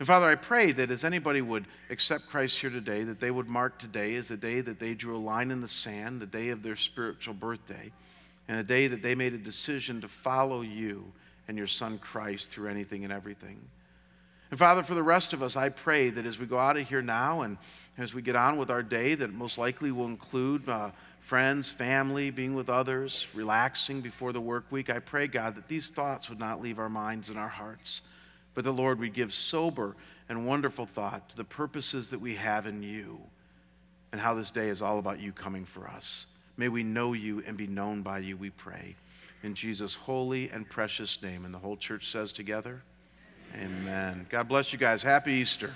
And 0.00 0.06
Father, 0.06 0.28
I 0.28 0.34
pray 0.34 0.72
that 0.72 0.90
as 0.90 1.04
anybody 1.04 1.42
would 1.42 1.66
accept 1.90 2.26
Christ 2.26 2.58
here 2.58 2.70
today, 2.70 3.04
that 3.04 3.20
they 3.20 3.30
would 3.30 3.50
mark 3.50 3.78
today 3.78 4.14
as 4.14 4.28
the 4.28 4.36
day 4.38 4.62
that 4.62 4.78
they 4.80 4.94
drew 4.94 5.14
a 5.14 5.18
line 5.18 5.50
in 5.50 5.60
the 5.60 5.68
sand, 5.68 6.22
the 6.22 6.26
day 6.26 6.48
of 6.48 6.62
their 6.62 6.74
spiritual 6.74 7.34
birthday, 7.34 7.92
and 8.48 8.58
the 8.58 8.64
day 8.64 8.86
that 8.86 9.02
they 9.02 9.14
made 9.14 9.34
a 9.34 9.38
decision 9.38 10.00
to 10.00 10.08
follow 10.08 10.62
you 10.62 11.12
and 11.48 11.58
your 11.58 11.66
Son 11.66 11.98
Christ 11.98 12.50
through 12.50 12.70
anything 12.70 13.04
and 13.04 13.12
everything. 13.12 13.60
And 14.50 14.58
Father, 14.58 14.82
for 14.82 14.94
the 14.94 15.02
rest 15.02 15.34
of 15.34 15.42
us, 15.42 15.54
I 15.54 15.68
pray 15.68 16.08
that 16.08 16.24
as 16.24 16.38
we 16.38 16.46
go 16.46 16.56
out 16.56 16.78
of 16.78 16.88
here 16.88 17.02
now 17.02 17.42
and 17.42 17.58
as 17.98 18.14
we 18.14 18.22
get 18.22 18.36
on 18.36 18.56
with 18.56 18.70
our 18.70 18.82
day, 18.82 19.14
that 19.16 19.34
most 19.34 19.58
likely 19.58 19.92
will 19.92 20.06
include 20.06 20.66
uh, 20.66 20.92
friends, 21.18 21.68
family, 21.68 22.30
being 22.30 22.54
with 22.54 22.70
others, 22.70 23.28
relaxing 23.34 24.00
before 24.00 24.32
the 24.32 24.40
work 24.40 24.64
week, 24.70 24.88
I 24.88 24.98
pray, 24.98 25.26
God, 25.26 25.56
that 25.56 25.68
these 25.68 25.90
thoughts 25.90 26.30
would 26.30 26.40
not 26.40 26.62
leave 26.62 26.78
our 26.78 26.88
minds 26.88 27.28
and 27.28 27.36
our 27.36 27.48
hearts 27.48 28.00
but 28.60 28.64
the 28.66 28.74
Lord, 28.74 29.00
we 29.00 29.08
give 29.08 29.32
sober 29.32 29.96
and 30.28 30.46
wonderful 30.46 30.84
thought 30.84 31.30
to 31.30 31.36
the 31.38 31.44
purposes 31.44 32.10
that 32.10 32.20
we 32.20 32.34
have 32.34 32.66
in 32.66 32.82
you 32.82 33.18
and 34.12 34.20
how 34.20 34.34
this 34.34 34.50
day 34.50 34.68
is 34.68 34.82
all 34.82 34.98
about 34.98 35.18
you 35.18 35.32
coming 35.32 35.64
for 35.64 35.88
us. 35.88 36.26
May 36.58 36.68
we 36.68 36.82
know 36.82 37.14
you 37.14 37.42
and 37.46 37.56
be 37.56 37.66
known 37.66 38.02
by 38.02 38.18
you, 38.18 38.36
we 38.36 38.50
pray. 38.50 38.96
In 39.42 39.54
Jesus' 39.54 39.94
holy 39.94 40.50
and 40.50 40.68
precious 40.68 41.22
name. 41.22 41.46
And 41.46 41.54
the 41.54 41.58
whole 41.58 41.78
church 41.78 42.10
says 42.10 42.34
together, 42.34 42.82
Amen. 43.54 43.78
Amen. 43.80 44.26
God 44.28 44.46
bless 44.46 44.74
you 44.74 44.78
guys. 44.78 45.02
Happy 45.02 45.32
Easter. 45.32 45.72